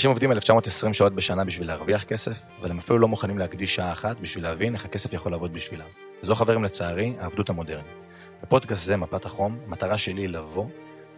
אנשים 0.00 0.10
עובדים 0.10 0.32
1920 0.32 0.94
שעות 0.94 1.14
בשנה 1.14 1.44
בשביל 1.44 1.68
להרוויח 1.68 2.04
כסף, 2.04 2.38
אבל 2.60 2.70
הם 2.70 2.78
אפילו 2.78 2.98
לא 2.98 3.08
מוכנים 3.08 3.38
להקדיש 3.38 3.74
שעה 3.74 3.92
אחת 3.92 4.20
בשביל 4.20 4.44
להבין 4.44 4.74
איך 4.74 4.84
הכסף 4.84 5.12
יכול 5.12 5.32
לעבוד 5.32 5.52
בשבילם. 5.52 5.84
וזו 6.22 6.34
חברים 6.34 6.64
לצערי, 6.64 7.14
העבדות 7.18 7.50
המודרנית. 7.50 8.04
בפודקאסט 8.42 8.84
זה, 8.84 8.96
מפת 8.96 9.24
החום, 9.26 9.58
המטרה 9.66 9.98
שלי 9.98 10.22
היא 10.22 10.28
לבוא 10.28 10.66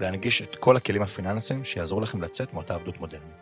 ולהנגיש 0.00 0.42
את 0.42 0.56
כל 0.56 0.76
הכלים 0.76 1.02
הפיננסיים 1.02 1.64
שיעזרו 1.64 2.00
לכם 2.00 2.22
לצאת 2.22 2.54
מאותה 2.54 2.74
עבדות 2.74 3.00
מודרנית. 3.00 3.40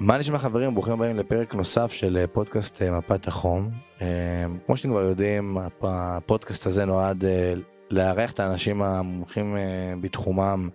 מה 0.00 0.18
נשמע 0.18 0.38
חברים? 0.38 0.74
ברוכים 0.74 0.92
הבאים 0.92 1.16
לפרק 1.16 1.54
נוסף 1.54 1.92
של 1.92 2.16
אה, 2.16 2.26
פודקאסט 2.26 2.82
אה, 2.82 2.90
מפת 2.90 3.28
החום. 3.28 3.70
אה, 4.02 4.06
כמו 4.66 4.76
שאתם 4.76 4.88
כבר 4.88 5.02
יודעים, 5.02 5.58
הפודקאסט 5.82 6.66
הזה 6.66 6.84
נועד 6.84 7.24
לארח 7.90 8.32
את 8.32 8.40
האנשים 8.40 8.82
המומחים 8.82 9.56
בתחומם 10.00 10.68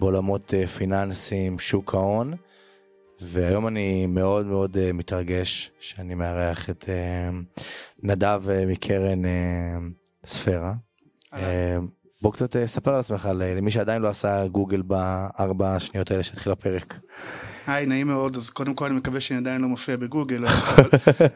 בעולמות 0.00 0.54
פיננסיים, 0.76 1.58
שוק 1.58 1.94
ההון. 1.94 2.34
והיום 3.20 3.66
אני 3.66 4.06
מאוד 4.06 4.46
מאוד 4.46 4.92
מתרגש 4.92 5.70
שאני 5.80 6.14
מארח 6.14 6.70
את 6.70 6.88
נדב 8.02 8.42
מקרן 8.66 9.22
ספירה. 10.24 10.74
בוא 12.22 12.32
קצת 12.32 12.66
ספר 12.66 12.94
על 12.94 13.00
עצמך 13.00 13.28
למי 13.34 13.70
שעדיין 13.70 14.02
לא 14.02 14.08
עשה 14.08 14.46
גוגל 14.46 14.82
בארבע 14.82 15.80
שניות 15.80 16.10
האלה 16.10 16.22
שהתחיל 16.22 16.52
הפרק. 16.52 16.98
היי, 17.66 17.86
נעים 17.86 18.06
מאוד, 18.06 18.36
אז 18.36 18.50
קודם 18.50 18.74
כל 18.74 18.86
אני 18.86 18.94
מקווה 18.94 19.20
שאני 19.20 19.38
עדיין 19.38 19.60
לא 19.60 19.68
מופיע 19.68 19.96
בגוגל, 19.96 20.44
אבל, 20.48 20.88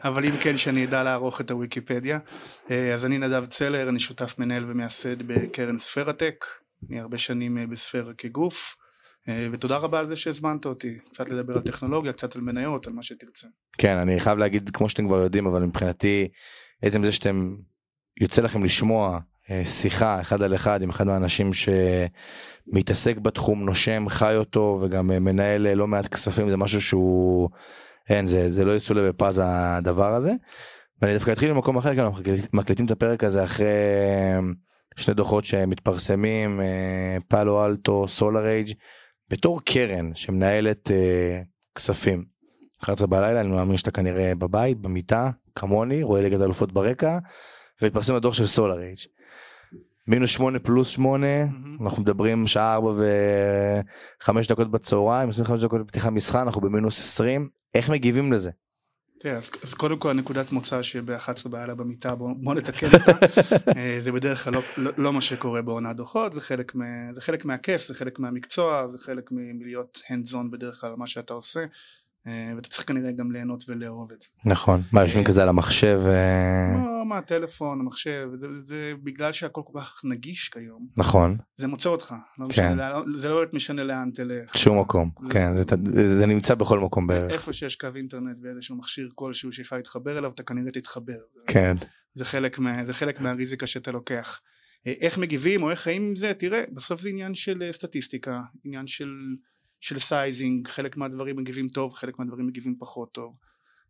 אבל 0.03 0.25
אם 0.25 0.31
כן 0.31 0.57
שאני 0.57 0.85
אדע 0.85 1.03
לערוך 1.03 1.41
את 1.41 1.51
הוויקיפדיה. 1.51 2.19
אה, 2.71 2.93
אז 2.93 3.05
אני 3.05 3.17
נדב 3.17 3.45
צלר, 3.45 3.89
אני 3.89 3.99
שותף 3.99 4.35
מנהל 4.39 4.71
ומייסד 4.71 5.21
בקרן 5.27 5.77
ספרטק, 5.77 6.45
אני 6.89 6.99
הרבה 6.99 7.17
שנים 7.17 7.57
אה, 7.57 7.67
בספירה 7.67 8.13
כגוף, 8.13 8.75
אה, 9.29 9.47
ותודה 9.51 9.77
רבה 9.77 9.99
על 9.99 10.07
זה 10.07 10.15
שהזמנת 10.15 10.65
אותי, 10.65 10.97
קצת 11.11 11.29
לדבר 11.29 11.53
על 11.53 11.61
טכנולוגיה, 11.61 12.13
קצת 12.13 12.35
על 12.35 12.41
מניות, 12.41 12.87
על 12.87 12.93
מה 12.93 13.03
שתרצה. 13.03 13.47
כן, 13.77 13.97
אני 13.97 14.19
חייב 14.19 14.37
להגיד, 14.37 14.69
כמו 14.73 14.89
שאתם 14.89 15.07
כבר 15.07 15.19
יודעים, 15.19 15.47
אבל 15.47 15.63
מבחינתי, 15.63 16.27
עצם 16.81 17.03
זה 17.03 17.11
שאתם, 17.11 17.55
יוצא 18.21 18.41
לכם 18.41 18.63
לשמוע 18.63 19.19
שיחה 19.63 20.21
אחד 20.21 20.41
על 20.41 20.55
אחד 20.55 20.81
עם 20.81 20.89
אחד 20.89 21.07
מהאנשים 21.07 21.49
שמתעסק 21.53 23.17
בתחום, 23.17 23.65
נושם, 23.65 24.09
חי 24.09 24.35
אותו 24.35 24.79
וגם 24.81 25.07
מנהל 25.07 25.73
לא 25.73 25.87
מעט 25.87 26.07
כספים, 26.07 26.49
זה 26.49 26.57
משהו 26.57 26.81
שהוא, 26.81 27.49
אין, 28.09 28.27
זה, 28.27 28.49
זה 28.49 28.65
לא 28.65 28.71
יסולא 28.75 29.09
בפז 29.09 29.41
הדבר 29.43 30.13
הזה. 30.13 30.31
ואני 31.01 31.13
דווקא 31.13 31.31
אתחיל 31.31 31.53
במקום 31.53 31.77
אחר, 31.77 31.95
כי 31.95 32.01
אנחנו 32.01 32.21
מקליטים 32.53 32.85
את 32.85 32.91
הפרק 32.91 33.23
הזה 33.23 33.43
אחרי 33.43 33.65
שני 34.95 35.13
דוחות 35.13 35.45
שמתפרסמים, 35.45 36.61
פאלו 37.27 37.65
אלטו, 37.65 38.07
סולר 38.07 38.45
אייג', 38.45 38.71
בתור 39.29 39.61
קרן 39.65 40.15
שמנהלת 40.15 40.91
כספים. 41.75 42.25
11 42.83 43.07
בלילה, 43.07 43.41
אני 43.41 43.49
מאמין 43.49 43.77
שאתה 43.77 43.91
כנראה 43.91 44.35
בבית, 44.35 44.77
במיטה, 44.77 45.29
כמוני, 45.55 46.03
רואה 46.03 46.21
ליגת 46.21 46.41
אלופות 46.41 46.71
ברקע, 46.71 47.17
והתפרסם 47.81 48.15
הדוח 48.15 48.33
של 48.33 48.45
סולר 48.45 48.81
אייג'. 48.81 48.97
מינוס 50.07 50.29
שמונה 50.29 50.59
פלוס 50.59 50.87
שמונה 50.87 51.43
mm-hmm. 51.43 51.83
אנחנו 51.83 52.01
מדברים 52.01 52.47
שעה 52.47 52.73
ארבע 52.73 52.93
וחמש 54.21 54.47
דקות 54.47 54.71
בצהריים 54.71 55.29
25 55.29 55.63
דקות 55.63 55.81
בפתיחה 55.81 56.09
מסחר 56.09 56.41
אנחנו 56.41 56.61
במינוס 56.61 56.99
20 56.99 57.49
איך 57.75 57.89
מגיבים 57.89 58.33
לזה. 58.33 58.51
תראה, 59.23 59.37
אז, 59.37 59.51
אז 59.63 59.73
קודם 59.73 59.99
כל 59.99 60.13
נקודת 60.13 60.51
מוצא 60.51 60.81
שב-11 60.81 61.49
בלילה 61.49 61.75
במיטה 61.75 62.15
בוא, 62.15 62.29
בוא 62.37 62.53
נתקן 62.53 62.87
אותה. 62.93 63.11
אה, 63.77 63.97
זה 63.99 64.11
בדרך 64.11 64.43
כלל 64.43 64.53
לא, 64.53 64.61
לא, 64.77 64.91
לא 64.97 65.13
מה 65.13 65.21
שקורה 65.21 65.61
בעונה 65.61 65.93
דוחות 65.93 66.33
זה 66.33 66.41
חלק, 66.41 66.75
מה, 66.75 66.85
זה 67.13 67.21
חלק 67.21 67.45
מהכיף 67.45 67.87
זה 67.87 67.93
חלק 67.93 68.19
מהמקצוע 68.19 68.87
זה 68.91 68.97
חלק 68.97 69.29
מלהיות 69.31 70.01
hands 70.07 70.33
on 70.33 70.51
בדרך 70.51 70.81
כלל 70.81 70.95
מה 70.97 71.07
שאתה 71.07 71.33
עושה 71.33 71.65
ואתה 72.25 72.69
צריך 72.69 72.87
כנראה 72.87 73.11
גם 73.11 73.31
ליהנות 73.31 73.63
ולאהוב 73.69 74.11
את 74.11 74.21
זה. 74.21 74.27
נכון, 74.45 74.81
מה 74.91 75.01
יושבים 75.01 75.21
אה, 75.21 75.27
כזה 75.27 75.43
על 75.43 75.49
המחשב? 75.49 76.01
אה? 76.05 76.73
לא, 76.73 77.05
מה, 77.05 77.21
טלפון, 77.21 77.79
המחשב, 77.79 78.29
זה, 78.39 78.47
זה 78.59 78.93
בגלל 79.03 79.31
שהכל 79.31 79.61
כל 79.65 79.79
כך 79.79 80.01
נגיש 80.03 80.49
כיום. 80.49 80.87
נכון. 80.97 81.37
זה 81.57 81.67
מוצא 81.67 81.89
אותך, 81.89 82.15
לא 82.37 82.47
כן. 82.55 82.73
משנה, 82.73 82.91
זה 83.17 83.29
לא 83.29 83.39
באמת 83.39 83.53
משנה 83.53 83.83
לאן 83.83 84.11
תלך. 84.13 84.57
שום 84.57 84.79
מקום, 84.79 85.11
זה, 85.21 85.29
כן, 85.29 85.57
זה, 85.57 85.63
זה, 85.85 86.17
זה 86.17 86.25
נמצא 86.25 86.55
בכל 86.55 86.79
מקום 86.79 87.07
בערך. 87.07 87.31
איפה 87.31 87.53
שיש 87.53 87.75
קו 87.75 87.87
אינטרנט 87.95 88.37
ואיזשהו 88.41 88.75
מכשיר 88.75 89.09
כלשהו 89.15 89.53
שאפשר 89.53 89.75
להתחבר 89.75 90.17
אליו, 90.17 90.31
אתה 90.31 90.43
כנראה 90.43 90.71
תתחבר. 90.71 91.19
כן. 91.47 91.77
זה 92.13 92.25
חלק, 92.25 92.59
מה, 92.59 92.85
זה 92.85 92.93
חלק 92.93 93.21
מהריזיקה 93.21 93.67
שאתה 93.67 93.91
לוקח. 93.91 94.41
איך 94.85 95.17
מגיבים 95.17 95.63
או 95.63 95.71
איך 95.71 95.79
חיים 95.79 96.03
עם 96.03 96.15
זה, 96.15 96.33
תראה, 96.33 96.63
בסוף 96.73 97.01
זה 97.01 97.09
עניין 97.09 97.35
של 97.35 97.69
סטטיסטיקה, 97.71 98.41
עניין 98.63 98.87
של... 98.87 99.09
של 99.83 99.99
sizing, 99.99 100.67
חלק 100.67 100.97
מהדברים 100.97 101.35
מגיבים 101.35 101.69
טוב, 101.69 101.93
חלק 101.93 102.19
מהדברים 102.19 102.47
מגיבים 102.47 102.75
פחות 102.79 103.11
טוב. 103.11 103.37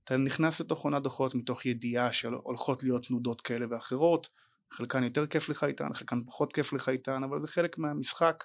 אתה 0.04 0.18
נכנס 0.18 0.62
לתוך 0.62 0.84
עונת 0.84 1.04
דוחות 1.04 1.36
מתוך 1.36 1.66
ידיעה 1.66 2.14
שהולכות 2.14 2.84
להיות 2.84 3.06
תנודות 3.06 3.42
כאלה 3.42 3.66
ואחרות, 3.70 4.30
חלקן 4.72 5.04
יותר 5.04 5.28
כיף 5.28 5.50
לך 5.50 5.64
איתן, 5.64 5.94
חלקן 5.94 6.24
פחות 6.26 6.54
כיף 6.54 6.74
לך 6.74 6.90
איתן, 6.90 7.24
אבל 7.24 7.42
זה 7.42 7.48
חלק 7.48 7.78
מהמשחק, 7.78 8.44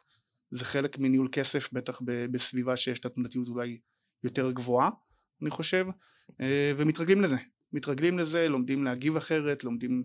זה 0.50 0.64
חלק 0.64 0.98
מניהול 0.98 1.28
כסף, 1.32 1.72
בטח 1.72 2.00
בסביבה 2.30 2.76
שיש 2.76 2.98
את 2.98 3.04
התנודתיות 3.04 3.48
אולי 3.48 3.78
יותר 4.24 4.50
גבוהה, 4.50 4.90
אני 5.42 5.50
חושב, 5.50 5.86
אה, 6.40 6.72
ומתרגלים 6.76 7.22
לזה. 7.22 7.36
מתרגלים 7.72 8.18
לזה, 8.18 8.48
לומדים 8.48 8.84
להגיב 8.84 9.16
אחרת, 9.16 9.64
לומדים 9.64 10.02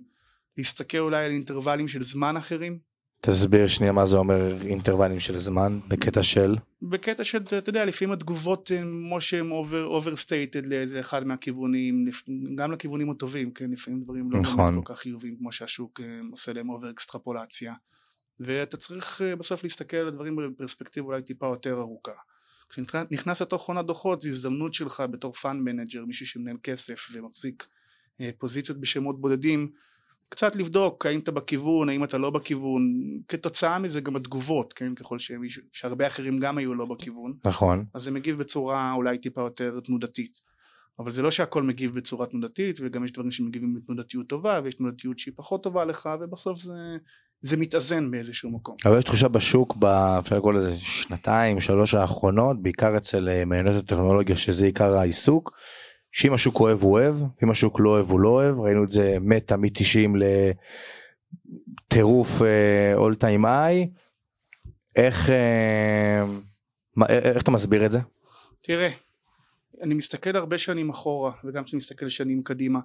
להסתכל 0.58 0.98
אולי 0.98 1.26
על 1.26 1.32
אינטרוולים 1.32 1.88
של 1.88 2.03
זמן 2.03 2.38
אחרים, 2.38 2.80
תסביר 3.25 3.67
שנייה 3.67 3.91
מה 3.91 4.06
זה 4.06 4.17
אומר 4.17 4.61
אינטרוולים 4.61 5.19
של 5.19 5.38
זמן 5.38 5.79
בקטע 5.88 6.23
של? 6.23 6.56
בקטע 6.81 7.23
של 7.23 7.38
אתה 7.57 7.69
יודע 7.69 7.85
לפעמים 7.85 8.11
התגובות 8.11 8.72
כמו 8.81 9.22
שהם 9.22 9.51
overstated 9.74 10.66
לאיזה 10.66 11.00
אחד 11.00 11.28
מהכיוונים 11.28 12.06
גם 12.56 12.72
לכיוונים 12.72 13.09
הטובים 13.09 13.51
כן 13.51 13.72
לפעמים 13.72 14.03
דברים 14.03 14.31
לא 14.31 14.39
נכון. 14.39 14.81
כל 14.81 14.94
כך 14.94 15.00
חיוביים 15.00 15.38
כמו 15.38 15.51
שהשוק 15.51 16.00
אה, 16.01 16.19
עושה 16.31 16.53
להם 16.53 16.69
over 16.69 16.90
אקסטרפולציה 16.89 17.73
ואתה 18.39 18.78
צריך 18.78 19.22
אה, 19.22 19.35
בסוף 19.35 19.63
להסתכל 19.63 19.97
על 19.97 20.07
הדברים 20.07 20.35
בפרספקטיבה 20.35 21.07
אולי 21.07 21.22
טיפה 21.22 21.45
יותר 21.45 21.79
ארוכה. 21.79 22.11
כשנכנס 22.69 23.41
לתוך 23.41 23.67
עונת 23.67 23.85
דוחות 23.85 24.22
זו 24.22 24.29
הזדמנות 24.29 24.73
שלך 24.73 25.03
בתור 25.11 25.34
fund 25.34 25.62
manager 25.62 26.06
מישהו 26.05 26.25
שמנהל 26.25 26.57
כסף 26.63 27.07
ומחזיק 27.13 27.67
אה, 28.22 28.29
פוזיציות 28.38 28.79
בשמות 28.79 29.22
בודדים 29.22 29.72
קצת 30.34 30.56
לבדוק 30.56 31.06
האם 31.06 31.20
אתה 31.20 31.32
בכיוון, 31.32 31.90
האם 31.90 32.04
אתה 32.04 32.18
לא 32.18 32.30
בכיוון, 32.30 32.82
כתוצאה 33.28 33.80
מזה 33.80 34.02
גם 34.02 34.16
התגובות, 34.16 34.74
כן, 34.74 34.96
ככל 34.96 35.20
שמישהו, 35.20 35.64
שהרבה 35.72 36.08
אחרים 36.08 36.38
גם 36.38 36.58
היו 36.58 36.74
לא 36.74 36.86
בכיוון. 36.86 37.34
נכון. 37.46 37.86
אז 37.94 38.04
זה 38.04 38.12
מגיב 38.12 38.38
בצורה 38.38 38.94
אולי 38.94 39.18
טיפה 39.18 39.42
יותר 39.42 39.80
תנודתית. 39.80 40.42
אבל 41.00 41.12
זה 41.12 41.22
לא 41.22 41.32
שהכל 41.32 41.64
מגיב 41.64 41.96
בצורה 41.96 42.28
תנודתית, 42.28 42.78
וגם 42.82 43.06
יש 43.06 43.12
דברים 43.12 43.32
שמגיבים 43.32 43.74
בתנודתיות 43.74 44.28
טובה, 44.28 44.60
ויש 44.64 44.76
תנודתיות 44.76 45.20
שהיא 45.20 45.34
פחות 45.38 45.64
טובה 45.64 45.86
לך, 45.86 46.10
ובסוף 46.22 46.60
זה, 46.60 46.74
זה 47.42 47.58
מתאזן 47.58 48.12
באיזשהו 48.12 48.52
מקום. 48.52 48.76
אבל 48.86 48.98
יש 48.98 49.06
תחושה 49.06 49.28
בשוק, 49.28 49.78
אפשר 50.20 50.38
לקרוא 50.38 50.54
לזה 50.54 50.76
שנתיים, 50.76 51.60
שלוש 51.60 51.94
האחרונות, 51.94 52.62
בעיקר 52.62 52.98
אצל 52.98 53.30
אה, 53.30 53.46
מעיינות 53.46 53.76
הטכנולוגיה, 53.76 54.36
שזה 54.36 54.66
עיקר 54.66 54.98
העיסוק, 54.98 55.58
שאם 56.13 56.34
השוק 56.34 56.59
אוהב 56.59 56.81
הוא 56.81 56.91
אוהב, 56.91 57.16
אם 57.44 57.50
השוק 57.50 57.79
לא 57.79 57.90
אוהב 57.90 58.06
הוא 58.06 58.19
לא 58.19 58.29
אוהב, 58.29 58.59
ראינו 58.59 58.84
את 58.84 58.90
זה 58.90 59.18
מטה 59.22 59.57
מ-90 59.57 60.09
לטירוף 61.90 62.41
אול 62.96 63.16
טיים 63.16 63.46
איי, 63.46 63.90
איך, 64.96 65.29
אה, 65.29 66.23
איך 67.09 67.44
אתה 67.44 67.52
מסביר 67.52 67.85
את 67.85 67.91
זה? 67.91 68.00
תראה, 68.62 68.90
אני 69.81 69.94
מסתכל 69.94 70.35
הרבה 70.35 70.57
שנים 70.57 70.90
אחורה 70.90 71.31
וגם 71.44 71.64
כשאני 71.64 71.78
מסתכל 71.78 72.09
שנים 72.09 72.43
קדימה, 72.43 72.79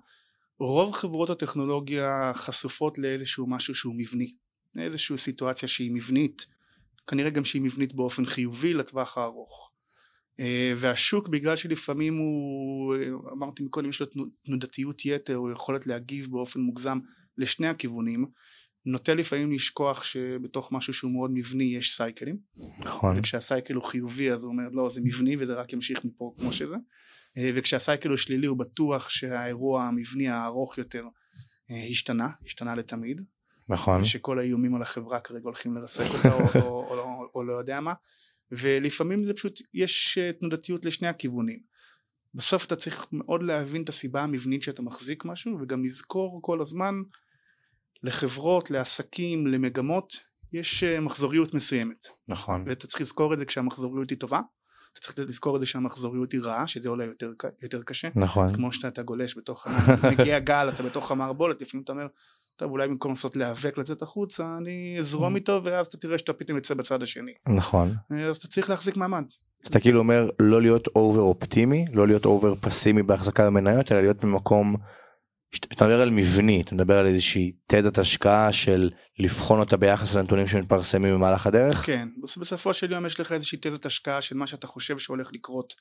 רוב 0.60 0.92
חברות 0.92 1.30
הטכנולוגיה 1.30 2.32
חשופות 2.34 2.98
לאיזשהו 2.98 3.46
משהו 3.46 3.74
שהוא 3.74 3.94
מבני, 3.94 4.34
לאיזושהי 4.74 5.18
סיטואציה 5.18 5.68
שהיא 5.68 5.92
מבנית, 5.92 6.46
כנראה 7.06 7.30
גם 7.30 7.44
שהיא 7.44 7.62
מבנית 7.62 7.92
באופן 7.92 8.26
חיובי 8.26 8.74
לטווח 8.74 9.18
הארוך. 9.18 9.70
אה, 10.40 10.72
והשוק 10.76 11.28
בגלל 11.28 11.56
שלפעמים 11.56 12.16
הוא 12.16 12.94
אמרתי 13.32 13.62
מקודם 13.62 13.90
יש 13.90 14.00
לו 14.00 14.06
תנודתיות 14.44 15.04
יתר 15.04 15.36
או 15.38 15.50
יכולת 15.50 15.86
להגיב 15.86 16.30
באופן 16.30 16.60
מוגזם 16.60 16.98
לשני 17.38 17.68
הכיוונים 17.68 18.26
נוטה 18.86 19.14
לפעמים 19.14 19.52
לשכוח 19.52 20.04
שבתוך 20.04 20.72
משהו 20.72 20.94
שהוא 20.94 21.12
מאוד 21.12 21.30
מבני 21.34 21.64
יש 21.64 21.96
סייקלים. 21.96 22.38
נכון. 22.78 23.14
וכשהסייקל 23.16 23.74
הוא 23.74 23.84
חיובי 23.84 24.32
אז 24.32 24.42
הוא 24.42 24.50
אומר 24.50 24.68
לא 24.72 24.90
זה 24.90 25.00
מבני 25.00 25.36
וזה 25.36 25.54
רק 25.54 25.72
ימשיך 25.72 26.04
מפה 26.04 26.34
כמו 26.38 26.52
שזה. 26.52 26.76
אה, 27.38 27.50
וכשהסייקל 27.54 28.08
הוא 28.08 28.16
שלילי 28.16 28.46
הוא 28.46 28.58
בטוח 28.58 29.10
שהאירוע 29.10 29.82
המבני 29.84 30.28
הארוך 30.28 30.78
יותר 30.78 31.04
אה, 31.70 31.86
השתנה 31.90 32.28
השתנה 32.46 32.74
לתמיד. 32.74 33.20
נכון. 33.68 34.02
ושכל 34.02 34.38
האיומים 34.38 34.74
על 34.74 34.82
החברה 34.82 35.20
כרגע 35.20 35.44
הולכים 35.44 35.72
לרסק 35.72 36.14
אותה 36.14 36.32
או, 36.34 36.40
או, 36.40 36.90
או, 36.90 36.98
או, 36.98 37.30
או 37.34 37.44
לא 37.44 37.52
יודע 37.52 37.80
מה 37.80 37.92
ולפעמים 38.52 39.24
זה 39.24 39.34
פשוט 39.34 39.62
יש 39.74 40.18
אה, 40.18 40.32
תנודתיות 40.32 40.84
לשני 40.84 41.08
הכיוונים 41.08 41.60
בסוף 42.34 42.64
אתה 42.66 42.76
צריך 42.76 43.06
מאוד 43.12 43.42
להבין 43.42 43.82
את 43.82 43.88
הסיבה 43.88 44.22
המבנית 44.22 44.62
שאתה 44.62 44.82
מחזיק 44.82 45.24
משהו 45.24 45.58
וגם 45.60 45.84
לזכור 45.84 46.42
כל 46.42 46.60
הזמן 46.60 46.94
לחברות, 48.02 48.70
לעסקים, 48.70 49.46
למגמות 49.46 50.20
יש 50.52 50.84
אה, 50.84 51.00
מחזוריות 51.00 51.54
מסוימת 51.54 52.06
נכון 52.28 52.64
ואתה 52.66 52.86
צריך 52.86 53.00
לזכור 53.00 53.34
את 53.34 53.38
זה 53.38 53.44
כשהמחזוריות 53.44 54.10
היא 54.10 54.18
טובה 54.18 54.40
אתה 54.92 55.00
צריך 55.00 55.18
לזכור 55.18 55.56
את 55.56 55.60
זה 55.60 55.66
שהמחזוריות 55.66 56.32
היא 56.32 56.40
רעה, 56.40 56.66
שזה 56.66 56.88
עולה 56.88 57.04
יותר, 57.04 57.32
יותר 57.62 57.82
קשה. 57.82 58.08
נכון. 58.14 58.54
כמו 58.54 58.72
שאתה 58.72 59.02
גולש 59.02 59.38
בתוך, 59.38 59.66
מגיע 60.12 60.38
גל, 60.38 60.68
אתה 60.74 60.82
בתוך 60.82 61.10
המערבולת, 61.10 61.62
לפעמים 61.62 61.84
אתה 61.84 61.92
אומר, 61.92 62.06
טוב 62.58 62.70
אולי 62.70 62.88
במקום 62.88 63.10
לנסות 63.10 63.36
להיאבק 63.36 63.78
לצאת 63.78 64.02
החוצה, 64.02 64.44
אני 64.60 64.96
אזרום 65.00 65.36
איתו 65.36 65.60
ואז 65.64 65.86
אתה 65.86 65.96
תראה 65.96 66.18
שאתה 66.18 66.32
פתאום 66.32 66.56
יוצא 66.56 66.74
בצד 66.74 67.02
השני. 67.02 67.32
נכון. 67.48 67.94
אז 68.30 68.36
אתה 68.36 68.48
צריך 68.48 68.70
להחזיק 68.70 68.96
מעמד. 68.96 69.24
אז 69.64 69.68
אתה 69.68 69.80
כאילו 69.80 69.98
אומר 69.98 70.30
לא 70.38 70.62
להיות 70.62 70.86
over 70.86 71.20
אופטימי, 71.22 71.84
לא 71.92 72.06
להיות 72.06 72.24
over 72.24 72.54
פסימי 72.54 73.02
בהחזקה 73.02 73.46
במניות, 73.46 73.92
אלא 73.92 74.00
להיות 74.00 74.24
במקום, 74.24 74.76
אתה 75.72 75.84
מדבר 75.84 76.00
על 76.00 76.10
מבני, 76.10 76.60
אתה 76.60 76.74
מדבר 76.74 76.98
על 76.98 77.06
איזושהי 77.06 77.52
תזת 77.66 77.98
השקעה 77.98 78.52
של 78.52 78.90
לבחון 79.18 79.60
אותה 79.60 79.76
ביחס 79.76 80.14
לנתונים 80.16 80.46
שמתפרסמים 80.46 81.14
במהלך 81.14 81.46
הדרך. 81.46 81.86
כן, 81.86 82.08
בס- 82.22 82.36
בסופו 82.36 82.74
של 82.74 82.92
יום 82.92 83.06
יש 83.06 83.20
לך 83.20 83.32
איזושהי 83.32 83.58
תזת 83.62 83.86
השקעה 83.86 84.22
של 84.22 84.36
מה 84.36 84.46
שאתה 84.46 84.66
חושב 84.66 84.98
שהולך 84.98 85.30
לקרות 85.32 85.74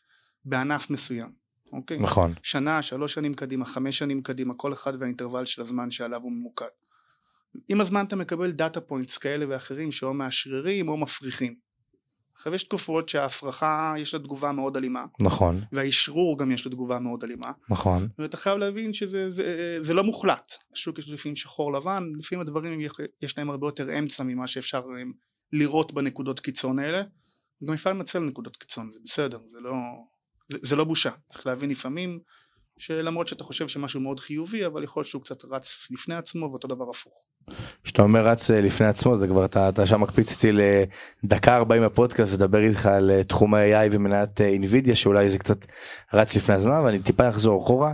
בענף 0.46 0.90
מסוים. 0.90 1.47
אוקיי? 1.74 2.00
נכון. 2.00 2.34
שנה, 2.44 2.82
שלוש 2.82 3.14
שנים 3.14 3.34
קדימה, 3.34 3.66
חמש 3.66 3.98
שנים 3.98 4.22
קדימה, 4.22 4.54
כל 4.54 4.74
אחד 4.74 4.94
והאינטרוול 5.00 5.46
של 5.46 5.62
הזמן 5.62 5.92
שעליו 5.92 6.22
הוא 6.22 6.32
ממוקד. 6.32 6.66
עם 7.70 7.82
הזמן 7.82 8.06
אתה 8.06 8.16
מקבל 8.16 8.52
data 8.52 8.82
points 8.82 9.18
כאלה 9.18 9.46
ואחרים 9.50 9.92
שאו 9.92 10.14
מאשררים 10.14 10.90
או 10.90 10.98
מפריכים. 10.98 11.56
עכשיו 12.36 12.54
יש 12.54 12.64
תקופות 12.64 13.10
שההפרכה 13.10 13.94
יש 13.98 14.14
לה 14.14 14.20
תגובה 14.20 14.52
מאוד 14.52 14.78
אלימה, 14.78 15.06
נכון. 15.22 15.62
והאשרור 15.72 16.40
גם 16.40 16.52
יש 16.52 16.66
לו 16.66 16.72
תגובה 16.72 17.00
מאוד 17.00 17.24
אלימה, 17.24 17.52
נכון. 17.70 18.08
ואתה 18.20 18.38
חייב 18.38 18.58
להבין 18.58 18.94
שזה 18.94 19.30
זה, 19.32 19.78
זה 19.82 19.94
לא 19.94 20.04
מוחלט. 20.04 20.52
השוק 20.74 21.00
יש 21.00 21.10
לפעמים 21.10 21.36
שחור 21.36 21.74
לבן, 21.74 22.04
לפעמים 22.18 22.42
הדברים 22.42 22.82
יש- 23.22 23.38
להם 23.38 23.50
הרבה 23.50 23.68
יותר 23.68 24.00
אמצע 24.00 24.24
ממה 24.24 24.48
שאפשר 24.48 24.82
לראות 25.54 25.94
בנקודות 25.94 26.40
קיצון 26.40 26.80
האלה. 26.80 27.02
גם 27.64 27.74
אפשר 27.74 27.94
לנצל 27.94 28.20
נקודות 28.20 28.58
קיצון, 28.58 28.92
זה 28.92 29.00
בסדר, 29.06 29.40
זה 29.40 29.58
לא, 29.62 29.74
זה, 30.62 30.76
לא 30.76 30.84
בושה. 30.84 31.10
צריך 31.30 31.48
להבין 31.48 31.70
לפעמים 31.70 32.20
שלמרות 32.80 33.28
שאתה 33.28 33.44
חושב 33.44 33.68
שמשהו 33.68 34.02
מאוד 34.02 34.20
חיובי, 34.20 34.66
אבל 34.66 34.84
יכול 34.84 35.02
להיות 35.02 35.10
שהוא 35.10 35.22
קצת 35.22 35.46
רץ 35.46 35.88
לפני 35.92 36.16
עצמו 36.16 36.50
ואותו 36.52 36.68
דבר 36.68 36.90
הפוך. 36.90 37.28
כשאתה 37.84 38.02
אומר 38.02 38.28
רץ 38.28 38.52
אה, 38.52 38.62
לפני 38.62 38.88
עצמו 38.88 39.18
זה 39.18 39.28
כבר 39.28 39.46
אתה, 39.46 39.70
אתה 39.70 39.88
שם 39.88 40.02
מקפיץ 40.02 40.36
אותי 40.36 40.52
לדקה 41.24 41.58
40 41.58 41.84
בפודקאסט 41.84 42.34
לדבר 42.34 42.60
איתך 42.60 42.86
על 42.86 43.12
אה, 43.12 43.24
תחום 43.24 43.54
ה-AI 43.54 43.90
ומניית 43.92 44.42
אה, 44.42 44.48
אינווידיה 44.48 44.96
שאולי 44.96 45.30
זה 45.30 45.40
קצת 45.40 45.66
רץ 46.14 46.36
לפני 46.36 46.56
הזמן 46.56 46.82
ואני 46.86 47.00
טיפה 47.00 47.30
אחזור 47.30 47.64
אחורה. 47.64 47.94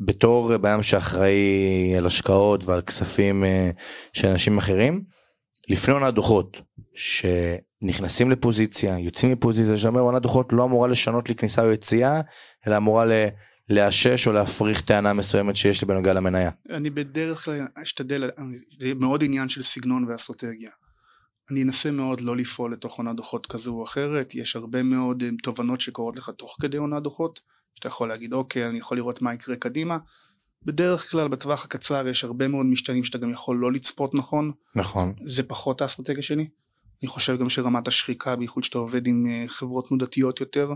בתור 0.00 0.56
בן 0.56 0.82
שאחראי 0.82 1.94
על 1.98 2.06
השקעות 2.06 2.64
ועל 2.64 2.82
כספים 2.82 3.44
אה, 3.44 3.70
של 4.12 4.28
אנשים 4.28 4.58
אחרים 4.58 5.04
לפני 5.68 5.94
עונת 5.94 6.14
דוחות 6.14 6.56
שנכנסים 7.82 8.30
לפוזיציה 8.30 8.98
יוצאים 8.98 9.32
מפוזיציה 9.32 9.76
שאומר 9.76 10.00
עונת 10.00 10.22
דוחות 10.22 10.52
לא 10.52 10.64
אמורה 10.64 10.88
לשנות 10.88 11.28
לי 11.28 11.34
כניסה 11.34 11.64
או 11.64 11.70
יציאה 11.70 12.20
אלא 12.66 12.76
אמורה 12.76 13.04
ל- 13.04 13.28
לאשש 13.68 14.26
או 14.26 14.32
להפריך 14.32 14.80
טענה 14.80 15.12
מסוימת 15.12 15.56
שיש 15.56 15.82
לי 15.82 15.88
בנוגע 15.88 16.12
למניה. 16.12 16.50
אני 16.70 16.90
בדרך 16.90 17.44
כלל 17.44 17.66
אשתדל, 17.82 18.30
זה 18.80 18.94
מאוד 18.94 19.24
עניין 19.24 19.48
של 19.48 19.62
סגנון 19.62 20.04
ואסטרטגיה. 20.08 20.70
אני 21.50 21.62
אנסה 21.62 21.90
מאוד 21.90 22.20
לא 22.20 22.36
לפעול 22.36 22.72
לתוך 22.72 22.98
עונת 22.98 23.16
דוחות 23.16 23.46
כזו 23.46 23.74
או 23.74 23.84
אחרת, 23.84 24.34
יש 24.34 24.56
הרבה 24.56 24.82
מאוד 24.82 25.22
אה, 25.22 25.28
תובנות 25.42 25.80
שקורות 25.80 26.16
לך 26.16 26.30
תוך 26.30 26.56
כדי 26.60 26.76
עונת 26.76 27.02
דוחות, 27.02 27.40
שאתה 27.74 27.88
יכול 27.88 28.08
להגיד 28.08 28.32
אוקיי 28.32 28.68
אני 28.68 28.78
יכול 28.78 28.96
לראות 28.96 29.22
מה 29.22 29.34
יקרה 29.34 29.56
קדימה. 29.56 29.98
בדרך 30.64 31.10
כלל 31.10 31.28
בטווח 31.28 31.64
הקצר 31.64 32.08
יש 32.08 32.24
הרבה 32.24 32.48
מאוד 32.48 32.66
משתנים 32.66 33.04
שאתה 33.04 33.18
גם 33.18 33.30
יכול 33.30 33.56
לא 33.56 33.72
לצפות 33.72 34.14
נכון, 34.14 34.52
נכון. 34.76 35.14
זה 35.24 35.42
פחות 35.42 35.80
האסטרטגיה 35.80 36.22
שלי. 36.22 36.48
אני 37.02 37.08
חושב 37.08 37.38
גם 37.38 37.48
שרמת 37.48 37.88
השחיקה, 37.88 38.36
בייחוד 38.36 38.64
שאתה 38.64 38.78
עובד 38.78 39.06
עם 39.06 39.26
אה, 39.26 39.44
חברות 39.48 39.88
תנודתיות 39.88 40.40
יותר, 40.40 40.72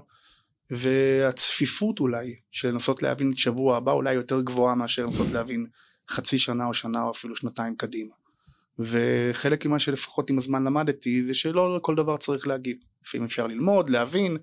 והצפיפות 0.70 2.00
אולי, 2.00 2.37
של 2.50 2.69
לנסות 2.69 3.02
להבין 3.02 3.32
את 3.32 3.38
שבוע 3.38 3.76
הבא, 3.76 3.93
אולי 3.93 4.14
יותר 4.14 4.40
גבוהה 4.40 4.75
מאשר 4.75 5.05
לנסות 5.05 5.26
להבין 5.32 5.67
חצי 6.11 6.38
שנה 6.38 6.67
או 6.67 6.75
שנה 6.75 7.02
או 7.02 7.11
אפילו 7.11 7.37
שנתיים 7.37 7.76
קדימה. 7.76 8.14
וחלק 8.78 9.67
ממה 9.67 9.78
שלפחות 9.78 10.31
עם 10.31 10.38
הזמן 10.38 10.64
למדתי, 10.64 11.23
זה 11.23 11.34
שלא 11.34 11.78
כל 11.82 11.94
דבר 11.94 12.17
צריך 12.17 12.46
להגיב. 12.46 12.76
לפעמים 13.05 13.25
אפשר 13.25 13.46
ללמוד, 13.46 13.90
להבין, 13.90 14.37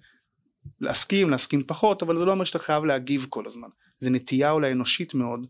להסכים, 0.82 1.30
להסכים 1.30 1.64
פחות, 1.64 2.04
אבל 2.04 2.18
זה 2.18 2.26
לא 2.26 2.32
אומר 2.32 2.44
שאתה 2.44 2.60
חייב 2.60 2.86
להגיב 2.86 3.26
כל 3.30 3.48
הזמן. 3.48 3.68
זה 4.00 4.10
נטייה 4.10 4.52
אולי 4.52 4.72
אנושית 4.72 5.14
מאוד. 5.14 5.48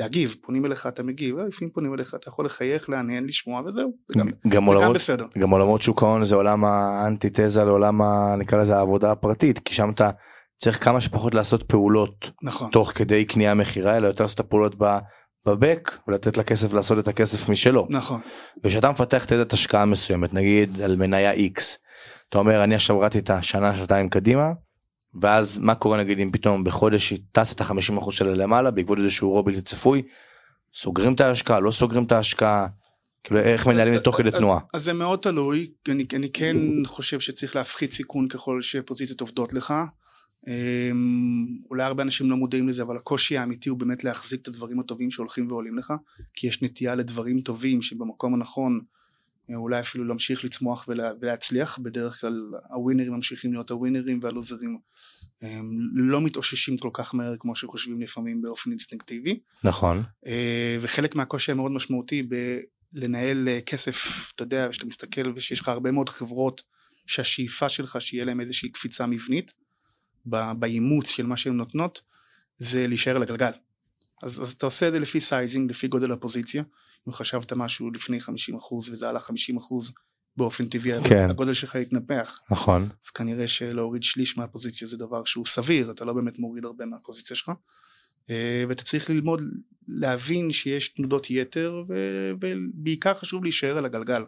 להגיב, 0.00 0.36
פונים 0.42 0.66
אליך 0.66 0.86
אתה 0.86 1.02
מגיב, 1.02 1.38
אה, 1.38 1.44
לפעמים 1.44 1.72
פונים 1.72 1.94
אליך 1.94 2.14
אתה 2.14 2.28
יכול 2.28 2.44
לחייך, 2.46 2.90
להנהן, 2.90 3.24
לשמוע 3.24 3.62
וזהו, 3.66 3.92
זה 4.08 4.20
גם, 4.20 4.26
גם 4.26 4.32
זה 4.42 4.48
גם 4.50 4.64
עולמות 4.64 4.94
בסדר. 4.94 5.26
גם 5.38 5.50
עולמות 5.50 5.82
שוק 5.82 6.02
ההון 6.02 6.24
זה 6.24 6.34
עולם 6.34 6.64
האנטיתזה 6.64 7.64
לעולם 7.64 8.02
ה... 8.02 8.34
נקרא 8.38 8.58
לזה 8.58 8.76
העבודה 8.76 9.12
הפרטית 9.12 9.58
כי 9.58 9.74
שם 9.74 9.90
אתה 9.90 10.10
צריך 10.56 10.84
כמה 10.84 11.00
שפחות 11.00 11.34
לעשות 11.34 11.62
פעולות 11.62 12.30
נכון, 12.42 12.70
תוך 12.70 12.92
כדי 12.94 13.24
קנייה 13.24 13.54
מכירה 13.54 13.96
אלא 13.96 14.06
יותר 14.06 14.24
לעשות 14.24 14.40
את 14.40 14.46
הפעולות 14.46 14.74
ב- 14.78 14.98
בבק 15.46 15.98
ולתת 16.08 16.36
לכסף 16.36 16.72
לעשות 16.72 16.98
את 16.98 17.08
הכסף 17.08 17.48
משלו. 17.48 17.86
נכון, 17.90 18.20
וכשאתה 18.64 18.90
מפתח 18.90 19.24
תזת 19.24 19.52
השקעה 19.52 19.84
מסוימת 19.84 20.34
נגיד 20.34 20.80
על 20.80 20.96
מניה 20.96 21.34
x 21.34 21.60
אתה 22.28 22.38
אומר 22.38 22.64
אני 22.64 22.74
עכשיו 22.74 23.00
רצתי 23.00 23.18
את 23.18 23.30
השנה 23.30 23.76
שנתיים 23.76 24.08
קדימה 24.08 24.52
ואז 25.20 25.58
מה 25.58 25.74
קורה 25.74 25.98
נגיד 25.98 26.18
אם 26.18 26.30
פתאום 26.32 26.64
בחודש 26.64 27.10
היא 27.10 27.18
טסה 27.32 27.54
את 27.54 27.60
ה-50% 27.60 28.10
שלה 28.10 28.34
למעלה 28.34 28.70
בעקבות 28.70 28.98
איזשהו 28.98 29.28
אירוע 29.28 29.42
בלתי 29.42 29.62
צפוי 29.62 30.02
סוגרים 30.74 31.14
את 31.14 31.20
ההשקעה 31.20 31.60
לא 31.60 31.70
סוגרים 31.70 32.04
את 32.04 32.12
ההשקעה 32.12 32.66
כאילו 33.24 33.40
איך 33.40 33.66
מנהלים 33.66 33.94
את 33.94 34.04
תוך 34.04 34.16
כדי 34.16 34.30
תנועה. 34.30 34.60
אז 34.74 34.84
זה 34.84 34.92
מאוד 34.92 35.18
תלוי, 35.18 35.70
אני, 35.88 36.04
אני 36.14 36.32
כן 36.32 36.56
חושב 36.86 37.20
שצריך 37.20 37.56
להפחית 37.56 37.92
סיכון 37.92 38.28
ככל 38.28 38.62
שפוזיציות 38.62 39.20
עובדות 39.20 39.52
לך. 39.52 39.74
אמ, 40.46 41.46
אולי 41.70 41.82
הרבה 41.82 42.02
אנשים 42.02 42.30
לא 42.30 42.36
מודעים 42.36 42.68
לזה, 42.68 42.82
אבל 42.82 42.96
הקושי 42.96 43.38
האמיתי 43.38 43.68
הוא 43.68 43.78
באמת 43.78 44.04
להחזיק 44.04 44.42
את 44.42 44.48
הדברים 44.48 44.80
הטובים 44.80 45.10
שהולכים 45.10 45.50
ועולים 45.50 45.78
לך, 45.78 45.92
כי 46.34 46.46
יש 46.46 46.62
נטייה 46.62 46.94
לדברים 46.94 47.40
טובים 47.40 47.82
שבמקום 47.82 48.34
הנכון 48.34 48.80
אולי 49.54 49.80
אפילו 49.80 50.04
להמשיך 50.04 50.44
לצמוח 50.44 50.84
ולה, 50.88 51.12
ולהצליח, 51.20 51.78
בדרך 51.78 52.20
כלל 52.20 52.50
הווינרים 52.70 53.12
ממשיכים 53.12 53.52
להיות 53.52 53.70
הווינרים 53.70 54.18
והלוזרים 54.22 54.78
הם 55.42 55.88
לא 55.94 56.20
מתאוששים 56.20 56.76
כל 56.76 56.90
כך 56.92 57.14
מהר 57.14 57.34
כמו 57.38 57.56
שחושבים 57.56 58.00
לפעמים 58.00 58.42
באופן 58.42 58.70
אינסטינקטיבי. 58.70 59.40
נכון 59.64 60.02
אה, 60.26 60.76
וחלק 60.80 61.14
מהקושי 61.14 61.52
המאוד 61.52 61.72
משמעותי 61.72 62.22
בלנהל 62.92 63.48
אה, 63.48 63.60
כסף, 63.60 64.30
אתה 64.34 64.42
יודע, 64.42 64.68
כשאתה 64.70 64.86
מסתכל 64.86 65.32
ושיש 65.34 65.60
לך 65.60 65.68
הרבה 65.68 65.92
מאוד 65.92 66.08
חברות 66.08 66.62
שהשאיפה 67.06 67.68
שלך 67.68 68.00
שיהיה 68.00 68.24
להם 68.24 68.40
איזושהי 68.40 68.68
קפיצה 68.68 69.06
מבנית 69.06 69.54
באימוץ 70.58 71.10
של 71.10 71.26
מה 71.26 71.36
שהן 71.36 71.56
נותנות, 71.56 72.00
זה 72.58 72.86
להישאר 72.86 73.16
על 73.16 73.22
הגלגל. 73.22 73.50
אז, 74.22 74.42
אז 74.42 74.52
אתה 74.52 74.66
עושה 74.66 74.88
את 74.88 74.92
זה 74.92 74.98
לפי 74.98 75.20
sizing, 75.20 75.70
לפי 75.70 75.88
גודל 75.88 76.12
הפוזיציה. 76.12 76.62
אם 77.08 77.12
חשבת 77.12 77.52
משהו 77.52 77.90
לפני 77.90 78.18
50% 78.18 78.22
וזה 78.72 79.08
עלה 79.08 79.20
50% 79.20 79.22
באופן 80.36 80.66
טבעי, 80.66 81.04
כן. 81.08 81.30
הגודל 81.30 81.54
שלך 81.54 81.74
יתנפח. 81.74 82.40
נכון 82.50 82.88
אז 83.04 83.10
כנראה 83.10 83.48
שלהוריד 83.48 84.02
שליש 84.02 84.38
מהפוזיציה 84.38 84.88
זה 84.88 84.96
דבר 84.96 85.24
שהוא 85.24 85.46
סביר, 85.46 85.90
אתה 85.90 86.04
לא 86.04 86.12
באמת 86.12 86.38
מוריד 86.38 86.64
הרבה 86.64 86.86
מהפוזיציה 86.86 87.36
שלך. 87.36 87.52
אה, 88.30 88.64
ואתה 88.68 88.84
צריך 88.84 89.10
ללמוד 89.10 89.42
להבין 89.88 90.52
שיש 90.52 90.88
תנודות 90.88 91.30
יתר 91.30 91.82
ו- 91.88 92.30
ובעיקר 92.40 93.14
חשוב 93.14 93.44
להישאר 93.44 93.78
על 93.78 93.84
הגלגל. 93.84 94.24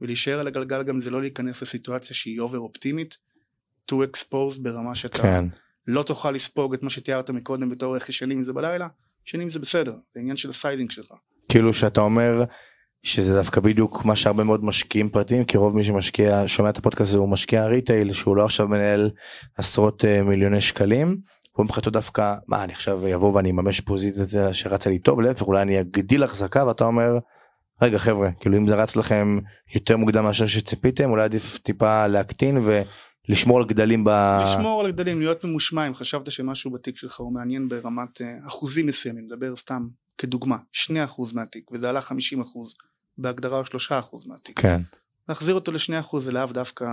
ולהישאר 0.00 0.40
על 0.40 0.46
הגלגל 0.46 0.82
גם 0.82 1.00
זה 1.00 1.10
לא 1.10 1.20
להיכנס 1.20 1.62
לסיטואציה 1.62 2.16
שהיא 2.16 2.40
over 2.40 2.58
אופטימית, 2.58 3.16
too 3.90 3.94
exposed 3.94 4.60
ברמה 4.62 4.94
שאתה 4.94 5.22
כן 5.22 5.44
לא 5.88 6.02
תוכל 6.02 6.30
לספוג 6.30 6.74
את 6.74 6.82
מה 6.82 6.90
שתיארת 6.90 7.30
מקודם 7.30 7.68
בתור 7.68 7.94
איך 7.94 8.08
ישנים 8.08 8.42
זה 8.42 8.52
בלילה, 8.52 8.88
ישנים 9.26 9.50
זה 9.50 9.58
בסדר, 9.58 9.96
זה 10.14 10.20
עניין 10.20 10.36
של 10.36 10.48
ה 10.48 10.54
sizing 10.54 10.90
שלך. 10.90 11.12
כאילו 11.48 11.72
שאתה 11.72 12.00
אומר 12.00 12.44
שזה 13.02 13.34
דווקא 13.34 13.60
בדיוק 13.60 14.04
מה 14.04 14.16
שהרבה 14.16 14.44
מאוד 14.44 14.64
משקיעים 14.64 15.08
פרטיים 15.08 15.44
כי 15.44 15.58
רוב 15.58 15.76
מי 15.76 15.84
שמשקיע 15.84 16.42
שומע 16.46 16.70
את 16.70 16.78
הפודקאסט 16.78 17.10
הזה 17.10 17.18
הוא 17.18 17.28
משקיע 17.28 17.66
retail 17.66 18.12
שהוא 18.12 18.36
לא 18.36 18.44
עכשיו 18.44 18.68
מנהל 18.68 19.10
עשרות 19.56 20.04
אה, 20.04 20.22
מיליוני 20.22 20.60
שקלים. 20.60 21.16
הוא 21.56 21.64
מבחינתו 21.64 21.90
דווקא 21.90 22.34
מה 22.48 22.64
אני 22.64 22.72
עכשיו 22.72 23.14
אבוא 23.14 23.32
ואני 23.34 23.50
אממש 23.50 23.80
פוזיציה 23.80 24.52
שרצה 24.52 24.90
לי 24.90 24.98
טוב 24.98 25.20
להפך 25.20 25.42
אולי 25.42 25.62
אני 25.62 25.80
אגדיל 25.80 26.24
החזקה 26.24 26.66
ואתה 26.66 26.84
אומר 26.84 27.18
רגע 27.82 27.98
חבר'ה 27.98 28.30
כאילו 28.40 28.56
אם 28.56 28.66
זה 28.66 28.74
רץ 28.74 28.96
לכם 28.96 29.38
יותר 29.74 29.96
מוקדם 29.96 30.24
מאשר 30.24 30.46
שציפיתם 30.46 31.10
אולי 31.10 31.22
עדיף 31.22 31.58
טיפה 31.58 32.06
להקטין 32.06 32.60
ולשמור 33.28 33.58
על 33.58 33.64
גדלים 33.64 34.04
ב... 34.04 34.08
לשמור 34.44 34.80
על 34.80 34.86
הגדלים, 34.86 35.20
להיות 35.20 35.44
ממושמע, 35.44 35.88
אם 35.88 35.94
חשבת 35.94 36.30
שמשהו 36.30 36.70
בתיק 36.70 36.96
שלך 36.96 37.20
הוא 37.20 37.32
מעניין 37.32 37.68
ברמת 37.68 38.22
אה, 38.22 38.36
אחוזים 38.46 38.86
מסוימים, 38.86 39.24
נדבר 39.24 39.56
סתם 39.56 39.88
כדוגמה, 40.18 40.56
2% 40.74 40.90
מהתיק, 41.34 41.70
וזה 41.72 41.88
עלה 41.88 42.00
50%, 42.00 42.02
בהגדרה 43.18 43.58
הוא 43.58 43.64
3% 43.90 44.28
מהתיק. 44.28 44.60
כן 44.60 44.80
להחזיר 45.28 45.54
אותו 45.54 45.72
ל-2% 45.72 46.20
זה 46.20 46.32
לאו 46.32 46.46
דווקא... 46.46 46.86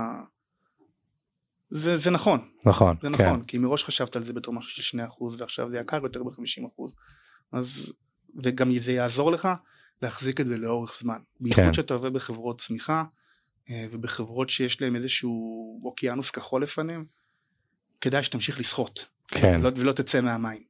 זה, 1.70 1.96
זה 1.96 2.10
נכון, 2.10 2.48
נכון 2.64 2.96
זה 3.02 3.08
כן. 3.16 3.26
נכון, 3.26 3.42
כי 3.42 3.58
מראש 3.58 3.84
חשבת 3.84 4.16
על 4.16 4.24
זה 4.24 4.32
בתור 4.32 4.54
משהו 4.54 4.82
של 4.82 4.98
2% 4.98 5.02
ועכשיו 5.38 5.70
זה 5.70 5.78
יקר 5.78 6.00
יותר 6.02 6.22
ב-50%. 6.22 6.82
אז, 7.52 7.92
וגם 8.42 8.78
זה 8.78 8.92
יעזור 8.92 9.32
לך 9.32 9.48
להחזיק 10.02 10.40
את 10.40 10.46
זה 10.46 10.58
לאורך 10.58 10.98
זמן. 11.00 11.18
בייחוד 11.40 11.64
כן. 11.64 11.72
שאתה 11.72 11.94
עובד 11.94 12.12
בחברות 12.12 12.60
צמיחה, 12.60 13.04
ובחברות 13.70 14.48
שיש 14.48 14.82
להם 14.82 14.96
איזשהו 14.96 15.80
אוקיינוס 15.84 16.30
כחול 16.30 16.62
לפניהם, 16.62 17.04
כדאי 18.00 18.22
שתמשיך 18.22 18.60
לשחות. 18.60 19.06
כן. 19.28 19.58
ולא, 19.60 19.70
ולא 19.76 19.92
תצא 19.92 20.20
מהמים. 20.20 20.62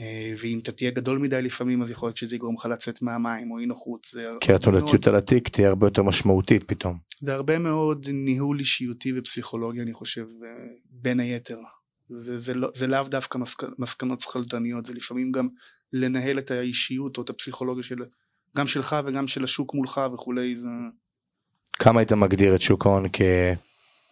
אה, 0.00 0.34
ואם 0.38 0.58
אתה 0.58 0.72
תהיה 0.72 0.90
גדול 0.90 1.18
מדי 1.18 1.42
לפעמים 1.42 1.82
אז 1.82 1.90
יכול 1.90 2.06
להיות 2.06 2.16
שזה 2.16 2.34
יגרום 2.34 2.56
לך 2.56 2.66
לצאת 2.66 3.02
מהמים 3.02 3.50
או 3.50 3.58
אי 3.58 3.66
נוחות. 3.66 4.06
כי 4.40 4.52
התנודתיות 4.52 5.06
על 5.06 5.16
התיק 5.16 5.48
תהיה 5.48 5.68
הרבה 5.68 5.86
יותר 5.86 6.02
משמעותית 6.02 6.64
פתאום. 6.64 6.98
זה 7.20 7.34
הרבה 7.34 7.58
מאוד 7.58 8.06
ניהול 8.12 8.58
אישיותי 8.58 9.12
ופסיכולוגיה 9.18 9.82
אני 9.82 9.92
חושב 9.92 10.26
אה, 10.44 10.48
בין 10.90 11.20
היתר. 11.20 11.58
זה, 12.08 12.38
זה, 12.38 12.54
לא, 12.54 12.68
זה 12.74 12.86
לאו 12.86 13.02
דווקא 13.02 13.38
מסק, 13.38 13.62
מסקנות 13.78 14.20
שכלתניות 14.20 14.86
זה 14.86 14.94
לפעמים 14.94 15.32
גם 15.32 15.48
לנהל 15.92 16.38
את 16.38 16.50
האישיות 16.50 17.16
או 17.16 17.22
את 17.22 17.30
הפסיכולוגיה 17.30 17.82
של 17.82 17.96
גם 18.56 18.66
שלך 18.66 18.96
וגם 19.06 19.26
של 19.26 19.44
השוק 19.44 19.74
מולך 19.74 20.00
וכולי 20.14 20.56
זה 20.56 20.68
כמה 21.72 22.00
היית 22.00 22.12
מגדיר 22.12 22.54
את 22.54 22.60
שוק 22.60 22.86
ההון 22.86 23.04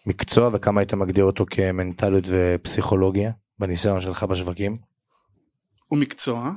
כמקצוע 0.04 0.50
וכמה 0.52 0.80
היית 0.80 0.94
מגדיר 0.94 1.24
אותו 1.24 1.44
כמנטליות 1.50 2.24
ופסיכולוגיה 2.28 3.30
בניסיון 3.58 4.00
שלך 4.00 4.22
בשווקים? 4.22 4.78
הוא 5.88 5.98
מקצוע 5.98 6.52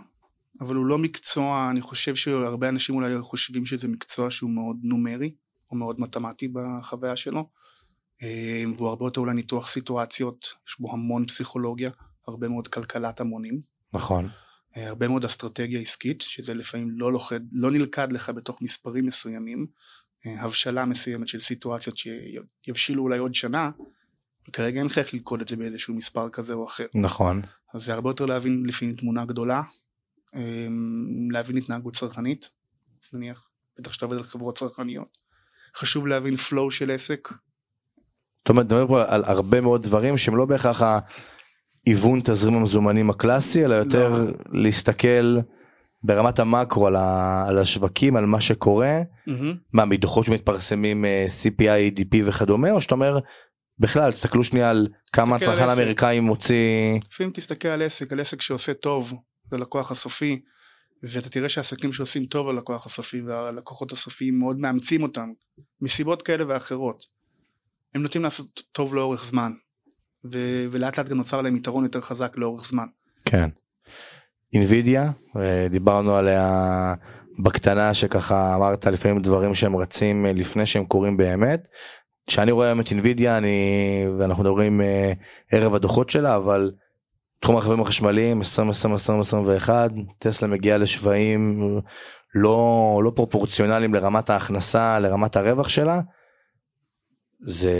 אבל 0.61 0.75
הוא 0.75 0.85
לא 0.85 0.97
מקצוע 0.97 1.67
אני 1.71 1.81
חושב 1.81 2.15
שהרבה 2.15 2.69
אנשים 2.69 2.95
אולי 2.95 3.21
חושבים 3.21 3.65
שזה 3.65 3.87
מקצוע 3.87 4.31
שהוא 4.31 4.49
מאוד 4.49 4.77
נומרי 4.83 5.35
או 5.71 5.75
מאוד 5.75 5.99
מתמטי 5.99 6.47
בחוויה 6.47 7.15
שלו 7.15 7.49
אה, 8.23 8.63
והוא 8.75 8.89
הרבה 8.89 9.05
יותר 9.05 9.21
אולי 9.21 9.33
ניתוח 9.33 9.67
סיטואציות 9.67 10.53
יש 10.67 10.79
בו 10.79 10.91
המון 10.91 11.25
פסיכולוגיה 11.25 11.91
הרבה 12.27 12.47
מאוד 12.47 12.67
כלכלת 12.67 13.21
המונים 13.21 13.61
נכון. 13.93 14.27
אה, 14.77 14.87
הרבה 14.87 15.07
מאוד 15.07 15.25
אסטרטגיה 15.25 15.79
עסקית 15.79 16.21
שזה 16.21 16.53
לפעמים 16.53 16.89
לא 16.91 17.13
לוכד, 17.13 17.39
לא 17.51 17.71
נלכד 17.71 18.11
לך 18.11 18.29
בתוך 18.29 18.61
מספרים 18.61 19.05
מסוימים 19.05 19.67
הבשלה 20.25 20.85
מסוימת 20.85 21.27
של 21.27 21.39
סיטואציות 21.39 21.97
שיבשילו 21.97 23.03
אולי 23.03 23.17
עוד 23.17 23.35
שנה 23.35 23.69
וכרגע 24.49 24.79
אין 24.79 24.85
לך 24.85 24.97
איך 24.97 25.13
ללכוד 25.13 25.41
את 25.41 25.47
זה 25.47 25.55
באיזשהו 25.55 25.93
מספר 25.93 26.29
כזה 26.29 26.53
או 26.53 26.65
אחר 26.65 26.85
נכון. 26.93 27.41
אז 27.73 27.85
זה 27.85 27.93
הרבה 27.93 28.09
יותר 28.09 28.25
להבין 28.25 28.63
לפעמים 28.67 28.95
תמונה 28.95 29.25
גדולה 29.25 29.61
אה, 30.35 30.67
להבין 31.31 31.57
התנהגות 31.57 31.95
צרכנית 31.95 32.49
נניח 33.13 33.49
בטח 33.79 33.93
שאתה 33.93 34.05
עובד 34.05 34.17
על 34.17 34.23
חברות 34.23 34.57
צרכניות 34.57 35.17
חשוב 35.75 36.07
להבין 36.07 36.35
flow 36.35 36.71
של 36.71 36.91
עסק 36.91 37.29
זאת 38.41 38.49
אומרת, 38.49 38.65
מדבר 38.65 38.87
פה 38.87 39.03
על 39.07 39.23
הרבה 39.23 39.61
מאוד 39.61 39.83
דברים 39.83 40.17
שהם 40.17 40.35
לא 40.35 40.45
בהכרח 40.45 40.81
ההיוון 41.85 42.21
תזרים 42.23 42.53
המזומנים 42.53 43.09
הקלאסי, 43.09 43.65
אלא 43.65 43.75
יותר 43.75 44.09
לא. 44.09 44.31
להסתכל 44.51 45.37
ברמת 46.03 46.39
המקרו 46.39 46.87
על, 46.87 46.95
ה, 46.95 47.45
על 47.47 47.57
השווקים, 47.57 48.15
על 48.15 48.25
מה 48.25 48.41
שקורה, 48.41 49.01
מהמם. 49.27 49.55
מה 49.73 49.85
מדוחות 49.85 50.25
שמתפרסמים 50.25 51.05
אה, 51.05 51.25
CPI, 51.43 51.99
ADP 51.99 52.17
וכדומה, 52.25 52.71
או 52.71 52.81
שאתה 52.81 52.95
אומר, 52.95 53.19
בכלל, 53.79 54.11
תסתכלו 54.11 54.43
שנייה 54.43 54.69
על 54.69 54.87
כמה 55.13 55.35
הצרכן. 55.35 55.69
האמריקאי 55.69 56.19
מוציא, 56.19 56.99
לפעמים 57.11 57.31
תסתכל 57.31 57.67
על 57.67 57.81
עסק, 57.81 58.13
על 58.13 58.19
עסק 58.19 58.41
שעושה 58.41 58.73
טוב 58.73 59.13
ללקוח 59.51 59.91
הסופי, 59.91 60.41
ואתה 61.03 61.29
תראה 61.29 61.49
שהעסקים 61.49 61.93
שעושים 61.93 62.25
טוב 62.25 62.47
ללקוח 62.47 62.85
הסופי 62.85 63.21
והלקוחות 63.21 63.91
הסופיים 63.91 64.39
מאוד 64.39 64.59
מאמצים 64.59 65.03
אותם, 65.03 65.29
מסיבות 65.81 66.21
כאלה 66.21 66.43
ואחרות. 66.47 67.05
הם 67.95 68.01
נוטים 68.01 68.23
לעשות 68.23 68.61
טוב 68.71 68.95
לאורך 68.95 69.25
זמן, 69.25 69.51
ו- 70.25 70.65
ולאט 70.71 70.97
לאט 70.97 71.07
גם 71.07 71.17
נוצר 71.17 71.41
להם 71.41 71.55
יתרון 71.55 71.83
יותר 71.83 72.01
חזק 72.01 72.33
לאורך 72.37 72.65
זמן. 72.65 72.85
כן. 73.25 73.49
אינווידיה, 74.53 75.11
דיברנו 75.69 76.15
עליה 76.15 76.93
בקטנה 77.39 77.93
שככה 77.93 78.55
אמרת 78.55 78.87
לפעמים 78.87 79.19
דברים 79.19 79.55
שהם 79.55 79.75
רצים 79.75 80.25
אה, 80.25 80.33
לפני 80.33 80.65
שהם 80.65 80.85
קורים 80.85 81.17
באמת. 81.17 81.67
כשאני 82.27 82.51
רואה 82.51 82.67
היום 82.67 82.79
את 82.79 82.91
אינווידיה 82.91 83.37
אני 83.37 83.57
ואנחנו 84.17 84.43
מדברים 84.43 84.81
אה, 84.81 85.11
ערב 85.51 85.75
הדוחות 85.75 86.09
שלה 86.09 86.35
אבל 86.35 86.71
תחום 87.39 87.55
הרכבים 87.55 87.81
החשמליים 87.81 88.41
2020-2021 88.41 89.69
טסלה 90.19 90.47
מגיעה 90.47 90.77
לשווים 90.77 91.61
לא 92.35 93.01
לא 93.03 93.11
פרופורציונליים 93.15 93.93
לרמת 93.93 94.29
ההכנסה 94.29 94.99
לרמת 94.99 95.35
הרווח 95.35 95.69
שלה. 95.69 96.01
זה 97.43 97.73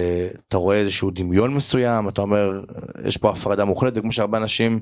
אתה 0.48 0.58
רואה 0.58 0.78
איזשהו 0.78 1.12
דמיון 1.12 1.54
מסוים 1.54 2.10
אתה 2.10 2.22
אומר 2.22 2.64
יש 3.06 3.18
פה 3.18 3.30
הפרדה 3.30 3.66
מוחלטת 3.66 4.02
כמו 4.02 4.12
שהרבה 4.12 4.38
אנשים 4.38 4.80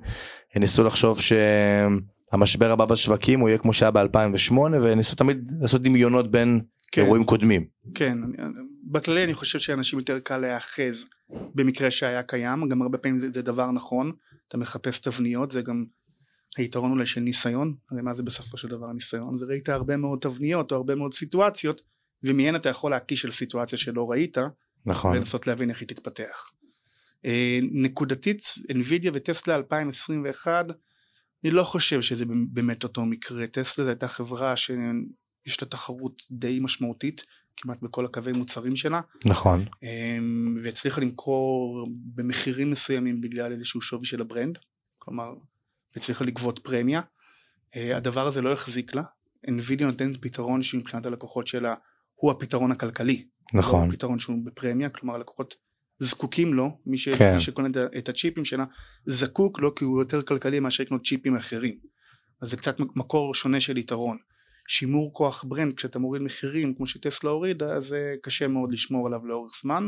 ניסו 0.56 0.84
לחשוב 0.84 1.20
שהמשבר 1.22 2.72
הבא 2.72 2.86
בשווקים 2.86 3.40
הוא 3.40 3.50
יהיה 3.50 3.58
כמו 3.58 3.74
שהיה 3.74 3.92
ב2008 3.92 4.54
וניסו 4.54 5.16
תמיד 5.16 5.52
לעשות 5.62 5.82
דמיונות 5.82 6.32
בין 6.32 6.62
כן. 6.92 7.02
אירועים 7.02 7.24
קודמים. 7.24 7.66
כן, 7.96 8.18
בכללי 8.92 9.24
אני 9.24 9.34
חושב 9.34 9.60
שאנשים 9.60 10.00
יותר 10.00 10.20
קל 10.20 10.38
להיאחז 10.38 11.06
במקרה 11.56 11.92
שהיה 11.92 12.24
קיים, 12.24 12.70
גם 12.70 12.82
הרבה 12.82 12.98
פעמים 12.98 13.20
זה, 13.20 13.28
זה 13.34 13.42
דבר 13.42 13.72
נכון, 13.72 14.12
אתה 14.48 14.58
מחפש 14.58 15.00
תבניות, 15.00 15.52
זה 15.52 15.62
גם 15.62 15.86
היתרון 16.58 16.92
אולי 16.92 17.06
של 17.06 17.22
ניסיון, 17.22 17.76
הרי 17.92 18.02
מה 18.02 18.14
זה 18.14 18.24
בסופו 18.24 18.58
של 18.58 18.68
דבר 18.68 18.92
ניסיון? 18.94 19.38
זה 19.38 19.46
ראית 19.46 19.70
הרבה 19.70 19.98
מאוד 19.98 20.20
תבניות 20.20 20.72
או 20.72 20.78
הרבה 20.78 20.96
מאוד 20.96 21.14
סיטואציות, 21.14 21.82
ומהן 22.24 22.56
אתה 22.56 22.70
יכול 22.70 22.92
להקיש 22.92 23.26
על 23.26 23.32
סיטואציה 23.32 23.78
שלא 23.78 24.12
ראית, 24.12 24.38
נכון. 24.86 25.16
ולנסות 25.16 25.48
להבין 25.48 25.70
איך 25.70 25.80
היא 25.80 25.88
תתפתח. 25.88 26.52
אה, 27.26 27.60
נקודתית, 27.62 28.42
NVIDIA 28.72 29.10
וטסלה 29.14 29.56
2021, 29.56 30.66
אני 31.44 31.52
לא 31.52 31.64
חושב 31.64 32.02
שזה 32.02 32.26
באמת 32.50 32.84
אותו 32.84 33.06
מקרה, 33.06 33.48
טסלה 33.48 33.86
זו 33.86 33.90
הייתה 33.90 34.08
חברה 34.08 34.58
שיש 34.58 35.62
לה 35.62 35.68
תחרות 35.68 36.22
די 36.32 36.60
משמעותית, 36.62 37.24
כמעט 37.58 37.82
בכל 37.82 38.06
הקווי 38.06 38.34
מוצרים 38.34 38.76
שלה, 38.76 39.02
נכון. 39.26 39.66
אמ, 39.84 40.58
והצליחה 40.64 41.02
למכור 41.02 41.88
במחירים 41.90 42.72
מסוימים 42.72 43.22
בגלל 43.22 43.52
איזשהו 43.52 43.82
שווי 43.82 44.06
של 44.06 44.22
ה 44.22 44.27
brand, 44.27 44.58
כלומר, 45.00 45.34
הצליחה 45.96 46.26
לגבות 46.26 46.60
פרמיה. 46.60 47.02
אה, 47.76 47.98
הדבר 47.98 48.28
הזה 48.28 48.42
לא 48.42 48.54
החזיק 48.54 48.96
לה, 48.96 49.04
NVIDIA 49.48 49.84
נותנת 49.84 50.18
פתרון 50.22 50.62
שמבחינת 50.62 51.06
הלקוחות 51.06 51.48
שלה 51.48 51.76
הוא 52.16 52.32
הפתרון 52.32 52.72
הכלכלי. 52.72 53.26
נכון. 53.54 53.90
לא 53.90 53.94
פתרון 53.94 54.20
שהוא 54.20 54.38
בפרמיה, 54.44 54.90
כלומר 54.90 55.16
הלקוחות 55.16 55.56
זקוקים 56.00 56.54
לו, 56.54 56.78
מי, 56.86 56.98
ש... 56.98 57.10
כן. 57.10 57.34
מי 57.34 57.40
שקונה 57.40 57.68
את 57.98 58.10
הצ'יפים 58.10 58.46
שלה, 58.46 58.66
זקוק 59.06 59.60
לו 59.60 59.76
כי 59.76 59.84
הוא 59.84 60.02
יותר 60.02 60.22
כלכלי 60.22 60.60
מאשר 60.60 60.84
לקנות 60.84 61.06
צ'יפים 61.06 61.36
אחרים. 61.36 61.78
אז 62.42 62.50
זה 62.50 62.58
קצת 62.58 62.78
מקור 62.80 63.36
שונה 63.36 63.60
של 63.60 63.78
יתרון. 63.78 64.18
שימור 64.68 65.14
כוח 65.14 65.46
ברנד 65.48 65.74
כשאתה 65.74 66.00
מוריד 66.00 66.22
מחירים 66.22 66.74
כמו 66.74 66.88
שטסלה 66.88 67.30
הורידה 67.30 67.74
אז 67.74 67.86
זה 67.86 68.16
קשה 68.24 68.48
מאוד 68.48 68.72
לשמור 68.72 69.08
עליו 69.08 69.26
לאורך 69.26 69.52
זמן. 69.62 69.88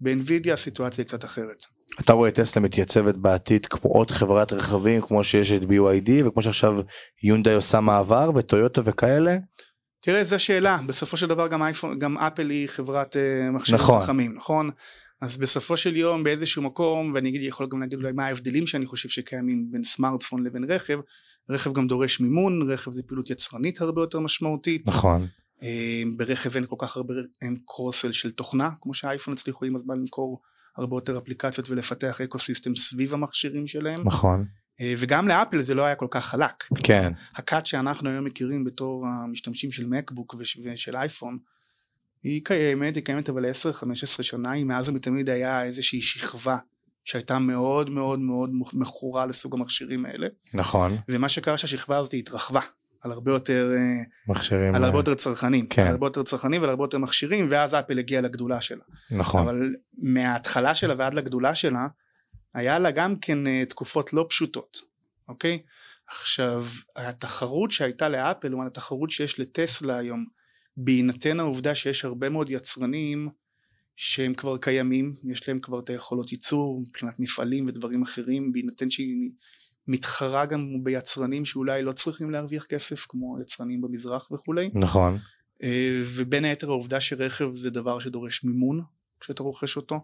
באנווידיה 0.00 0.54
הסיטואציה 0.54 1.02
היא 1.02 1.08
קצת 1.08 1.24
אחרת. 1.24 1.64
אתה 2.00 2.12
רואה 2.12 2.30
טסלה 2.30 2.62
מתייצבת 2.62 3.14
בעתיד 3.14 3.66
כמו 3.66 3.90
עוד 3.90 4.10
חברת 4.10 4.52
רכבים 4.52 5.00
כמו 5.00 5.24
שיש 5.24 5.52
את 5.52 5.62
BYD 5.62 6.10
וכמו 6.26 6.42
שעכשיו 6.42 6.74
יונדאי 7.22 7.54
עושה 7.54 7.80
מעבר 7.80 8.30
וטויוטה 8.34 8.80
וכאלה. 8.84 9.36
תראה 10.02 10.24
זו 10.24 10.38
שאלה 10.38 10.78
בסופו 10.86 11.16
של 11.16 11.26
דבר 11.26 11.48
גם 11.48 11.62
אייפון 11.62 11.98
גם 11.98 12.18
אפל 12.18 12.50
היא 12.50 12.68
חברת 12.68 13.16
אה, 13.16 13.50
מכשירים 13.50 13.80
נכון. 13.80 14.00
חכמים 14.00 14.34
נכון 14.34 14.70
אז 15.22 15.36
בסופו 15.36 15.76
של 15.76 15.96
יום 15.96 16.24
באיזשהו 16.24 16.62
מקום 16.62 17.10
ואני 17.14 17.38
יכול 17.46 17.66
גם 17.70 17.80
להגיד 17.80 17.98
אולי 17.98 18.12
מה 18.12 18.26
ההבדלים 18.26 18.66
שאני 18.66 18.86
חושב 18.86 19.08
שקיימים 19.08 19.70
בין 19.70 19.84
סמארטפון 19.84 20.44
לבין 20.44 20.64
רכב 20.64 21.00
רכב 21.50 21.72
גם 21.72 21.86
דורש 21.86 22.20
מימון 22.20 22.70
רכב 22.70 22.90
זה 22.90 23.02
פעילות 23.02 23.30
יצרנית 23.30 23.80
הרבה 23.80 24.02
יותר 24.02 24.20
משמעותית 24.20 24.88
נכון. 24.88 25.26
אה, 25.62 26.02
ברכב 26.16 26.56
אין 26.56 26.66
כל 26.66 26.76
כך 26.78 26.96
הרבה 26.96 27.14
אין 27.42 27.56
קרוסל 27.66 28.12
של 28.12 28.30
תוכנה 28.30 28.70
כמו 28.80 28.94
שהאייפון 28.94 29.34
הצליחו 29.34 29.64
עם 29.64 29.76
הזמן 29.76 29.98
למכור 29.98 30.40
הרבה 30.76 30.96
יותר 30.96 31.18
אפליקציות 31.18 31.70
ולפתח 31.70 32.20
אקו 32.20 32.38
סיסטם 32.38 32.76
סביב 32.76 33.14
המכשירים 33.14 33.66
שלהם 33.66 33.98
נכון. 34.04 34.44
אה, 34.80 34.94
וגם 34.98 35.28
לאפל 35.28 35.62
זה 35.62 35.74
לא 35.74 35.82
היה 35.82 35.94
כל 35.94 36.08
כך 36.10 36.24
חלק 36.26 36.64
כן. 36.84 37.12
הקאט 37.36 37.66
שאנחנו 37.66 38.10
היום 38.10 38.24
מכירים 38.24 38.64
בתור 38.64 39.06
המשתמשים 39.06 39.72
של 39.72 39.86
מקבוק 39.86 40.34
וש- 40.38 40.58
ושל 40.64 40.96
אייפון 40.96 41.38
היא 42.22 42.44
קיימת, 42.44 42.94
היא 42.94 43.04
קיימת 43.04 43.28
אבל 43.28 43.50
10-15 43.50 44.22
שנה, 44.22 44.50
היא 44.50 44.64
מאז 44.64 44.88
ומתמיד 44.88 45.30
היה 45.30 45.64
איזושהי 45.64 46.02
שכבה 46.02 46.58
שהייתה 47.04 47.38
מאוד 47.38 47.90
מאוד 47.90 48.20
מאוד 48.20 48.50
מכורה 48.72 49.26
לסוג 49.26 49.54
המכשירים 49.54 50.06
האלה 50.06 50.26
נכון. 50.54 50.96
ומה 51.08 51.28
שקרה 51.28 51.58
שהשכבה 51.58 51.96
הזאת 51.98 52.14
התרחבה 52.14 52.60
על 53.00 53.12
הרבה 53.12 53.32
יותר, 53.32 53.72
אה, 53.76 54.02
מכשירים. 54.28 54.74
על 54.74 54.84
הרבה 54.84 54.96
אה, 54.96 55.00
יותר 55.00 55.14
צרכנים, 55.14 55.66
כן. 55.66 55.82
על 55.82 55.92
הרבה 55.92 56.06
יותר 56.06 56.22
צרכנים 56.22 56.60
ועל 56.60 56.70
הרבה 56.70 56.84
יותר 56.84 56.98
מכשירים 56.98 57.46
ואז 57.50 57.74
אפל 57.74 57.98
הגיעה 57.98 58.22
לגדולה 58.22 58.60
שלה, 58.60 58.84
נכון. 59.10 59.42
אבל 59.42 59.74
מההתחלה 59.98 60.74
שלה 60.74 60.94
ועד 60.98 61.14
לגדולה 61.14 61.54
שלה 61.54 61.86
היה 62.54 62.78
לה 62.78 62.90
גם 62.90 63.16
כן 63.16 63.46
אה, 63.46 63.62
תקופות 63.68 64.12
לא 64.12 64.26
פשוטות, 64.28 64.80
אוקיי? 65.28 65.62
עכשיו 66.08 66.64
התחרות 66.96 67.70
שהייתה 67.70 68.08
לאפל 68.08 68.48
לעומת 68.48 68.66
התחרות 68.66 69.10
שיש 69.10 69.40
לטסלה 69.40 69.98
היום 69.98 70.26
בהינתן 70.76 71.40
העובדה 71.40 71.74
שיש 71.74 72.04
הרבה 72.04 72.28
מאוד 72.28 72.50
יצרנים 72.50 73.28
שהם 73.96 74.34
כבר 74.34 74.56
קיימים, 74.56 75.14
יש 75.24 75.48
להם 75.48 75.58
כבר 75.58 75.80
את 75.80 75.90
היכולות 75.90 76.32
ייצור 76.32 76.80
מבחינת 76.80 77.20
מפעלים 77.20 77.66
ודברים 77.68 78.02
אחרים 78.02 78.52
בהינתן 78.52 78.90
שהיא 78.90 79.30
מתחרה 79.88 80.46
גם 80.46 80.84
ביצרנים 80.84 81.44
שאולי 81.44 81.82
לא 81.82 81.92
צריכים 81.92 82.30
להרוויח 82.30 82.64
כסף 82.64 83.06
כמו 83.08 83.40
יצרנים 83.40 83.80
במזרח 83.80 84.30
וכולי 84.32 84.70
נכון. 84.74 85.16
אה, 85.62 86.02
ובין 86.04 86.44
היתר 86.44 86.68
העובדה 86.68 87.00
שרכב 87.00 87.50
זה 87.50 87.70
דבר 87.70 87.98
שדורש 87.98 88.44
מימון 88.44 88.80
כשאתה 89.20 89.42
רוכש 89.42 89.76
אותו 89.76 90.00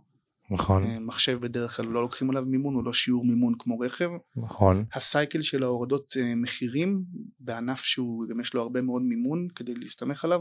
נכון, 0.50 0.84
אה, 0.84 0.98
מחשב 1.00 1.40
בדרך 1.40 1.76
כלל 1.76 1.86
לא 1.86 2.02
לוקחים 2.02 2.30
עליו 2.30 2.42
מימון, 2.46 2.74
הוא 2.74 2.84
לא 2.84 2.92
שיעור 2.92 3.24
מימון 3.24 3.54
כמו 3.58 3.78
רכב. 3.78 4.08
נכון, 4.36 4.84
הסייקל 4.94 5.42
של 5.42 5.62
ההורדות 5.62 6.12
אה, 6.20 6.34
מחירים 6.36 7.02
בענף 7.40 7.80
שהוא 7.80 8.24
גם 8.30 8.40
יש 8.40 8.54
לו 8.54 8.62
הרבה 8.62 8.82
מאוד 8.82 9.02
מימון 9.02 9.46
כדי 9.54 9.74
להסתמך 9.74 10.24
עליו, 10.24 10.40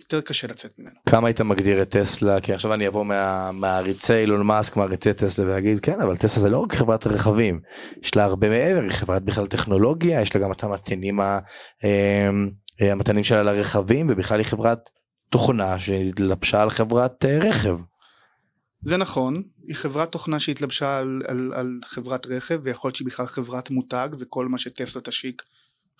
יותר 0.00 0.20
קשה 0.20 0.46
לצאת 0.46 0.78
ממנו. 0.78 0.94
כמה 1.08 1.28
היית 1.28 1.40
מגדיר 1.40 1.82
את 1.82 1.90
טסלה 1.90 2.40
כי 2.40 2.52
עכשיו 2.52 2.74
אני 2.74 2.88
אבוא 2.88 3.04
מה- 3.04 3.52
מהעריצי 3.52 4.14
אילון 4.14 4.46
מאסק 4.46 4.76
מעריצי 4.76 5.12
טסלה 5.14 5.46
ואגיד 5.48 5.80
כן 5.80 6.00
אבל 6.00 6.16
טסלה 6.16 6.42
זה 6.42 6.50
לא 6.50 6.58
רק 6.58 6.74
חברת 6.74 7.06
רכבים 7.06 7.60
יש 8.02 8.16
לה 8.16 8.24
הרבה 8.24 8.48
מעבר 8.48 8.80
היא 8.80 8.90
חברת 8.90 9.22
בכלל 9.22 9.46
טכנולוגיה 9.46 10.20
יש 10.20 10.36
לה 10.36 10.40
גם 10.42 10.52
את 10.52 10.64
המתנים 10.64 11.20
אמ, 11.20 12.50
המתנים 12.80 13.24
שלה 13.24 13.42
לרכבים 13.42 14.06
ובכלל 14.10 14.38
היא 14.38 14.46
חברת 14.46 14.78
תוכנה 15.30 15.78
שהתלבשה 15.78 16.62
על 16.62 16.70
חברת 16.70 17.24
אה, 17.24 17.38
רכב. 17.38 17.78
זה 18.82 18.96
נכון, 18.96 19.42
היא 19.66 19.76
חברת 19.76 20.12
תוכנה 20.12 20.40
שהתלבשה 20.40 20.98
על, 20.98 21.22
על, 21.28 21.52
על 21.54 21.80
חברת 21.84 22.26
רכב 22.26 22.60
ויכול 22.62 22.88
להיות 22.88 22.96
שהיא 22.96 23.06
בכלל 23.06 23.26
חברת 23.26 23.70
מותג 23.70 24.08
וכל 24.18 24.48
מה 24.48 24.58
שטסלה 24.58 25.02
תשיק 25.02 25.42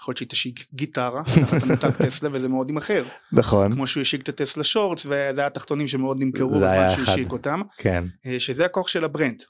יכול 0.00 0.12
להיות 0.12 0.18
שהיא 0.18 0.28
תשיק 0.28 0.66
גיטרה 0.74 1.22
תחת 1.42 1.62
המותג 1.62 1.90
טסלה 1.90 2.28
וזה 2.32 2.48
מאוד 2.48 2.68
יימכר. 2.68 3.04
נכון. 3.32 3.74
כמו 3.74 3.86
שהוא 3.86 4.00
השיק 4.00 4.22
את 4.22 4.28
הטסלה 4.28 4.64
shorts 4.64 5.06
וזה 5.06 5.46
התחתונים 5.46 5.88
שמאוד 5.88 6.20
נמכרו 6.20 6.58
זה 6.58 6.70
היה 6.70 6.82
בזמן 6.82 6.94
שהוא 6.94 7.04
אחד. 7.04 7.12
השיק 7.12 7.32
אותם. 7.32 7.62
כן. 7.76 8.04
אה, 8.26 8.40
שזה 8.40 8.64
הכוח 8.64 8.88
של 8.88 9.04
ה 9.04 9.10
brand. 9.10 9.42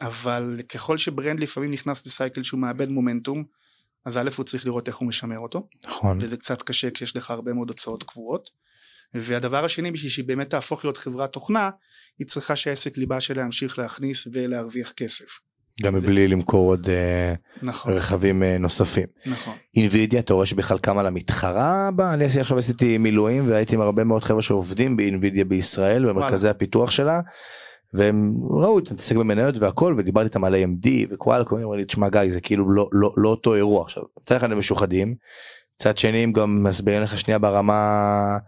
אבל 0.00 0.60
ככל 0.68 0.98
שברנד 0.98 1.40
לפעמים 1.40 1.70
נכנס 1.70 2.06
לסייקל 2.06 2.42
שהוא 2.42 2.60
מאבד 2.60 2.88
מומנטום 2.88 3.44
אז 4.04 4.16
א' 4.16 4.30
הוא 4.36 4.44
צריך 4.44 4.66
לראות 4.66 4.88
איך 4.88 4.96
הוא 4.96 5.08
משמר 5.08 5.38
אותו. 5.38 5.68
נכון. 5.86 6.18
וזה 6.20 6.36
קצת 6.36 6.62
קשה 6.62 6.90
כשיש 6.90 7.16
לך 7.16 7.30
הרבה 7.30 7.52
מאוד 7.52 7.68
הוצאות 7.68 8.02
קבועות. 8.02 8.50
והדבר 9.14 9.64
השני 9.64 9.90
בשביל 9.90 10.10
שהיא 10.10 10.24
באמת 10.24 10.50
תהפוך 10.50 10.84
להיות 10.84 10.96
חברת 10.96 11.32
תוכנה 11.32 11.70
היא 12.18 12.26
צריכה 12.26 12.56
שהעסק 12.56 12.98
ליבה 12.98 13.20
שלה 13.20 13.42
ימשיך 13.42 13.78
להכניס 13.78 14.28
ולהרוויח 14.32 14.92
כסף. 14.92 15.38
גם 15.82 15.94
מבלי 15.94 16.28
למכור 16.28 16.70
עוד 16.70 16.88
אה, 16.88 17.34
נכון 17.62 17.92
רכבים 17.92 18.42
אה, 18.42 18.58
נוספים. 18.58 19.06
נכון 19.26 19.54
אינווידיה 19.76 20.20
אתה 20.20 20.34
רואה 20.34 20.46
שבכלל 20.46 20.78
קמה 20.78 21.02
לה 21.02 21.10
מתחרה 21.10 21.90
בה 21.96 22.14
אני 22.14 22.24
עכשיו 22.24 22.58
עשיתי 22.58 22.98
מילואים 22.98 23.48
והייתי 23.50 23.74
עם 23.74 23.80
הרבה 23.80 24.04
מאוד 24.04 24.24
חבר'ה 24.24 24.42
שעובדים 24.42 24.96
באינווידיה 24.96 25.44
בישראל 25.44 26.08
במרכזי 26.08 26.48
הפיתוח 26.48 26.90
שלה. 26.90 27.20
והם 27.94 28.34
ראו 28.50 28.78
אתה 28.78 28.94
מתעסק 28.94 29.16
במניות 29.16 29.58
והכל 29.58 29.94
ודיברתי 29.96 30.26
איתם 30.26 30.44
על 30.44 30.54
AMD 30.54 30.88
וקוואלקום 31.10 31.58
אמרו 31.58 31.74
לי 31.74 31.84
תשמע 31.84 32.08
גיא 32.08 32.30
זה 32.30 32.40
כאילו 32.40 32.74
לא 32.74 32.88
לא 32.92 33.12
לא 33.16 33.28
אותו 33.28 33.54
אירוע 33.54 33.82
עכשיו 33.82 34.02
מצד 34.22 34.36
אחד 34.36 34.52
הם 34.52 34.58
משוחדים. 34.58 35.14
מצד 35.80 35.98
שני 35.98 36.18
הם 36.18 36.32
גם 36.32 36.62
מסבירים 36.62 37.02
לך 37.02 37.18
שנייה 37.18 37.38
ברמה 37.38 38.38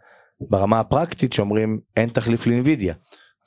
ברמה 0.41 0.81
הפרקטית 0.81 1.33
שאומרים 1.33 1.79
אין 1.97 2.09
תחליף 2.09 2.47
לאינווידיה. 2.47 2.95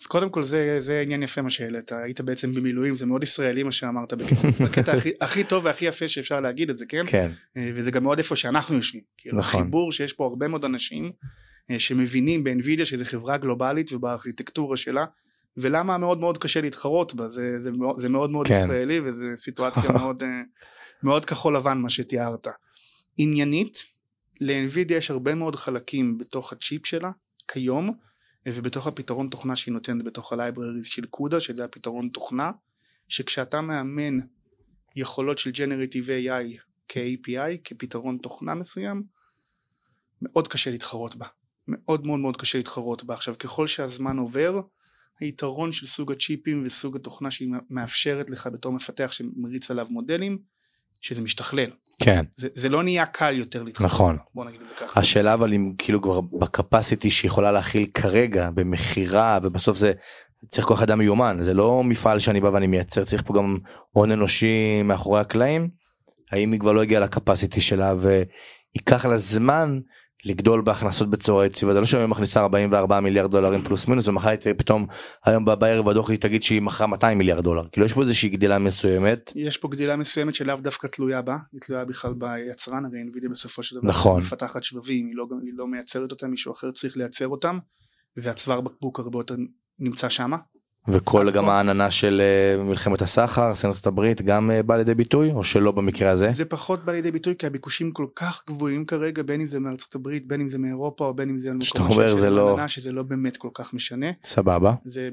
אז 0.01 0.07
קודם 0.07 0.29
כל 0.29 0.43
זה, 0.43 0.81
זה 0.81 1.01
עניין 1.01 1.23
יפה 1.23 1.41
מה 1.41 1.49
שהעלית 1.49 1.91
היית 1.91 2.21
בעצם 2.21 2.51
במילואים 2.51 2.93
זה 2.93 3.05
מאוד 3.05 3.23
ישראלי 3.23 3.63
מה 3.63 3.71
שאמרת 3.71 4.13
בקטע- 4.13 4.47
בקטע 4.65 4.91
הכי, 4.93 5.11
הכי 5.21 5.43
טוב 5.43 5.65
והכי 5.65 5.85
יפה 5.85 6.07
שאפשר 6.07 6.39
להגיד 6.39 6.69
את 6.69 6.77
זה 6.77 6.85
כן 6.85 7.03
כן 7.07 7.31
אה, 7.57 7.69
וזה 7.75 7.91
גם 7.91 8.03
מאוד 8.03 8.17
איפה 8.17 8.35
שאנחנו 8.35 8.75
יושבים 8.75 9.03
כאילו 9.17 9.39
נכון. 9.39 9.61
החיבור 9.61 9.91
שיש 9.91 10.13
פה 10.13 10.25
הרבה 10.25 10.47
מאוד 10.47 10.65
אנשים 10.65 11.11
אה, 11.71 11.79
שמבינים 11.79 12.43
ב 12.43 12.49
NVIDIA 12.49 12.85
שזו 12.85 13.05
חברה 13.05 13.37
גלובלית 13.37 13.93
ובארכיטקטורה 13.93 14.77
שלה 14.77 15.05
ולמה 15.57 15.97
מאוד 15.97 16.19
מאוד 16.19 16.37
קשה 16.37 16.61
להתחרות 16.61 17.13
בה 17.13 17.29
זה, 17.29 17.59
זה, 17.63 17.69
זה 17.97 18.09
מאוד 18.09 18.31
מאוד 18.31 18.47
כן. 18.47 18.53
ישראלי 18.63 18.99
וזו 18.99 19.23
סיטואציה 19.37 19.91
מאוד 19.99 20.23
אה, 20.23 20.41
מאוד 21.03 21.25
כחול 21.25 21.55
לבן 21.55 21.77
מה 21.77 21.89
שתיארת. 21.89 22.47
עניינית 23.17 23.83
ל 24.41 24.49
NVIDIA 24.49 24.97
יש 24.97 25.11
הרבה 25.11 25.35
מאוד 25.35 25.55
חלקים 25.55 26.17
בתוך 26.17 26.53
הצ'יפ 26.53 26.85
שלה 26.85 27.11
כיום 27.47 27.93
ובתוך 28.45 28.87
הפתרון 28.87 29.29
תוכנה 29.29 29.55
שהיא 29.55 29.73
נותנת 29.73 30.05
בתוך 30.05 30.33
ה 30.33 30.38
libraries 30.38 30.85
של 30.85 31.05
CUDA 31.05 31.39
שזה 31.39 31.65
הפתרון 31.65 32.09
תוכנה 32.09 32.51
שכשאתה 33.07 33.61
מאמן 33.61 34.19
יכולות 34.95 35.37
של 35.37 35.49
Generative 35.49 36.07
AI 36.07 36.59
כ-API, 36.89 37.57
כפתרון 37.63 38.17
תוכנה 38.17 38.55
מסוים, 38.55 39.03
מאוד 40.21 40.47
קשה 40.47 40.71
להתחרות 40.71 41.15
בה. 41.15 41.27
מאוד 41.67 42.05
מאוד 42.05 42.19
מאוד 42.19 42.37
קשה 42.37 42.57
להתחרות 42.57 43.03
בה. 43.03 43.13
עכשיו 43.13 43.37
ככל 43.37 43.67
שהזמן 43.67 44.17
עובר, 44.17 44.61
היתרון 45.19 45.71
של 45.71 45.87
סוג 45.87 46.11
הצ'יפים 46.11 46.63
וסוג 46.65 46.95
התוכנה 46.95 47.31
שהיא 47.31 47.49
מאפשרת 47.69 48.29
לך 48.29 48.49
בתור 48.53 48.71
מפתח 48.71 49.11
שמריץ 49.11 49.71
עליו 49.71 49.87
מודלים, 49.89 50.39
שזה 51.03 51.21
משתכלל. 51.21 51.69
כן 51.99 52.25
זה, 52.37 52.47
זה 52.55 52.69
לא 52.69 52.83
נהיה 52.83 53.05
קל 53.05 53.33
יותר 53.37 53.63
להתחרות. 53.63 53.91
נכון. 53.91 54.17
בוא 54.35 54.45
נגיד 54.45 54.61
את 54.61 54.67
זה 54.67 54.85
ככה. 54.85 54.99
השאלה 54.99 55.33
אבל 55.33 55.53
אם 55.53 55.73
כאילו 55.77 56.01
כבר 56.01 56.21
בקפסיטי 56.21 57.11
שיכולה 57.11 57.51
להכיל 57.51 57.85
כרגע 57.93 58.49
במכירה 58.49 59.39
ובסוף 59.43 59.77
זה 59.77 59.91
צריך 60.47 60.67
כוח 60.67 60.81
אדם 60.81 60.99
מיומן 60.99 61.37
זה 61.41 61.53
לא 61.53 61.83
מפעל 61.83 62.19
שאני 62.19 62.41
בא 62.41 62.47
ואני 62.47 62.67
מייצר 62.67 63.03
צריך 63.03 63.23
פה 63.25 63.33
גם 63.33 63.57
הון 63.91 64.11
אנושי 64.11 64.81
מאחורי 64.83 65.19
הקלעים. 65.19 65.69
האם 66.31 66.51
היא 66.51 66.59
כבר 66.59 66.71
לא 66.71 66.81
הגיעה 66.81 67.01
לקפסיטי 67.01 67.61
שלה 67.61 67.93
וייקח 67.97 69.05
לה 69.05 69.17
זמן 69.17 69.79
לגדול 70.25 70.61
בהכנסות 70.61 71.09
בצורה 71.09 71.45
יציבה 71.45 71.73
זה 71.73 71.79
לא 71.79 71.85
שהיום 71.85 72.11
מכניסה 72.11 72.41
44 72.41 72.99
מיליארד 72.99 73.31
דולרים 73.31 73.61
פלוס 73.61 73.87
מינוס 73.87 74.07
ומחר 74.07 74.29
פתאום 74.57 74.87
היום 75.25 75.45
בערב 75.45 75.89
הדוח 75.89 76.09
היא 76.09 76.19
תגיד 76.19 76.43
שהיא 76.43 76.61
מכרה 76.61 76.87
200 76.87 77.17
מיליארד 77.17 77.43
דולר 77.43 77.63
כאילו 77.71 77.85
יש 77.85 77.93
פה 77.93 78.01
איזושהי 78.01 78.29
גדילה 78.29 78.57
מסוימת 78.57 79.31
יש 79.35 79.57
פה 79.57 79.67
גדילה 79.67 79.95
מסוימת 79.95 80.35
שלאו 80.35 80.55
דווקא 80.55 80.87
תלויה 80.87 81.21
בה, 81.21 81.37
היא 81.51 81.61
תלויה 81.61 81.85
בכלל 81.85 82.13
ביצרן, 82.13 82.85
הרי 82.85 83.03
NVIDIA 83.03 83.29
בסופו 83.31 83.63
של 83.63 83.75
דבר 83.75 83.87
נכון. 83.87 84.21
מפתחת 84.21 84.63
שבבים, 84.63 85.05
היא 85.05 85.15
לא, 85.15 85.27
היא 85.43 85.51
לא 85.55 85.67
מייצרת 85.67 86.11
אותם, 86.11 86.31
מישהו 86.31 86.53
אחר 86.53 86.71
צריך 86.71 86.97
לייצר 86.97 87.27
אותם, 87.27 87.59
והצוואר 88.17 88.61
בקבוק 88.61 88.99
הרבה 88.99 89.19
יותר 89.19 89.35
נמצא 89.79 90.09
שמה. 90.09 90.37
וכל 90.87 91.21
נכון. 91.21 91.33
גם 91.33 91.49
העננה 91.49 91.91
של 91.91 92.21
אה, 92.21 92.63
מלחמת 92.63 93.01
הסחר 93.01 93.55
סנטות 93.55 93.87
הברית 93.87 94.21
גם 94.21 94.51
אה, 94.51 94.63
בא 94.63 94.77
לידי 94.77 94.95
ביטוי 94.95 95.31
או 95.31 95.43
שלא 95.43 95.71
במקרה 95.71 96.09
הזה. 96.09 96.31
זה 96.31 96.45
פחות 96.45 96.85
בא 96.85 96.91
לידי 96.91 97.11
ביטוי 97.11 97.35
כי 97.39 97.47
הביקושים 97.47 97.91
כל 97.91 98.05
כך 98.15 98.43
גבוהים 98.47 98.85
כרגע, 98.85 99.23
בין 99.23 99.41
אם 99.41 99.47
זה 99.47 99.59
מארצות 99.59 99.95
הברית, 99.95 100.27
בין 100.27 100.41
אם 100.41 100.49
זה 100.49 100.57
מאירופה, 100.57 101.05
או 101.05 101.13
בין 101.13 101.29
אם 101.29 101.37
זה 101.37 101.49
על 101.49 101.57
מקומות 101.57 101.91
שיש 101.91 102.19
זה 102.19 102.25
להם 102.25 102.35
לא- 102.35 102.53
עננה, 102.53 102.67
שזה 102.67 102.91
לא 102.91 103.03
באמת 103.03 103.37
כל 103.37 103.49
כך 103.53 103.73
משנה. 103.73 104.07
סבבה. 104.23 104.73
זה 104.85 105.09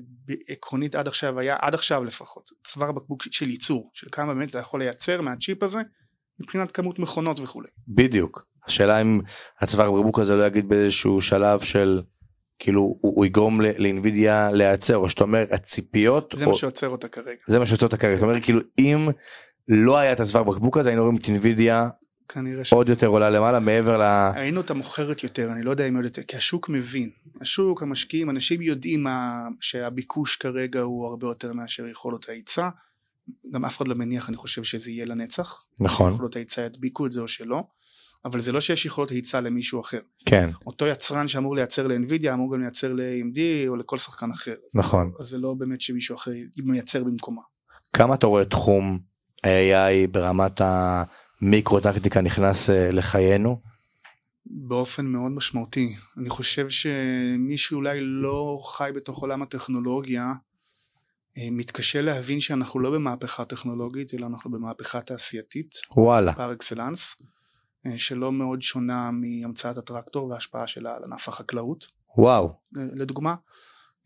עקרונית 0.49 0.95
עד 0.95 1.09
עכשיו 1.09 1.39
היה, 1.39 1.57
עד 1.61 1.75
עכשיו 1.75 2.05
לפחות, 2.05 2.51
צוואר 2.65 2.93
בקבוק 2.93 3.23
של 3.31 3.51
ייצור, 3.51 3.91
של 3.95 4.07
כמה 4.13 4.35
באמת 4.35 4.51
אתה 4.51 4.59
יכול 4.59 4.81
לייצר 4.81 5.21
מהצ'יפ 5.21 5.63
הזה, 5.63 5.79
מבחינת 6.41 6.71
כמות 6.71 6.99
מכונות 6.99 7.41
וכולי. 7.41 7.69
בדיוק 7.89 8.47
השאלה 8.67 9.01
אם 9.01 9.21
הצוואר 9.61 9.91
בקבוק 9.93 10.19
הזה 10.19 10.37
לא 10.37 10.47
יגיד 10.47 10.69
באיזשהו 10.69 11.21
שלב 11.21 11.61
של 11.61 12.03
כאילו 12.61 12.81
הוא, 12.81 12.99
הוא 13.01 13.27
יגרום 13.27 13.61
לאינווידיה 13.61 14.51
להיעצר 14.53 14.97
או 14.97 15.09
שאתה 15.09 15.25
אומר 15.25 15.45
הציפיות 15.51 16.35
זה 16.37 16.45
או, 16.45 16.51
מה 16.51 16.57
שעוצר 16.57 16.89
אותה 16.89 17.09
כרגע. 17.09 17.41
זה 17.47 17.59
מה 17.59 17.67
שעושה 17.67 17.87
אותה 17.87 17.97
כרגע 17.97 18.17
אתה 18.17 18.25
אומר 18.25 18.41
כאילו 18.41 18.61
אם 18.79 19.09
לא 19.69 19.99
היה 19.99 20.13
את 20.13 20.21
הצוואר 20.21 20.43
בקבוק 20.43 20.77
הזה 20.77 20.89
היינו 20.89 21.03
רואים 21.03 21.17
את 21.17 21.29
אינווידיה 21.29 21.89
כנראה 22.29 22.65
ש... 22.65 22.73
עוד 22.73 22.89
יותר 22.89 23.07
עולה 23.07 23.31
למעלה 23.31 23.61
מעבר 23.61 23.97
ל... 23.97 24.31
ראינו 24.37 24.61
אותה 24.61 24.75
מוכרת 24.75 25.23
יותר, 25.23 25.53
אני 25.53 25.63
לא 25.63 25.71
יודע 25.71 25.89
אם 25.89 25.97
עוד 25.97 26.05
יותר, 26.05 26.23
כי 26.23 26.37
השוק 26.37 26.69
מבין. 26.69 27.11
השוק, 27.41 27.83
המשקיעים, 27.83 28.31
אנשים 28.31 28.63
יודעים 28.63 29.03
מה, 29.03 29.49
שהביקוש 29.61 30.37
כרגע 30.37 30.81
הוא 30.81 31.07
הרבה 31.07 31.27
יותר 31.27 31.53
מאשר 31.53 31.87
יכולות 31.87 32.29
ההיצע. 32.29 32.69
גם 33.53 33.65
אף 33.65 33.77
אחד 33.77 33.89
לא 33.89 33.95
מניח, 33.95 34.29
אני 34.29 34.37
חושב 34.37 34.65
שזה 34.65 34.91
יהיה 34.91 35.05
לנצח. 35.05 35.67
נכון 35.81 36.13
יכולות 36.13 36.37
ההיצע 36.37 36.63
ידביקו 36.63 37.07
את 37.07 37.13
זה 37.13 37.21
או 37.21 37.29
שלא. 37.29 37.63
אבל 38.25 38.41
זה 38.41 38.53
לא 38.53 38.61
שיש 38.61 38.87
יכולות 38.87 39.11
היצע 39.11 39.41
למישהו 39.41 39.81
אחר. 39.81 40.01
כן 40.27 40.51
אותו 40.67 40.87
יצרן 40.87 41.29
שאמור 41.29 41.57
לייצר 41.57 41.87
לאנווידיה 41.87 42.35
אמור 42.35 42.55
גם 42.55 42.61
לייצר 42.61 42.93
ל-AMD 42.93 43.69
או 43.69 43.77
לכל 43.77 43.99
שחקן 43.99 44.31
אחר. 44.31 44.55
נכון 44.75 45.13
אז 45.21 45.27
זה 45.27 45.39
לא 45.39 45.55
באמת 45.55 45.81
שמישהו 45.81 46.17
אחר 46.17 46.31
מייצר 46.57 47.05
במקומה. 47.05 47.43
כמה 47.93 48.15
אתה 48.15 48.27
רואה 48.27 48.45
תחום 48.45 48.99
ה-AI 49.45 50.09
ברמת 50.11 50.61
המיקרו-טקטיקה 50.61 52.21
נכנס 52.21 52.71
אה, 52.71 52.91
לחיינו 52.91 53.61
באופן 54.47 55.07
מאוד 55.07 55.33
משמעותי. 55.33 55.97
אני 56.19 56.29
חושב 56.29 56.71
שמי 56.71 57.57
שאולי 57.57 58.01
לא 58.01 58.59
חי 58.65 58.91
בתוך 58.95 59.19
עולם 59.19 59.43
הטכנולוגיה 59.43 60.33
אה, 61.39 61.49
מתקשה 61.51 62.03
להבין 62.03 62.41
שאנחנו 62.41 62.81
לא 62.81 62.91
במהפכה 62.91 63.45
טכנולוגית 63.45 64.15
אלא 64.15 64.27
אנחנו 64.27 64.51
במהפכה 64.51 65.01
תעשייתית 65.01 65.75
וואלה 65.97 66.35
פר 66.35 66.53
אקסלנס 66.53 67.17
שלא 67.97 68.33
מאוד 68.33 68.63
שונה 68.63 69.11
מהמצאת 69.11 69.79
הטרקטור 69.79 70.29
וההשפעה 70.29 70.67
שלה 70.67 70.97
על 70.97 71.05
ענף 71.05 71.29
החקלאות. 71.29 71.87
וואו. 72.17 72.53
אה, 72.77 72.83
לדוגמה. 72.93 73.35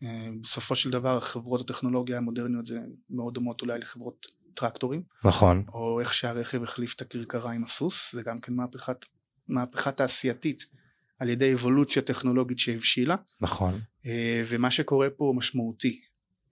אה, 0.03 0.29
בסופו 0.41 0.75
של 0.75 0.89
דבר 0.89 1.19
חברות 1.19 1.61
הטכנולוגיה 1.61 2.17
המודרניות 2.17 2.65
זה 2.65 2.79
מאוד 3.09 3.33
דומות 3.33 3.61
אולי 3.61 3.79
לחברות 3.79 4.25
טרקטורים. 4.53 5.03
נכון. 5.25 5.63
או 5.73 5.99
איך 5.99 6.13
שהרכב 6.13 6.63
החליף 6.63 6.95
את 6.95 7.01
הכרכרה 7.01 7.51
עם 7.51 7.63
הסוס 7.63 8.15
זה 8.15 8.21
גם 8.21 8.39
כן 8.39 8.53
מהפכת, 8.53 9.05
מהפכה 9.47 9.91
תעשייתית 9.91 10.65
על 11.19 11.29
ידי 11.29 11.53
אבולוציה 11.53 12.01
טכנולוגית 12.01 12.59
שהבשילה. 12.59 13.15
נכון. 13.41 13.79
אה, 14.05 14.43
ומה 14.47 14.71
שקורה 14.71 15.09
פה 15.09 15.25
הוא 15.25 15.35
משמעותי. 15.35 16.01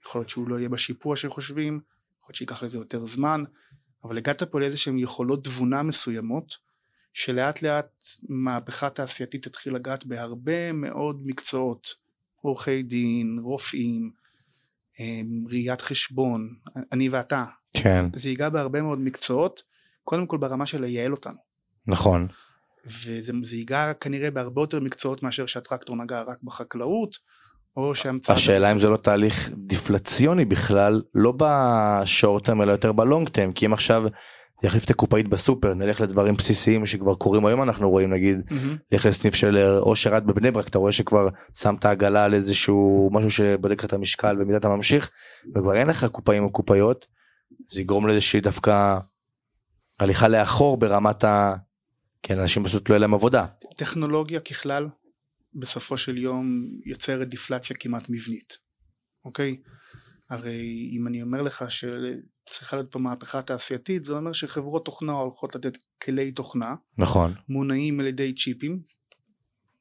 יכול 0.05 0.19
להיות 0.19 0.29
שהוא 0.29 0.47
לא 0.47 0.59
יהיה 0.59 0.69
בשיפוע 0.69 1.15
שחושבים 1.15 1.79
יכול 2.19 2.27
להיות 2.27 2.35
שייקח 2.35 2.63
לזה 2.63 2.77
יותר 2.77 3.05
זמן 3.05 3.43
אבל 4.03 4.17
הגעת 4.17 4.43
פה 4.43 4.59
לאיזה 4.59 4.77
שהן 4.77 4.97
יכולות 4.97 5.43
תבונה 5.43 5.83
מסוימות 5.83 6.57
שלאט 7.13 7.61
לאט 7.61 8.03
מהפכה 8.29 8.89
תעשייתית 8.89 9.47
תתחיל 9.47 9.75
לגעת 9.75 10.05
בהרבה 10.05 10.71
מאוד 10.71 11.21
מקצועות 11.25 11.87
עורכי 12.41 12.83
דין, 12.83 13.39
רופאים 13.41 14.11
אה, 14.99 15.21
ראיית 15.49 15.81
חשבון, 15.81 16.55
אני 16.91 17.09
ואתה, 17.09 17.45
כן, 17.73 18.05
זה 18.15 18.29
ייגע 18.29 18.49
בהרבה 18.49 18.81
מאוד 18.81 18.99
מקצועות, 18.99 19.63
קודם 20.03 20.27
כל 20.27 20.37
ברמה 20.37 20.65
של 20.65 20.81
לייעל 20.81 21.11
אותנו. 21.11 21.37
נכון. 21.87 22.27
וזה 22.85 23.33
זה 23.41 23.55
ייגע 23.55 23.93
כנראה 23.93 24.31
בהרבה 24.31 24.61
יותר 24.61 24.79
מקצועות 24.79 25.23
מאשר 25.23 25.45
שהטרקטור 25.45 25.95
נגע 25.95 26.21
רק 26.21 26.37
בחקלאות, 26.43 27.17
או 27.77 27.95
שהמצאת... 27.95 28.35
השאלה 28.35 28.71
אם 28.71 28.79
זה 28.79 28.89
לא 28.89 28.97
תהליך 28.97 29.49
דיפלציוני 29.57 30.45
בכלל, 30.45 31.01
לא 31.15 31.33
בשורט 31.37 32.45
טרם 32.45 32.61
אלא 32.61 32.71
יותר 32.71 32.91
בלונג 32.91 33.29
טרם, 33.29 33.51
כי 33.51 33.65
אם 33.65 33.73
עכשיו 33.73 34.03
יחליף 34.63 34.85
את 34.85 34.89
הקופאית 34.89 35.27
בסופר, 35.27 35.73
נלך 35.73 36.01
לדברים 36.01 36.35
בסיסיים 36.35 36.85
שכבר 36.85 37.15
קורים 37.15 37.45
היום 37.45 37.63
אנחנו 37.63 37.89
רואים 37.89 38.13
נגיד, 38.13 38.41
מהמם. 38.51 38.77
לך 38.91 39.05
לסניף 39.05 39.35
של 39.35 39.57
אושר 39.77 40.15
עד 40.15 40.27
בבני 40.27 40.51
ברק, 40.51 40.67
אתה 40.67 40.77
רואה 40.77 40.91
שכבר 40.91 41.29
שמת 41.57 41.85
עגלה 41.85 42.23
על 42.23 42.33
איזשהו 42.33 43.09
משהו 43.13 43.31
שבודק 43.31 43.79
לך 43.79 43.85
את 43.85 43.93
המשקל 43.93 44.35
במידה 44.35 44.57
אתה 44.57 44.69
ממשיך, 44.69 45.09
וכבר 45.55 45.75
אין 45.75 45.87
לך 45.87 46.05
קופאים 46.05 46.43
או 46.43 46.51
קופאיות, 46.51 47.05
זה 47.71 47.81
יגרום 47.81 48.07
לאיזושהי 48.07 48.41
דווקא 48.41 48.97
הליכה 49.99 50.27
לאחור 50.27 50.77
ברמת 50.77 51.23
ה... 51.23 51.53
כן, 52.23 52.39
אנשים 52.39 52.63
פשוט 52.63 52.89
לא 52.89 52.93
יהיה 52.93 52.99
להם 52.99 53.13
עבודה. 53.13 53.45
טכנולוגיה 53.77 54.39
ככלל 54.39 54.87
בסופו 55.55 55.97
של 55.97 56.17
יום 56.17 56.65
יוצרת 56.85 57.29
דיפלציה 57.29 57.75
כמעט 57.79 58.09
מבנית, 58.09 58.57
אוקיי? 59.25 59.57
הרי 60.33 60.89
אם 60.91 61.07
אני 61.07 61.21
אומר 61.21 61.41
לך 61.41 61.65
שצריכה 61.69 62.75
להיות 62.75 62.91
פה 62.91 62.99
מהפכה 62.99 63.41
תעשייתית 63.41 64.03
זה 64.03 64.13
אומר 64.13 64.33
שחברות 64.33 64.85
תוכנה 64.85 65.11
הולכות 65.11 65.55
לתת 65.55 65.77
כלי 66.03 66.31
תוכנה 66.31 66.75
נכון. 66.97 67.33
מונעים 67.49 67.99
על 67.99 68.07
ידי 68.07 68.33
צ'יפים, 68.33 68.81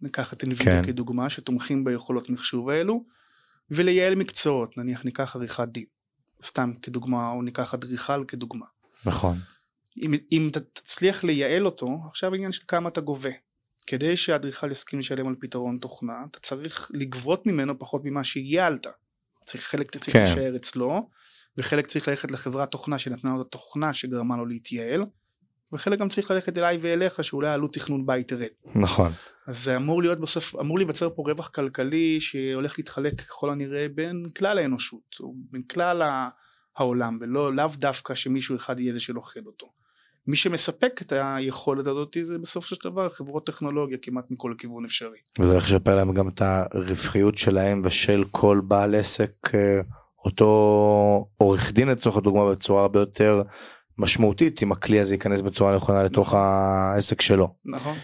ניקח 0.00 0.32
את 0.32 0.44
NVIDIA 0.44 0.64
כן. 0.64 0.82
כדוגמה 0.84 1.30
שתומכים 1.30 1.84
ביכולות 1.84 2.30
מחשוב 2.30 2.68
האלו, 2.68 3.04
ולייעל 3.70 4.14
מקצועות, 4.14 4.78
נניח 4.78 5.04
ניקח 5.04 5.36
עריכת 5.36 5.68
דין, 5.68 5.84
סתם 6.46 6.72
כדוגמה, 6.82 7.30
או 7.30 7.42
ניקח 7.42 7.74
אדריכל 7.74 8.24
כדוגמה. 8.24 8.66
נכון. 9.06 9.38
אם, 9.96 10.14
אם 10.32 10.48
אתה 10.50 10.60
תצליח 10.60 11.24
לייעל 11.24 11.66
אותו, 11.66 11.98
עכשיו 12.08 12.34
עניין 12.34 12.52
של 12.52 12.62
כמה 12.68 12.88
אתה 12.88 13.00
גובה. 13.00 13.30
כדי 13.86 14.16
שהאדריכל 14.16 14.70
יסכים 14.70 14.98
לשלם 14.98 15.28
על 15.28 15.34
פתרון 15.40 15.78
תוכנה, 15.78 16.24
אתה 16.30 16.38
צריך 16.40 16.90
לגבות 16.94 17.46
ממנו 17.46 17.78
פחות 17.78 18.02
ממה 18.04 18.24
שייעלת. 18.24 18.86
צריך 19.44 19.64
חלק 19.64 19.96
צריך 19.96 20.16
כן. 20.16 20.24
להישאר 20.24 20.56
אצלו, 20.56 21.08
וחלק 21.58 21.86
צריך 21.86 22.08
ללכת 22.08 22.30
לחברת 22.30 22.70
תוכנה 22.70 22.98
שנתנה 22.98 23.30
לו 23.30 23.40
את 23.40 23.46
התוכנה 23.46 23.92
שגרמה 23.92 24.36
לו 24.36 24.46
להתייעל, 24.46 25.04
וחלק 25.72 25.98
גם 25.98 26.08
צריך 26.08 26.30
ללכת 26.30 26.58
אליי 26.58 26.78
ואליך 26.80 27.24
שאולי 27.24 27.48
עלות 27.48 27.74
תכנון 27.74 28.06
בית 28.06 28.28
תרד. 28.28 28.46
נכון. 28.74 29.12
אז 29.46 29.64
זה 29.64 29.76
אמור 29.76 30.02
להיות 30.02 30.20
בסוף, 30.20 30.56
אמור 30.56 30.78
להיווצר 30.78 31.10
פה 31.16 31.22
רווח 31.26 31.48
כלכלי 31.48 32.20
שהולך 32.20 32.74
להתחלק 32.78 33.20
ככל 33.20 33.50
הנראה 33.50 33.86
בין 33.94 34.26
כלל 34.36 34.58
האנושות, 34.58 35.16
או 35.20 35.34
בין 35.50 35.62
כלל 35.62 36.02
העולם, 36.76 37.18
ולא 37.20 37.54
לאו 37.54 37.68
דווקא 37.74 38.14
שמישהו 38.14 38.56
אחד 38.56 38.80
יהיה 38.80 38.92
זה 38.92 39.00
שלוחד 39.00 39.46
אותו. 39.46 39.81
מי 40.26 40.36
שמספק 40.36 41.02
את 41.02 41.12
היכולת 41.16 41.86
הזאת 41.86 42.16
זה 42.22 42.38
בסופו 42.38 42.66
של 42.66 42.76
דבר 42.90 43.08
חברות 43.08 43.46
טכנולוגיה 43.46 43.98
כמעט 44.02 44.24
מכל 44.30 44.54
כיוון 44.58 44.84
אפשרי. 44.84 45.18
וזה 45.38 45.50
הולך 45.50 45.64
לשפר 45.64 45.94
להם 45.94 46.12
גם 46.12 46.28
את 46.28 46.42
הרווחיות 46.42 47.38
שלהם 47.38 47.82
ושל 47.84 48.24
כל 48.30 48.60
בעל 48.64 48.94
עסק 48.94 49.30
אה, 49.54 49.80
אותו 50.24 51.26
עורך 51.36 51.72
דין 51.72 51.88
לצורך 51.88 52.16
הדוגמה 52.16 52.50
בצורה 52.50 52.82
הרבה 52.82 53.00
יותר 53.00 53.42
משמעותית 53.98 54.62
אם 54.62 54.72
הכלי 54.72 55.00
הזה 55.00 55.14
ייכנס 55.14 55.40
בצורה 55.40 55.76
נכונה 55.76 56.02
לתוך 56.02 56.34
העסק 56.34 57.20
שלו. 57.20 57.54
נכון. 57.64 57.96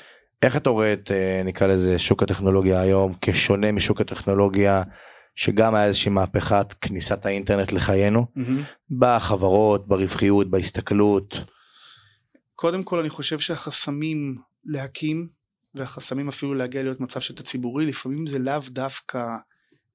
איך 0.42 0.57
אתה 0.57 0.70
רואה 0.70 0.92
את 0.92 1.11
אה, 1.11 1.42
נקרא 1.44 1.66
לזה 1.66 1.98
שוק 1.98 2.22
הטכנולוגיה 2.22 2.81
היום 2.81 3.12
כשונה 3.20 3.72
משוק 3.72 4.00
הטכנולוגיה 4.00 4.83
שגם 5.35 5.74
היה 5.74 5.87
איזושהי 5.87 6.11
מהפכת 6.11 6.72
כניסת 6.81 7.26
האינטרנט 7.26 7.72
לחיינו 7.72 8.26
מהמם. 8.37 8.62
בחברות 8.98 9.88
ברווחיות 9.88 10.50
בהסתכלות 10.50 11.44
קודם 12.59 12.83
כל 12.83 12.99
אני 12.99 13.11
חושב 13.11 13.38
שהחסמים 13.38 14.38
להקים 14.64 15.29
והחסמים 15.75 16.29
אפילו 16.29 16.55
להגיע 16.55 16.83
להיות 16.83 17.01
מצב 17.01 17.21
שאתה 17.21 17.42
ציבורי 17.42 17.87
לפעמים 17.87 18.27
זה 18.27 18.38
לאו 18.38 18.61
דווקא 18.68 19.37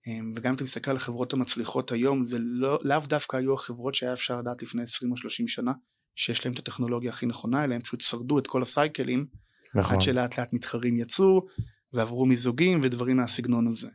אמ, 0.07 0.31
וגם 0.35 0.49
אם 0.49 0.55
אתה 0.55 0.63
מסתכל 0.63 0.91
על 0.91 0.97
החברות 0.97 1.33
המצליחות 1.33 1.91
היום 1.91 2.23
זה 2.23 2.37
לא, 2.39 2.79
לאו 2.83 2.99
דווקא 3.07 3.37
היו 3.37 3.53
החברות 3.53 3.95
שהיה 3.95 4.13
אפשר 4.13 4.39
לדעת 4.39 4.63
לפני 4.63 4.83
20 4.83 5.11
או 5.11 5.17
30 5.17 5.47
שנה 5.47 5.71
שיש 6.15 6.45
להם 6.45 6.53
את 6.53 6.59
הטכנולוגיה 6.59 7.09
הכי 7.09 7.25
נכונה 7.25 7.63
אלא 7.63 7.75
הם 7.75 7.81
פשוט 7.81 8.01
שרדו 8.01 8.39
את 8.39 8.47
כל 8.47 8.61
הסייקלים 8.61 9.25
נכון 9.75 9.95
עד 9.95 10.01
שלאט 10.01 10.39
לאט 10.39 10.53
מתחרים 10.53 10.97
יצאו 10.97 11.47
ועברו 11.93 12.25
מיזוגים 12.25 12.79
ודברים 12.83 13.17
מהסגנון 13.17 13.67
הזה. 13.67 13.89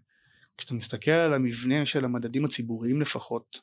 כשאתה 0.58 0.74
מסתכל 0.74 1.10
על 1.10 1.34
המבנה 1.34 1.86
של 1.86 2.04
המדדים 2.04 2.44
הציבוריים 2.44 3.00
לפחות 3.00 3.60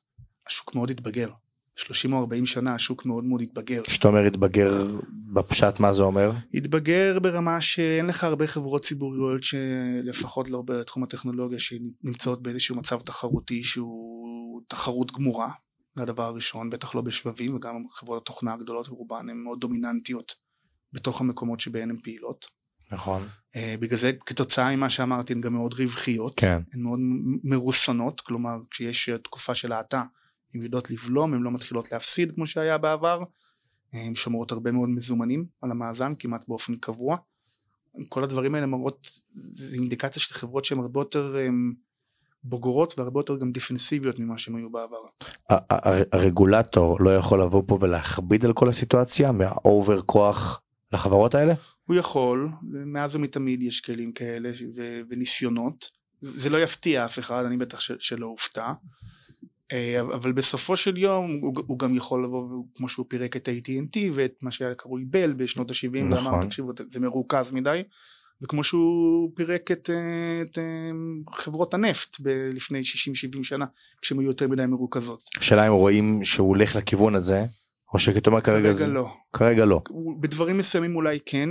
השוק 0.48 0.76
מאוד 0.76 0.90
התבגר. 0.90 1.30
30 1.76 2.14
או 2.14 2.20
40 2.20 2.46
שנה 2.46 2.76
השוק 2.76 3.06
מאוד 3.06 3.24
מאוד 3.24 3.42
התבגר. 3.42 3.84
כשאתה 3.84 4.08
אומר 4.08 4.26
התבגר 4.26 4.86
בפשט 5.34 5.80
מה 5.80 5.94
זה 5.94 6.02
אומר? 6.02 6.32
התבגר 6.54 7.20
ברמה 7.20 7.62
שאין 7.62 8.06
לך 8.06 8.24
הרבה 8.24 8.48
חברות 8.48 8.82
ציבוריות 8.82 9.44
שלפחות 9.44 10.50
לא 10.50 10.64
בתחום 10.66 11.04
הטכנולוגיה 11.04 11.60
שנמצאות 11.60 12.44
באיזשהו 12.44 12.76
מצב 12.76 13.00
תחרותי 13.00 13.64
שהוא 13.64 14.62
תחרות 14.68 15.12
גמורה 15.12 15.50
זה 15.96 16.04
הדבר 16.04 16.24
הראשון 16.24 16.70
בטח 16.70 16.96
לא 16.96 17.02
בשבבים 17.02 17.56
וגם 17.56 17.76
חברות 17.90 18.22
התוכנה 18.22 18.54
הגדולות 18.54 18.88
רובן 18.88 19.30
הן 19.30 19.38
מאוד 19.38 19.60
דומיננטיות 19.60 20.36
בתוך 20.94 21.22
המקומות 21.22 21.60
שבהן 21.60 21.90
הן 21.90 21.98
פעילות. 22.04 22.46
נכון. 22.92 23.22
אה, 23.56 23.76
בגלל 23.80 24.00
זה 24.00 24.12
כתוצאה 24.26 24.76
ממה 24.76 24.90
שאמרתי 24.90 25.34
הן 25.34 25.42
גם 25.42 25.54
מאוד 25.54 25.74
רווחיות. 25.74 26.34
כן. 26.36 26.62
הן 26.74 26.82
מאוד 26.82 27.00
מרוסנות 27.44 28.22
כלומר 28.22 28.58
כשיש 28.72 29.10
אה, 29.10 29.18
תקופה 29.18 29.56
של 29.56 29.72
האטה 29.72 30.04
הן 30.54 30.62
יודעות 30.62 30.92
לבלום 30.92 31.34
הן 31.34 31.42
לא 31.42 31.52
מתחילות 31.52 31.92
להפסיד 31.92 32.32
כמו 32.32 32.46
שהיה 32.46 32.78
בעבר. 32.78 33.24
הן 33.94 34.16
שומרות 34.16 34.52
הרבה 34.52 34.72
מאוד 34.72 34.90
מזומנים 34.90 35.46
על 35.62 35.72
המאזן 35.72 36.14
כמעט 36.20 36.48
באופן 36.48 36.76
קבוע. 36.76 37.18
כל 38.10 38.24
הדברים 38.24 38.56
האלה 38.56 38.66
מראות 38.66 39.10
זה 39.34 39.76
אינדיקציה 39.76 40.22
של 40.22 40.34
חברות 40.34 40.66
שהן 40.66 40.80
הרבה 40.80 41.00
יותר 41.00 41.36
הם, 41.48 41.74
בוגרות 42.44 43.00
והרבה 43.00 43.20
יותר 43.20 43.38
גם 43.38 43.52
דיפנסיביות 43.52 44.20
ממה 44.20 44.38
שהן 44.38 44.56
היו 44.56 44.70
בעבר. 44.70 44.98
הרגולטור 46.12 47.02
לא 47.02 47.16
יכול 47.16 47.42
לבוא 47.42 47.64
פה 47.68 47.78
ולהכביד 47.82 48.46
על 48.46 48.54
כל 48.54 48.70
הסיטואציה 48.70 49.32
מהאובר 49.32 50.02
כוח 50.02 50.62
לחברות 50.94 51.36
האלה? 51.36 51.54
הוא 51.86 51.96
יכול 51.96 52.50
מאז 52.64 53.16
ומתמיד 53.16 53.62
יש 53.62 53.82
כלים 53.82 54.12
כאלה 54.12 54.50
ו- 54.76 55.02
וניסיונות. 55.10 55.86
זה 56.22 56.50
לא 56.50 56.58
יפתיע 56.58 57.06
אף 57.06 57.20
אחד 57.20 57.46
אני 57.46 57.58
בטח 57.58 57.80
ש- 57.80 57.92
שלא 58.00 58.26
הופתע. 58.26 58.66
אה, 58.66 58.74
אבל 60.14 60.32
בסופו 60.32 60.78
של 60.78 60.98
יום 60.98 61.40
הוא, 61.42 61.54
הוא 61.68 61.80
גם 61.80 61.96
יכול 61.96 62.24
לבוא 62.24 62.64
כמו 62.76 62.90
שהוא 62.90 63.06
פירק 63.10 63.36
את 63.36 63.48
ה-AT&T 63.48 64.00
ואת 64.16 64.34
מה 64.42 64.52
שהיה 64.52 64.76
קרוי 64.76 65.06
בל 65.06 65.34
בשנות 65.34 65.72
ה-70 65.72 65.98
נכון. 65.98 66.28
ואמר 66.28 66.42
תקשיבו 66.46 66.72
זה 66.90 67.00
מרוכז 67.00 67.52
מדי 67.52 67.84
וכמו 68.42 68.64
שהוא 68.64 69.32
פירק 69.36 69.72
את, 69.72 69.90
אה, 69.90 70.42
את 70.42 70.58
אה, 70.58 70.64
חברות 71.34 71.74
הנפט 71.74 72.18
ב- 72.20 72.50
לפני 72.54 72.82
60-70 72.82 73.44
שנה 73.44 73.66
כשהן 74.02 74.20
היו 74.20 74.28
יותר 74.28 74.48
מדי 74.48 74.66
מרוכזות. 74.66 75.22
השאלה 75.38 75.68
אם 75.68 75.74
רואים 75.74 76.24
שהוא 76.24 76.50
הולך 76.50 76.76
לכיוון 76.76 77.16
הזה 77.16 77.46
או 77.94 78.00
שכתוב 78.00 78.40
כרגע 78.40 78.60
כרגע 78.60 78.72
זה 78.72 78.88
לא. 78.88 79.08
כרגע 79.34 79.66
לא 79.66 79.82
בדברים 80.20 80.58
מסוימים 80.58 80.96
אולי 80.96 81.20
כן, 81.26 81.50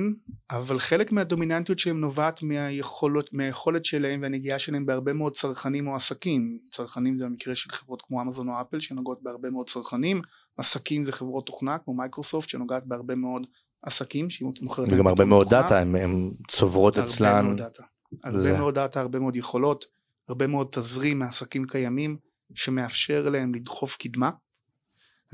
אבל 0.50 0.78
חלק 0.78 1.12
מהדומיננטיות 1.12 1.78
שלהם 1.78 2.00
נובעת 2.00 2.42
מהיכולות, 2.42 3.30
מהיכולת 3.32 3.84
שלהם 3.84 4.22
והנגיעה 4.22 4.58
שלהם 4.58 4.86
בהרבה 4.86 5.12
מאוד 5.12 5.32
צרכנים 5.32 5.88
או 5.88 5.94
עסקים. 5.96 6.58
צרכנים 6.70 7.18
זה 7.18 7.26
המקרה 7.26 7.54
של 7.54 7.70
חברות 7.72 8.02
כמו 8.02 8.22
אמזון 8.22 8.48
או 8.48 8.54
אפל 8.60 8.80
שנוגעות 8.80 9.22
בהרבה 9.22 9.50
מאוד 9.50 9.68
צרכנים, 9.68 10.22
עסקים 10.58 11.04
זה 11.04 11.12
חברות 11.12 11.46
תוכנה 11.46 11.78
כמו 11.78 11.94
מייקרוסופט 11.94 12.48
שנוגעת 12.48 12.86
בהרבה 12.86 13.14
מאוד 13.14 13.46
עסקים 13.82 14.30
שהיא 14.30 14.48
מוכרת 14.62 14.88
להם 14.88 14.96
וגם 14.96 15.06
הרבה 15.06 15.24
מאוד 15.24 15.46
תוכנה. 15.46 15.62
data 15.62 15.78
הם 15.78 16.30
צוברות 16.48 16.96
הרבה 16.98 17.08
אצלן 17.08 17.44
מאוד 17.46 17.58
data. 17.58 17.82
הרבה 18.24 18.38
זה. 18.38 18.58
מאוד 18.58 18.74
data, 18.74 19.00
הרבה 19.00 19.18
מאוד 19.18 19.36
יכולות, 19.36 19.84
הרבה 20.28 20.46
מאוד 20.46 20.68
תזרים 20.72 21.18
מעסקים 21.18 21.64
קיימים 21.64 22.16
שמאפשר 22.54 23.28
להם 23.28 23.54
לדחוף 23.54 23.96
קדמה. 23.96 24.30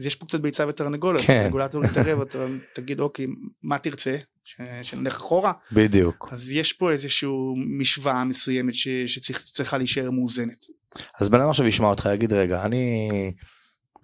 אז 0.00 0.06
יש 0.06 0.14
פה 0.16 0.26
קצת 0.26 0.40
ביצה 0.40 0.68
ותרנגולת, 0.68 1.24
כן. 1.26 1.40
הרגולטור 1.44 1.84
יתערב, 1.84 2.20
אתה 2.20 2.38
תגיד 2.74 3.00
אוקיי, 3.00 3.26
מה 3.62 3.78
תרצה? 3.78 4.16
ש- 4.44 4.56
שנלך 4.82 5.16
אחורה? 5.16 5.52
בדיוק 5.72 6.28
אז 6.32 6.50
יש 6.52 6.72
פה 6.72 6.90
איזושהי 6.90 7.28
משוואה 7.78 8.24
מסוימת 8.24 8.74
ש- 8.74 8.88
שצריכה 9.06 9.78
להישאר 9.78 10.10
מאוזנת. 10.10 10.64
אז 11.20 11.28
בן 11.28 11.40
אדם 11.40 11.50
עכשיו 11.50 11.66
ישמע 11.66 11.86
אותך 11.88 12.08
יגיד 12.14 12.32
רגע 12.32 12.64
אני 12.64 13.08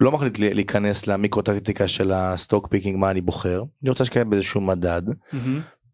לא 0.01 0.13
מחליט 0.13 0.39
לי- 0.39 0.55
להיכנס 0.55 1.07
למיקרוטקטיקה 1.07 1.89
של 1.89 2.13
ה 2.13 2.22
stock 2.22 2.69
picking 2.69 2.99
מה 2.99 3.11
אני 3.11 3.21
בוחר 3.21 3.63
אני 3.83 3.91
רוצה 3.91 4.05
להשקיע 4.05 4.25
באיזשהו 4.25 4.61
מדד 4.61 5.03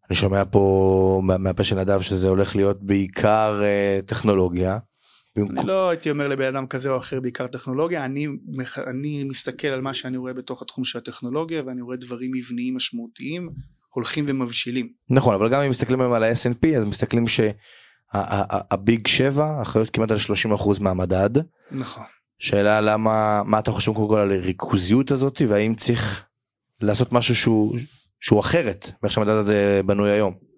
אני 0.09 0.17
שומע 0.17 0.43
פה 0.51 1.21
מה- 1.25 1.38
מהפה 1.38 1.65
של 1.65 1.77
נדב 1.77 2.01
שזה 2.01 2.29
הולך 2.29 2.57
להיות 2.57 2.83
בעיקר 2.83 3.61
אה, 3.65 4.01
טכנולוגיה. 4.07 4.79
אני 5.37 5.66
לא 5.66 5.90
הייתי 5.90 6.11
אומר 6.11 6.29
לבן 6.29 6.45
אדם 6.45 6.66
כזה 6.66 6.90
או 6.90 6.97
אחר 6.97 7.21
בעיקר 7.21 7.47
טכנולוגיה, 7.47 8.05
אני, 8.05 8.27
אני 8.87 9.25
מסתכל 9.25 9.68
על 9.68 9.81
מה 9.81 9.95
שאני 9.95 10.16
רואה 10.16 10.33
בתוך 10.33 10.62
התחום 10.62 10.85
של 10.85 10.99
הטכנולוגיה 10.99 11.62
ואני 11.66 11.83
רואה 11.83 11.97
דברים 11.97 12.31
מבניים 12.35 12.77
משמעותיים 12.77 13.49
הולכים 13.88 14.25
ומבשילים. 14.29 14.92
נכון 15.11 15.35
אבל 15.35 15.49
גם 15.49 15.62
אם 15.62 15.71
מסתכלים 15.71 16.01
היום 16.01 16.12
על 16.12 16.25
ה-S&P 16.25 16.77
אז 16.77 16.85
מסתכלים 16.85 17.25
שהביג 17.29 19.07
7 19.07 19.62
אחראיות 19.62 19.90
כמעט 19.90 20.11
על 20.11 20.16
30% 20.57 20.83
מהמדד 20.83 21.31
נכון. 21.71 22.05
שאלה 22.38 22.81
למה 22.81 23.42
מה 23.45 23.59
אתה 23.59 23.71
חושב 23.71 23.92
קודם 23.92 24.09
כל 24.09 24.18
על 24.18 24.33
הריכוזיות 24.33 25.11
הזאת 25.11 25.42
והאם 25.49 25.75
צריך 25.75 26.25
לעשות 26.81 27.12
משהו 27.12 27.35
שהוא 27.35 27.79
שהוא 28.21 28.40
אחרת 28.40 28.90
מאיך 29.03 29.12
שהמדד 29.12 29.31
הזה 29.31 29.81
בנוי 29.87 30.11
היום. 30.11 30.52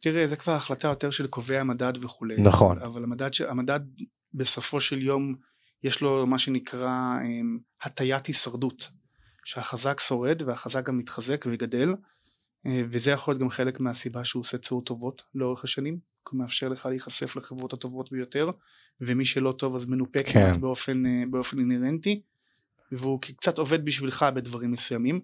תראה 0.00 0.26
זה 0.28 0.36
כבר 0.36 0.52
החלטה 0.52 0.88
יותר 0.88 1.10
של 1.10 1.26
קובעי 1.26 1.58
המדד 1.58 1.92
וכולי. 2.04 2.42
נכון. 2.42 2.78
אבל 2.78 3.04
המדד, 3.04 3.34
ש- 3.34 3.40
המדד 3.40 3.80
בסופו 4.34 4.80
של 4.80 5.02
יום 5.02 5.34
יש 5.84 6.00
לו 6.00 6.26
מה 6.26 6.38
שנקרא 6.38 7.18
אמ, 7.24 7.58
הטיית 7.82 8.26
הישרדות. 8.26 8.88
שהחזק 9.44 10.00
שורד 10.00 10.42
והחזק 10.46 10.86
גם 10.86 10.98
מתחזק 10.98 11.44
וגדל 11.50 11.94
אה, 12.66 12.82
וזה 12.90 13.10
יכול 13.10 13.32
להיות 13.32 13.42
גם 13.42 13.50
חלק 13.50 13.80
מהסיבה 13.80 14.24
שהוא 14.24 14.40
עושה 14.40 14.58
תשואות 14.58 14.86
טובות 14.86 15.22
לאורך 15.34 15.64
השנים. 15.64 15.94
כי 15.94 16.30
הוא 16.30 16.38
מאפשר 16.38 16.68
לך 16.68 16.86
להיחשף 16.86 17.36
לחברות 17.36 17.72
הטובות 17.72 18.12
ביותר 18.12 18.50
ומי 19.00 19.24
שלא 19.24 19.52
טוב 19.52 19.76
אז 19.76 19.86
מנופה 19.86 20.22
כן. 20.22 20.60
באופן, 20.60 21.06
אה, 21.06 21.22
באופן 21.30 21.58
אינהרנטי 21.58 22.22
והוא 22.92 23.20
קצת 23.20 23.58
עובד 23.58 23.84
בשבילך 23.84 24.26
בדברים 24.34 24.70
מסוימים. 24.70 25.20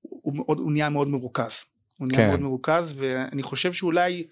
הוא, 0.00 0.36
מאוד, 0.36 0.58
הוא 0.58 0.72
נהיה 0.72 0.90
מאוד 0.90 1.08
מרוכז. 1.08 1.64
הוא 1.98 2.08
נהיה 2.08 2.18
כן. 2.18 2.28
מאוד 2.28 2.40
מרוכז 2.40 2.94
ואני 2.96 3.42
חושב 3.42 3.72
שאולי 3.72 4.26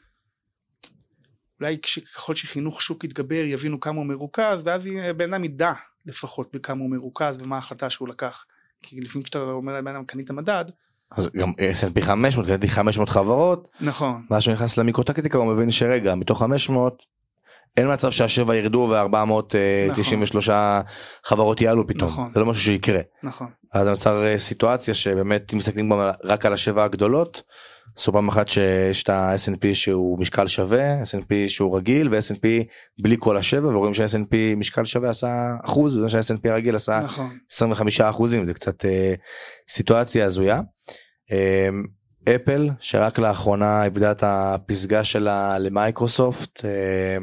אולי 1.61 1.79
ככל 2.15 2.35
שחינוך 2.35 2.83
שוק 2.83 3.05
יתגבר 3.05 3.45
יבינו 3.45 3.81
כמה 3.81 3.97
הוא 3.97 4.07
מרוכז 4.07 4.63
ואז 4.65 4.85
בן 5.17 5.33
אדם 5.33 5.45
ידע 5.45 5.73
לפחות 6.07 6.55
בכמה 6.55 6.81
הוא 6.81 6.91
מרוכז 6.91 7.43
ומה 7.43 7.57
ההחלטה 7.57 7.91
שהוא 7.91 8.09
לקח. 8.09 8.45
כי 8.83 9.01
לפעמים 9.01 9.23
כשאתה 9.23 9.39
אומר 9.39 9.79
לבן 9.79 9.95
אדם 9.95 10.05
קנית 10.05 10.31
מדד 10.31 10.65
אז 11.11 11.29
גם 11.37 11.51
S&P 11.51 12.01
500 12.01 12.47
קניתי 12.47 12.69
500 12.69 13.09
חברות 13.09 13.69
נכון 13.81 14.27
ואז 14.31 14.43
כשהוא 14.43 14.55
נכנס 14.55 14.77
למיקרוטקטיקה 14.77 15.39
הוא 15.39 15.55
מבין 15.55 15.71
שרגע 15.71 16.15
מתוך 16.15 16.39
500 16.39 17.03
אין 17.77 17.93
מצב 17.93 18.11
שהשבע 18.11 18.57
ירדו 18.57 18.95
ו493 18.95 20.51
חברות 21.25 21.61
יעלו 21.61 21.87
פתאום 21.87 22.11
נכון. 22.11 22.31
זה 22.35 22.41
לא 22.41 22.47
משהו 22.47 22.63
שיקרה 22.63 23.01
נכון 23.23 23.47
אז 23.73 23.87
נוצר 23.87 24.25
אה, 24.25 24.39
סיטואציה 24.39 24.95
שבאמת 24.95 25.53
אם 25.53 25.59
מסתכלים 25.59 25.91
גם 25.91 25.99
רק 26.25 26.47
על 26.47 26.53
השבע 26.53 26.85
הגדולות. 26.85 27.43
עשו 27.97 28.13
פעם 28.13 28.29
אחת 28.29 28.49
שיש 28.49 29.03
את 29.03 29.09
ה-S&P 29.09 29.75
שהוא 29.75 30.19
משקל 30.19 30.47
שווה, 30.47 31.03
S&P 31.03 31.49
שהוא 31.49 31.77
רגיל 31.77 32.15
ו-S&P 32.15 32.47
בלי 32.99 33.17
כל 33.19 33.37
השבע 33.37 33.69
ורואים 33.69 33.95
שה-S&P 33.95 34.57
משקל 34.57 34.85
שווה 34.85 35.11
עשה 35.11 35.57
אחוז 35.65 35.97
וזה 35.97 36.09
שה-S&P 36.09 36.49
הרגיל 36.51 36.77
עשה 36.77 37.01
נכון 37.01 37.39
25 37.51 38.01
אחוזים 38.01 38.47
זה 38.47 38.55
קצת 38.55 38.85
אה, 38.85 39.15
סיטואציה 39.69 40.25
הזויה. 40.25 40.61
אה, 41.33 41.69
אפל 42.35 42.71
שרק 42.81 43.19
לאחרונה 43.19 43.85
איבדה 43.85 44.11
את 44.11 44.23
הפסגה 44.27 45.05
שלה 45.05 45.59
למייקרוסופט 45.59 46.65
אה, 46.65 47.19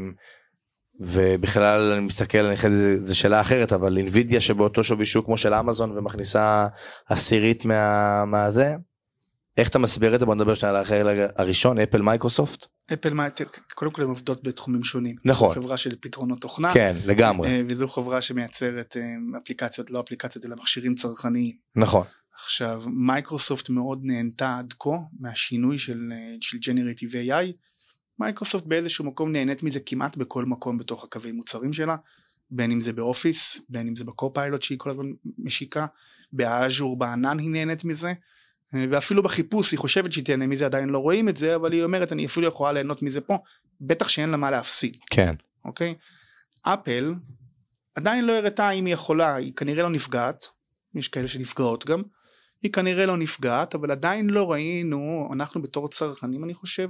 ובכלל 0.99 1.91
אני 1.91 2.05
מסתכל 2.05 2.37
אני 2.37 2.55
חושב 2.55 2.69
זה 3.03 3.15
שאלה 3.15 3.41
אחרת 3.41 3.73
אבל 3.73 3.97
NVIDIA 3.97 4.41
שבאותו 4.41 4.83
שווי 4.83 5.05
שוק 5.05 5.25
כמו 5.25 5.37
של 5.37 5.53
אמזון 5.53 5.97
ומכניסה 5.97 6.67
עשירית 7.09 7.65
מה, 7.65 8.25
מהזה. 8.25 8.75
איך 9.57 9.69
אתה 9.69 9.79
מסביר 9.79 10.15
את 10.15 10.19
זה? 10.19 10.25
בוא 10.25 10.35
נדבר 10.35 10.53
שנייה 10.53 10.75
על 10.75 10.81
החלק 10.81 11.31
הראשון 11.37 11.79
אפל 11.79 12.01
מייקרוסופט 12.01 12.65
אפל 12.93 13.13
מה 13.13 13.27
קודם 13.73 13.91
כל 13.91 14.01
הן 14.01 14.07
עובדות 14.07 14.43
בתחומים 14.43 14.83
שונים. 14.83 15.15
נכון. 15.25 15.55
חברה 15.55 15.77
של 15.77 15.95
פתרונות 16.01 16.41
תוכנה. 16.41 16.73
כן 16.73 16.95
לגמרי. 17.05 17.49
אה, 17.49 17.61
וזו 17.69 17.87
חברה 17.87 18.21
שמייצרת 18.21 18.97
אה, 18.97 19.01
אפליקציות 19.43 19.91
לא 19.91 19.99
אפליקציות 19.99 20.45
אלא 20.45 20.55
מכשירים 20.55 20.93
צרכניים. 20.93 21.55
נכון. 21.75 22.05
עכשיו 22.33 22.83
מייקרוסופט 22.87 23.69
מאוד 23.69 23.99
נהנתה 24.03 24.57
עד 24.59 24.73
כה 24.79 24.89
מהשינוי 25.19 25.77
של, 25.77 26.09
אה, 26.11 26.35
של 26.41 26.57
generative 26.57 27.11
AI 27.11 27.51
מייקרוסופט 28.19 28.65
באיזשהו 28.65 29.05
מקום 29.05 29.31
נהנית 29.31 29.63
מזה 29.63 29.79
כמעט 29.79 30.17
בכל 30.17 30.45
מקום 30.45 30.77
בתוך 30.77 31.03
הקווי 31.03 31.31
מוצרים 31.31 31.73
שלה 31.73 31.95
בין 32.51 32.71
אם 32.71 32.81
זה 32.81 32.93
באופיס 32.93 33.61
בין 33.69 33.87
אם 33.87 33.95
זה 33.95 34.03
ב 34.03 34.10
Copilot 34.10 34.61
שהיא 34.61 34.79
כל 34.79 34.89
הזמן 34.89 35.05
משיקה 35.37 35.85
ב 36.33 36.44
Azure 36.44 36.97
בענן 36.99 37.39
היא 37.39 37.49
נהנית 37.49 37.85
מזה 37.85 38.13
ואפילו 38.73 39.23
בחיפוש 39.23 39.71
היא 39.71 39.79
חושבת 39.79 40.13
שהיא 40.13 40.25
תהנה 40.25 40.47
מזה 40.47 40.65
עדיין 40.65 40.89
לא 40.89 40.97
רואים 40.97 41.29
את 41.29 41.37
זה 41.37 41.55
אבל 41.55 41.71
היא 41.71 41.83
אומרת 41.83 42.11
אני 42.11 42.25
אפילו 42.25 42.47
יכולה 42.47 42.71
ליהנות 42.71 43.01
מזה 43.01 43.21
פה 43.21 43.37
בטח 43.81 44.07
שאין 44.07 44.29
לה 44.29 44.37
מה 44.37 44.51
להפסיד 44.51 44.97
כן 45.09 45.35
אוקיי? 45.65 45.95
אפל 46.61 47.13
עדיין 47.95 48.25
לא 48.25 48.37
הראתה 48.37 48.69
אם 48.69 48.85
היא 48.85 48.93
יכולה, 48.93 49.35
היא 49.35 49.53
כנראה 49.53 49.83
לא 49.83 49.89
נפגעת, 49.89 50.47
יש 50.95 51.07
כאלה 51.07 51.27
שנפגעות 51.27 51.85
גם, 51.85 52.01
היא 52.61 52.71
כנראה 52.71 53.05
לא 53.05 53.17
נפגעת, 53.17 53.75
אבל 53.75 53.91
עדיין 53.91 54.29
לא 54.29 54.51
ראינו, 54.51 55.29
אנחנו 55.33 55.61
בתור 55.61 55.89
צרכנים 55.89 56.43
אני 56.43 56.53
חושב, 56.53 56.89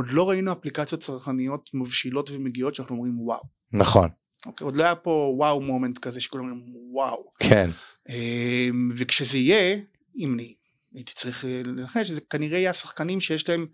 עוד 0.00 0.08
לא 0.10 0.28
ראינו 0.30 0.52
אפליקציות 0.52 1.00
צרכניות 1.00 1.70
מבשילות 1.74 2.30
ומגיעות 2.30 2.74
שאנחנו 2.74 2.94
אומרים 2.94 3.20
וואו. 3.20 3.42
נכון 3.72 4.08
אוקיי? 4.46 4.64
עוד 4.64 4.76
לא 4.76 4.84
היה 4.84 4.94
פה 4.94 5.32
וואו 5.36 5.60
מומנט 5.60 5.98
כזה 5.98 6.20
שכולם 6.20 6.44
אומרים 6.44 6.74
וואו. 6.92 7.32
כן 7.38 7.70
אמ, 8.08 8.88
וכשזה 8.96 9.38
יהיה, 9.38 9.78
אם 10.18 10.34
אני 10.34 10.54
הייתי 10.94 11.12
צריך 11.14 11.44
אה, 11.44 11.62
לנחש, 11.64 12.10
זה 12.10 12.20
כנראה 12.20 12.58
יהיה 12.58 12.70
השחקנים 12.70 13.20
שיש 13.20 13.48
להם 13.48 13.66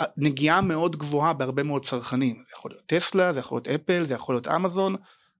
אה, 0.00 0.06
נגיעה 0.16 0.60
מאוד 0.60 0.96
גבוהה 0.96 1.32
בהרבה 1.32 1.62
מאוד 1.62 1.84
צרכנים. 1.84 2.36
זה 2.36 2.52
יכול 2.56 2.70
להיות 2.70 2.86
טסלה, 2.86 3.32
זה 3.32 3.40
יכול 3.40 3.56
להיות 3.56 3.68
אפל, 3.68 4.04
זה 4.04 4.14
יכול 4.14 4.34
להיות 4.34 4.48
אמזון, 4.48 4.96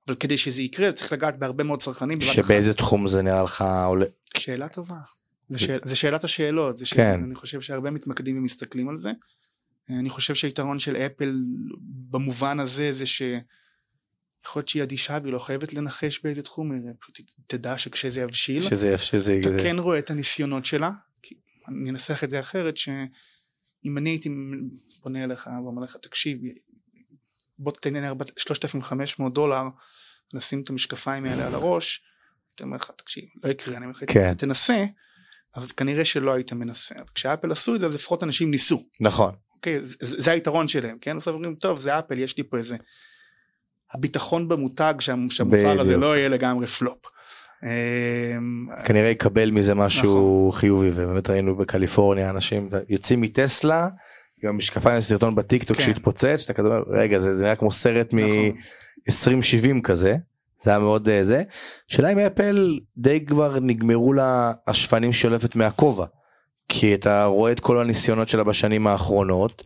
אבל 0.09 0.17
כדי 0.17 0.39
שזה 0.39 0.63
יקרה 0.63 0.93
צריך 0.93 1.13
לגעת 1.13 1.39
בהרבה 1.39 1.65
מאוד 1.65 1.83
צרכנים. 1.83 2.21
שבאיזה 2.21 2.75
תחום 2.75 3.07
זה 3.07 3.23
נראה 3.23 3.43
לך 3.43 3.65
עולה 3.87 4.07
שאלה 4.37 4.69
טובה. 4.69 4.97
זה, 5.49 5.59
שאל, 5.59 5.79
זה 5.85 5.97
שאלת 5.97 6.25
השאלות, 6.25 6.77
זה 6.77 6.85
כן. 6.85 6.91
שאלה, 6.91 7.15
אני 7.15 7.35
חושב 7.35 7.61
שהרבה 7.61 7.91
מתמקדים 7.91 8.39
ומסתכלים 8.39 8.89
על 8.89 8.97
זה. 8.97 9.11
אני 10.01 10.11
חושב 10.11 10.35
שהיתרון 10.35 10.79
של 10.79 10.97
אפל 10.97 11.35
במובן 12.11 12.61
הזה 12.61 12.93
זה 12.93 13.07
ש... 13.07 13.23
יכול 14.47 14.61
להיות 14.61 14.69
שהיא 14.69 14.83
אדישה 14.83 15.19
והיא 15.23 15.33
לא 15.33 15.39
חייבת 15.39 15.73
לנחש 15.73 16.21
באיזה 16.25 16.43
תחום, 16.43 16.73
היא 16.73 16.81
פשוט 17.01 17.21
תדע 17.47 17.79
שכשזה 17.79 18.21
יבשיל, 18.21 18.61
שזה 18.61 18.99
שזה 18.99 19.39
אתה 19.41 19.51
זה- 19.51 19.59
כן 19.63 19.79
רואה 19.79 19.99
את 19.99 20.11
הניסיונות 20.11 20.65
שלה, 20.65 20.91
כי 21.23 21.35
אני 21.69 21.91
אנסח 21.91 22.25
את 22.25 22.31
זה 22.31 22.41
אחרת, 22.41 22.77
שאם 22.77 23.99
אני 23.99 24.11
הייתי 24.11 24.29
פונה 25.03 25.25
אליך 25.25 25.51
ואומר 25.65 25.83
לך 25.83 25.97
תקשיב, 26.03 26.39
בוא 27.59 27.73
תתן 27.73 27.95
לי 27.95 28.01
3,500 28.37 29.35
דולר 29.35 29.63
לשים 30.33 30.61
את 30.61 30.71
המשקפיים 30.71 31.25
האלה 31.25 31.47
על 31.47 31.55
הראש, 31.55 32.03
הייתי 32.51 32.63
אומר 32.63 32.77
לך 32.77 32.91
תקשיב, 32.97 33.25
לא 33.45 33.51
יקרה, 33.51 33.77
אני 33.77 33.85
אומר 33.85 33.97
לך 33.97 34.05
כן. 34.13 34.35
תנסה, 34.35 34.85
אז 35.55 35.73
כנראה 35.73 36.05
שלא 36.05 36.33
היית 36.35 36.53
מנסה, 36.53 36.95
אז 36.95 37.11
כשאפל 37.11 37.53
עשו 37.53 37.75
את 37.75 37.81
זה 37.81 37.87
אז 37.87 37.95
לפחות 37.95 38.23
אנשים 38.23 38.51
ניסו, 38.51 38.89
נכון 39.01 39.35
אוקיי, 39.63 39.81
זה, 39.83 40.23
זה 40.23 40.31
היתרון 40.31 40.69
שלהם, 40.69 40.97
כן, 41.01 41.17
אז 41.17 41.29
אומרים 41.29 41.55
טוב 41.55 41.79
זה 41.79 41.99
אפל, 41.99 42.19
יש 42.19 42.37
לי 42.39 42.45
פה 42.45 42.57
איזה 42.57 42.77
הביטחון 43.95 44.49
במותג 44.49 44.95
שה- 44.99 45.15
שהמוצר 45.31 45.81
הזה. 45.81 45.97
לא 45.97 46.17
יהיה 46.17 46.29
לגמרי 46.29 46.67
פלופ. 46.67 46.99
אמ, 47.63 48.67
כנראה 48.85 49.09
יקבל 49.09 49.51
מזה 49.51 49.75
משהו 49.75 50.47
נכון. 50.49 50.61
חיובי 50.61 50.91
ובאמת 50.95 51.31
ראינו 51.31 51.57
בקליפורניה 51.57 52.31
אנשים 52.31 52.69
יוצאים 52.89 53.21
מטסלה 53.21 53.89
עם 54.43 54.49
המשקפיים 54.49 55.01
סרטון 55.01 55.35
בטיקטוק 55.35 55.77
כן. 55.77 55.83
שהתפוצץ 55.85 56.37
שאתה 56.41 56.53
כזה 56.53 56.69
רגע 56.87 57.19
זה 57.19 57.35
זה 57.35 57.43
נראה 57.43 57.57
כמו 57.57 57.73
סרט 57.73 58.15
נכון. 58.15 58.29
מ-2070 59.09 59.81
כזה 59.83 60.17
זה 60.63 60.71
היה 60.71 60.79
מאוד 60.79 61.09
אה, 61.09 61.25
זה 61.25 61.43
שאלה 61.87 62.09
אם 62.13 62.19
אפל 62.19 62.79
די 62.97 63.25
כבר 63.25 63.61
נגמרו 63.61 64.13
לה 64.13 64.53
השפנים 64.67 65.13
שולפת 65.13 65.57
מהכובע 65.57 66.07
כי 66.75 66.95
אתה 66.95 67.25
רואה 67.25 67.53
את 67.53 67.61
כל 67.61 67.81
הניסיונות 67.81 68.29
שלה 68.29 68.45
בשנים 68.45 68.87
האחרונות 68.87 69.65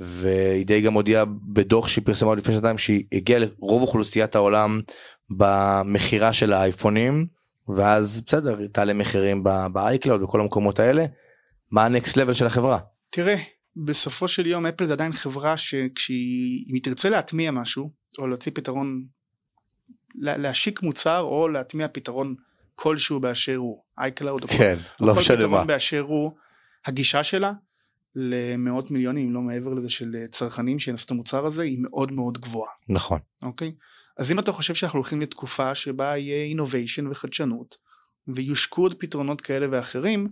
והיא 0.00 0.66
די 0.66 0.80
גם 0.80 0.92
הודיעה 0.94 1.24
בדוח 1.52 1.88
שהיא 1.88 2.04
פרסמה 2.04 2.28
עוד 2.28 2.38
לפני 2.38 2.54
שנתיים 2.54 2.78
שהיא 2.78 3.04
הגיעה 3.12 3.40
לרוב 3.40 3.82
אוכלוסיית 3.82 4.34
העולם 4.34 4.80
במכירה 5.30 6.32
של 6.32 6.52
האייפונים 6.52 7.26
ואז 7.76 8.20
בסדר 8.26 8.58
היא 8.58 8.68
תעלה 8.68 8.94
מחירים 8.94 9.44
ב 9.72 9.79
iCloud 9.79 10.22
בכל 10.22 10.40
המקומות 10.40 10.78
האלה. 10.78 11.04
מה 11.70 11.84
ה 11.84 11.90
next 11.90 12.16
level 12.16 12.32
של 12.32 12.46
החברה? 12.46 12.78
תראה, 13.10 13.36
בסופו 13.76 14.28
של 14.28 14.46
יום 14.46 14.66
אפל 14.66 14.86
זה 14.86 14.92
עדיין 14.92 15.12
חברה 15.12 15.56
שכשהיא 15.56 16.64
היא 16.72 16.82
תרצה 16.82 17.08
להטמיע 17.08 17.50
משהו, 17.50 17.90
או 18.18 18.26
להוציא 18.26 18.52
פתרון, 18.54 19.04
לה- 20.14 20.36
להשיק 20.36 20.82
מוצר, 20.82 21.20
או 21.20 21.48
להטמיע 21.48 21.88
פתרון 21.92 22.34
כלשהו 22.82 23.20
באשר 23.20 23.56
הוא, 23.56 23.82
iCloud, 24.00 24.40
כל- 24.40 24.46
כן 24.58 24.78
או 25.00 25.06
לא 25.06 25.12
כל 25.12 25.18
משנה 25.20 25.46
מה. 25.46 25.64
באשר 25.64 26.00
הוא, 26.00 26.32
הגישה 26.86 27.24
שלה 27.24 27.52
למאות 28.14 28.90
מיליונים, 28.90 29.28
אם 29.28 29.34
לא 29.34 29.40
מעבר 29.40 29.74
לזה, 29.74 29.90
של 29.90 30.16
אה, 30.16 30.26
צרכנים 30.28 30.78
שינסו 30.78 31.04
את 31.06 31.10
המוצר 31.10 31.46
הזה, 31.46 31.62
היא 31.62 31.78
מאוד 31.80 32.12
מאוד 32.12 32.38
גבוהה, 32.38 32.70
נכון 32.88 33.18
אוקיי? 33.42 33.72
אז 34.16 34.32
אם 34.32 34.38
אתה 34.38 34.52
חושב 34.52 34.74
שאנחנו 34.74 34.96
הולכים 34.96 35.20
לתקופה 35.20 35.74
שבה 35.74 36.16
יהיה 36.16 36.44
אינוביישן 36.44 37.06
וחדשנות, 37.06 37.76
ויושקו 38.28 38.82
עוד 38.82 38.94
פתרונות 38.94 39.40
כאלה 39.40 39.66
ואחרים, 39.70 40.28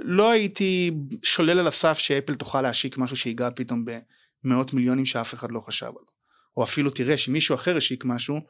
לא 0.00 0.30
הייתי 0.30 0.90
שולל 1.22 1.58
על 1.58 1.66
הסף 1.66 1.98
שאפל 1.98 2.34
תוכל 2.34 2.62
להשיק 2.62 2.98
משהו 2.98 3.16
שיגע 3.16 3.48
פתאום 3.56 3.84
במאות 4.44 4.74
מיליונים 4.74 5.04
שאף 5.04 5.34
אחד 5.34 5.50
לא 5.50 5.60
חשב 5.60 5.86
עליו. 5.86 6.16
או 6.56 6.62
אפילו 6.62 6.90
תראה 6.90 7.16
שמישהו 7.16 7.54
אחר 7.54 7.76
השיק 7.76 8.04
משהו 8.04 8.40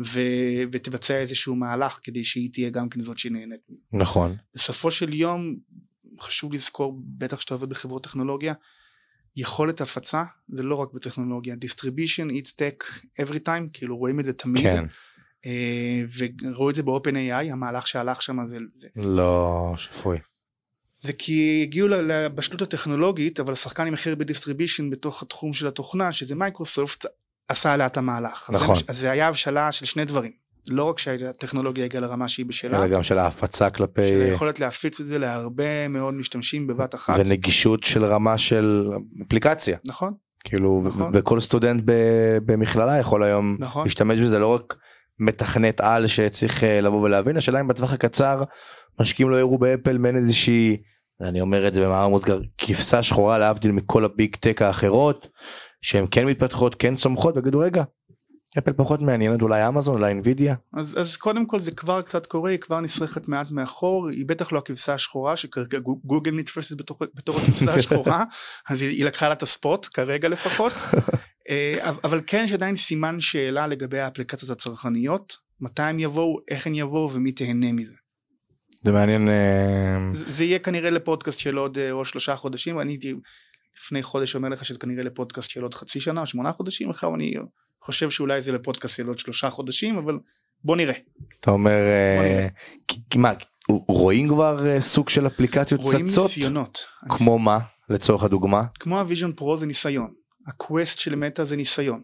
ו... 0.00 0.20
ותבצע 0.72 1.14
איזשהו 1.14 1.56
מהלך 1.56 2.00
כדי 2.02 2.24
שהיא 2.24 2.50
תהיה 2.52 2.70
גם 2.70 2.88
כן 2.88 3.00
זאת 3.00 3.18
שנהנית. 3.18 3.60
נכון 3.92 4.36
בסופו 4.54 4.90
של 4.90 5.14
יום 5.14 5.56
חשוב 6.20 6.54
לזכור 6.54 7.00
בטח 7.04 7.40
שאתה 7.40 7.54
עובד 7.54 7.68
בחברות 7.68 8.04
טכנולוגיה 8.04 8.54
יכולת 9.36 9.80
הפצה 9.80 10.24
זה 10.48 10.62
לא 10.62 10.74
רק 10.74 10.92
בטכנולוגיה 10.92 11.54
distribution 11.54 12.30
it's 12.30 12.50
tech 12.50 13.04
every 13.22 13.38
time 13.46 13.68
כאילו 13.72 13.96
רואים 13.96 14.20
את 14.20 14.24
זה 14.24 14.32
תמיד 14.32 14.62
כן. 14.62 14.84
אה, 15.46 16.02
וראו 16.18 16.70
את 16.70 16.74
זה 16.74 16.82
באופן 16.82 17.16
AI 17.16 17.52
המהלך 17.52 17.86
שהלך 17.86 18.22
שם 18.22 18.36
זה, 18.48 18.56
זה, 18.76 18.88
לא 18.96 19.72
שפוי. 19.76 20.18
זה 21.02 21.12
כי 21.12 21.62
הגיעו 21.62 21.88
לבשלות 21.88 22.62
הטכנולוגית 22.62 23.40
אבל 23.40 23.52
השחקן 23.52 23.86
עם 23.86 23.94
הכי 23.94 24.10
הרבה 24.10 24.24
distribution 24.24 24.90
בתוך 24.90 25.22
התחום 25.22 25.52
של 25.52 25.66
התוכנה 25.66 26.12
שזה 26.12 26.34
מייקרוסופט 26.34 27.06
עשה 27.48 27.72
עליה 27.72 27.86
את 27.86 27.96
המהלך. 27.96 28.50
נכון. 28.52 28.76
אז 28.88 28.98
זה 28.98 29.10
היה 29.10 29.28
הבשלה 29.28 29.72
של 29.72 29.86
שני 29.86 30.04
דברים. 30.04 30.44
לא 30.70 30.84
רק 30.84 30.98
שהטכנולוגיה 30.98 31.84
הגיעה 31.84 32.00
לרמה 32.00 32.28
שהיא 32.28 32.46
בשלה 32.46 32.78
אלא 32.78 32.86
גם 32.86 33.02
של 33.02 33.18
ההפצה 33.18 33.68
של 33.68 33.74
כלפי 33.74 34.02
היכולת 34.02 34.60
להפיץ 34.60 35.00
את 35.00 35.06
זה 35.06 35.18
להרבה 35.18 35.88
מאוד 35.88 36.14
משתמשים 36.14 36.66
בבת 36.66 36.94
אחת. 36.94 37.14
ונגישות 37.18 37.84
של 37.84 38.04
רמה 38.04 38.38
של 38.38 38.90
אפליקציה. 39.26 39.78
נכון. 39.86 40.12
כאילו 40.44 40.82
נכון. 40.86 41.10
וכל 41.14 41.40
סטודנט 41.40 41.82
במכללה 42.46 42.98
יכול 42.98 43.24
היום 43.24 43.56
נכון. 43.60 43.84
להשתמש 43.84 44.20
בזה 44.20 44.38
לא 44.38 44.54
רק 44.54 44.76
מתכנת 45.18 45.80
על 45.80 46.06
שצריך 46.06 46.64
אה, 46.64 46.80
לבוא 46.80 47.00
ולהבין 47.00 47.36
השאלה 47.36 47.60
אם 47.60 47.68
בטווח 47.68 47.92
הקצר 47.92 48.42
משקיעים 49.00 49.30
לא 49.30 49.36
יראו 49.36 49.58
באפל 49.58 49.98
מעין 49.98 50.16
איזושהי 50.16 50.76
אני 51.20 51.40
אומר 51.40 51.68
את 51.68 51.74
זה 51.74 51.80
במאמר 51.80 52.08
מוסגר 52.08 52.40
כבשה 52.58 53.02
שחורה 53.02 53.38
להבדיל 53.38 53.72
מכל 53.72 54.04
הביג 54.04 54.36
טק 54.36 54.62
האחרות 54.62 55.28
שהן 55.84 56.04
כן 56.10 56.26
מתפתחות 56.26 56.74
כן 56.74 56.96
צומחות 56.96 57.36
ויגידו 57.36 57.58
רגע. 57.58 57.84
אפל 58.58 58.72
פחות 58.72 59.00
מעניינת 59.00 59.42
אולי 59.42 59.68
אמזון 59.68 59.94
אולי 59.94 60.08
אינווידיה 60.08 60.54
אז, 60.76 60.98
אז 61.00 61.16
קודם 61.16 61.46
כל 61.46 61.60
זה 61.60 61.70
כבר 61.72 62.02
קצת 62.02 62.26
קורה, 62.26 62.50
היא 62.50 62.58
כבר 62.58 62.80
נשרכת 62.80 63.28
מעט 63.28 63.50
מאחור, 63.50 64.08
היא 64.08 64.24
בטח 64.26 64.52
לא 64.52 64.58
הכבשה 64.58 64.94
השחורה 64.94 65.36
שכרגע 65.36 65.78
גו- 65.78 66.00
גוגל 66.04 66.30
נתפסת 66.30 66.76
בתור, 66.76 66.98
בתור 67.14 67.36
הכבשה 67.40 67.74
השחורה, 67.74 68.24
אז 68.70 68.82
היא, 68.82 68.90
היא 68.90 69.04
לקחה 69.04 69.28
לה 69.28 69.34
את 69.34 69.42
הספוט 69.42 69.88
כרגע 69.94 70.28
לפחות, 70.28 70.72
אה, 71.50 71.90
אבל- 72.04 72.20
כן 72.26 72.42
יש 72.44 72.52
עדיין 72.52 72.76
סימן 72.76 73.20
שאלה 73.20 73.66
לגבי 73.66 73.98
האפליקציות 74.00 74.50
הצרכניות, 74.50 75.36
מתי 75.60 75.82
הם 75.82 76.00
יבואו, 76.00 76.36
איך 76.50 76.66
הם 76.66 76.74
יבואו 76.74 77.12
ומי 77.12 77.32
תהנה 77.32 77.72
מזה. 77.72 77.94
זה 78.82 78.92
מעניין 78.92 79.28
אה, 79.28 79.98
זה, 80.14 80.32
זה 80.32 80.44
יהיה 80.44 80.58
כנראה 80.58 80.90
לפודקאסט 80.90 81.38
של 81.38 81.56
עוד, 81.56 81.78
אה, 81.78 81.92
עוד 81.92 82.06
שלושה 82.06 82.36
חודשים, 82.36 82.80
אני 82.80 82.92
הייתי 82.92 83.14
לפני 83.76 84.02
חודש 84.02 84.34
אומר 84.34 84.48
לך 84.48 84.64
שזה 84.64 84.78
כנראה 84.78 85.02
לפודקאסט 85.02 85.50
של 85.50 85.62
עוד 85.62 85.74
חצי 85.74 86.00
שנה, 86.00 86.26
שמונה 86.26 86.52
חודשים, 86.52 86.90
עכשיו 86.90 87.14
אני 87.14 87.34
חושב 87.82 88.10
שאולי 88.10 88.42
זה 88.42 88.52
לפודקאסט 88.52 88.96
של 88.96 89.06
עוד 89.06 89.18
שלושה 89.18 89.50
חודשים, 89.50 89.98
אבל 89.98 90.18
בוא 90.64 90.76
נראה. 90.76 90.94
אתה 91.40 91.50
אומר 91.50 91.70
אה, 91.70 92.46
מה 93.16 93.32
רואים 93.68 94.28
כבר 94.28 94.66
אה, 94.66 94.80
סוג 94.80 95.08
של 95.08 95.26
אפליקציות 95.26 95.80
רואים 95.80 96.06
צצות 96.06 96.24
ניסיונות. 96.24 96.84
כמו 97.08 97.38
מה 97.38 97.58
לצורך 97.88 98.22
הדוגמה 98.22 98.62
כמו 98.80 99.00
ה 99.00 99.05
Vision 99.05 99.32
Pro 99.32 99.56
זה 99.56 99.66
ניסיון, 99.66 100.12
ה 100.46 100.55
Quest 100.55 100.98
של 100.98 101.14
מטא 101.14 101.44
זה 101.44 101.56
ניסיון. 101.56 102.02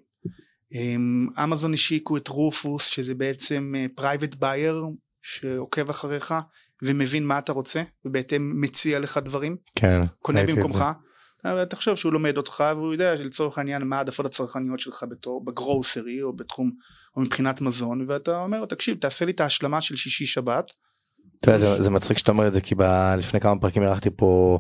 אמ, 0.73 1.29
אמזון 1.45 1.75
השיקו 1.75 2.17
את 2.17 2.29
רופוס 2.29 2.87
שזה 2.87 3.15
בעצם 3.15 3.75
private 3.95 4.35
buyer 4.35 4.85
שעוקב 5.23 5.91
אחריך 5.91 6.35
ומבין 6.83 7.27
מה 7.27 7.39
אתה 7.39 7.53
רוצה 7.53 7.83
ובהתאם 8.05 8.61
מציע 8.61 8.99
לך 8.99 9.19
דברים, 9.25 9.57
כן 9.77 10.01
קונה 10.19 10.45
במקומך. 10.47 10.77
זה. 10.77 11.10
אבל 11.45 11.65
תחשוב 11.65 11.95
שהוא 11.95 12.13
לומד 12.13 12.37
אותך 12.37 12.65
והוא 12.77 12.93
יודע 12.93 13.17
שלצורך 13.17 13.59
העניין 13.59 13.83
מה 13.83 13.97
העדפות 13.97 14.27
הצרכניות 14.27 14.81
שלך 14.81 15.05
בתור 15.11 15.45
ב 15.45 15.55
grocery 15.55 16.23
או 16.23 16.33
בתחום 16.33 16.71
או 17.17 17.23
מבחינת 17.23 17.61
מזון 17.61 18.05
ואתה 18.09 18.39
אומר 18.39 18.67
תקשיב 18.67 18.97
תעשה 19.01 19.25
לי 19.25 19.33
את 19.33 19.41
ההשלמה 19.41 19.81
של 19.81 19.97
שישי 19.97 20.27
שבת 20.27 20.73
אתה 21.39 21.59
זה, 21.59 21.83
זה 21.83 21.91
מצחיק 21.91 22.19
שאתה 22.19 22.33
אומר 22.33 22.49
את 22.49 22.55
זה 22.55 22.61
כי 22.61 22.75
ב, 22.75 22.83
לפני 23.19 23.41
כמה 23.41 23.61
פרקים 23.61 23.83
אירחתי 23.83 24.11
פה 24.17 24.59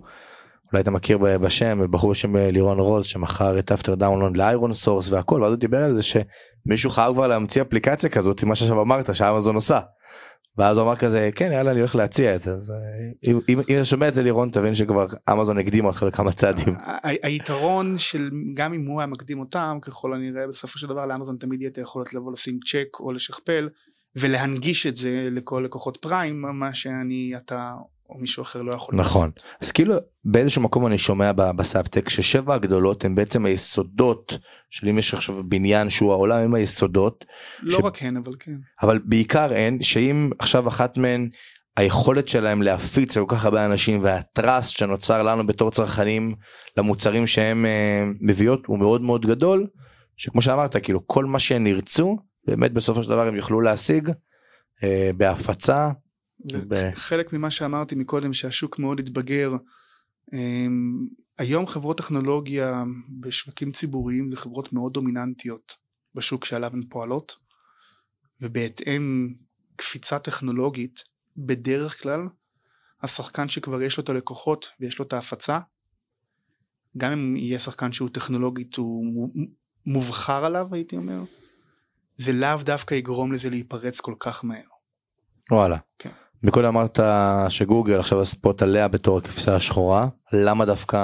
אולי 0.72 0.82
אתה 0.82 0.90
מכיר 0.90 1.18
בשם 1.18 1.90
בחור 1.90 2.10
בשם 2.10 2.36
אה, 2.36 2.50
לירון 2.50 2.78
רוז 2.78 3.06
שמכר 3.06 3.58
את 3.58 3.72
AfterDownload 3.72 4.36
ל 4.36 4.72
ironSource 4.72 5.12
והכל 5.12 5.42
ואז 5.42 5.50
הוא 5.52 5.58
דיבר 5.58 5.84
על 5.84 5.94
זה 5.94 6.02
שמישהו 6.02 6.90
חייב 6.90 7.14
כבר 7.14 7.26
להמציא 7.26 7.62
אפליקציה 7.62 8.10
כזאת 8.10 8.44
מה 8.44 8.54
שעכשיו 8.54 8.82
אמרת 8.82 9.14
שאמזון 9.14 9.54
עושה. 9.54 9.80
ואז 10.60 10.76
הוא 10.76 10.84
אמר 10.84 10.96
כזה 10.96 11.30
כן 11.34 11.52
יאללה 11.52 11.70
אני 11.70 11.78
הולך 11.78 11.96
להציע 11.96 12.34
את 12.34 12.42
זה 12.42 12.52
אז 12.52 12.70
אה, 12.70 12.76
אם, 13.30 13.40
אם, 13.48 13.60
אם 13.68 13.84
שומע 13.84 14.08
את 14.08 14.14
זה 14.14 14.22
לירון 14.22 14.50
תבין 14.50 14.74
שכבר 14.74 15.06
אמזון 15.32 15.58
הקדימה 15.58 15.88
אותך 15.88 16.02
בכמה 16.02 16.32
צעדים. 16.32 16.74
היתרון 17.22 17.98
של 17.98 18.30
גם 18.54 18.74
אם 18.74 18.86
הוא 18.86 19.00
היה 19.00 19.06
מקדים 19.06 19.40
אותם 19.40 19.78
ככל 19.82 20.14
הנראה 20.14 20.46
בסופו 20.48 20.78
של 20.78 20.86
דבר 20.86 21.06
לאמזון 21.06 21.36
תמיד 21.36 21.60
יהיה 21.60 21.70
את 21.70 21.78
היכולת 21.78 22.14
לבוא 22.14 22.32
לשים 22.32 22.58
צ'ק 22.70 23.00
או 23.00 23.12
לשכפל 23.12 23.68
ולהנגיש 24.16 24.86
את 24.86 24.96
זה 24.96 25.28
לכל 25.30 25.62
לקוחות 25.64 25.96
פריים 25.96 26.40
מה 26.40 26.74
שאני 26.74 27.32
אתה 27.36 27.72
או 28.10 28.18
מישהו 28.18 28.42
אחר 28.42 28.62
לא 28.62 28.74
יכול 28.74 28.94
נכון 28.94 29.30
לעשות. 29.36 29.50
אז 29.62 29.72
כאילו 29.72 29.94
באיזשהו 30.24 30.62
מקום 30.62 30.86
אני 30.86 30.98
שומע 30.98 31.32
בסאבטק 31.32 32.08
ששבע 32.08 32.54
הגדולות 32.54 33.04
הם 33.04 33.14
בעצם 33.14 33.46
היסודות 33.46 34.38
של 34.70 34.88
אם 34.88 34.98
יש 34.98 35.14
עכשיו 35.14 35.42
בניין 35.48 35.90
שהוא 35.90 36.12
העולם 36.12 36.40
עם 36.42 36.54
היסודות 36.54 37.24
לא 37.62 37.78
ש- 37.78 37.84
רק 37.84 38.02
הן 38.02 38.16
אבל 38.16 38.34
כן 38.40 38.52
אבל 38.82 38.98
בעיקר 39.04 39.52
הן 39.54 39.82
שאם 39.82 40.30
עכשיו 40.38 40.68
אחת 40.68 40.96
מהן 40.96 41.28
היכולת 41.76 42.28
שלהם 42.28 42.62
להפיץ 42.62 43.16
לכל 43.16 43.26
כך 43.36 43.44
הרבה 43.44 43.64
אנשים 43.64 44.00
והטראסט 44.02 44.78
שנוצר 44.78 45.22
לנו 45.22 45.46
בתור 45.46 45.70
צרכנים 45.70 46.34
למוצרים 46.76 47.26
שהם 47.26 47.66
אה, 47.66 48.04
מביאות 48.20 48.66
הוא 48.66 48.78
מאוד 48.78 49.02
מאוד 49.02 49.26
גדול 49.26 49.66
שכמו 50.16 50.42
שאמרת 50.42 50.76
כאילו 50.76 51.06
כל 51.06 51.24
מה 51.24 51.38
שהם 51.38 51.66
ירצו 51.66 52.18
באמת 52.46 52.72
בסופו 52.72 53.02
של 53.02 53.10
דבר 53.10 53.26
הם 53.28 53.36
יוכלו 53.36 53.60
להשיג 53.60 54.10
אה, 54.84 55.10
בהפצה 55.16 55.90
ב- 56.68 56.94
חלק 56.94 57.32
ממה 57.32 57.50
שאמרתי 57.50 57.94
מקודם 57.94 58.32
שהשוק 58.32 58.78
מאוד 58.78 59.00
התבגר 59.00 59.52
אמ, 60.32 61.06
היום 61.38 61.66
חברות 61.66 61.98
טכנולוגיה 61.98 62.84
בשווקים 63.20 63.72
ציבוריים 63.72 64.30
זה 64.30 64.36
חברות 64.36 64.72
מאוד 64.72 64.92
דומיננטיות 64.92 65.74
בשוק 66.14 66.44
שעליו 66.44 66.70
הן 66.72 66.82
פועלות 66.88 67.36
ובהתאם 68.40 69.34
קפיצה 69.76 70.18
טכנולוגית 70.18 71.02
בדרך 71.36 72.02
כלל 72.02 72.20
השחקן 73.02 73.48
שכבר 73.48 73.82
יש 73.82 73.96
לו 73.98 74.04
את 74.04 74.08
הלקוחות 74.08 74.66
ויש 74.80 74.98
לו 74.98 75.04
את 75.04 75.12
ההפצה 75.12 75.58
גם 76.96 77.12
אם 77.12 77.36
יהיה 77.36 77.58
שחקן 77.58 77.92
שהוא 77.92 78.08
טכנולוגית 78.08 78.76
הוא 78.76 79.06
מו- 79.06 79.46
מובחר 79.86 80.44
עליו 80.44 80.68
הייתי 80.72 80.96
אומר 80.96 81.20
זה 82.16 82.32
לאו 82.32 82.56
דווקא 82.64 82.94
יגרום 82.94 83.32
לזה 83.32 83.50
להיפרץ 83.50 84.00
כל 84.00 84.14
כך 84.20 84.44
מהר 84.44 84.68
וואלה. 85.50 85.78
כן. 85.98 86.10
מקודם 86.42 86.76
אמרת 86.76 87.00
שגוגל 87.48 87.98
עכשיו 87.98 88.20
הספוט 88.20 88.62
עליה 88.62 88.88
בתור 88.88 89.18
הכבשה 89.18 89.56
השחורה. 89.56 90.08
למה 90.32 90.64
דווקא 90.64 90.96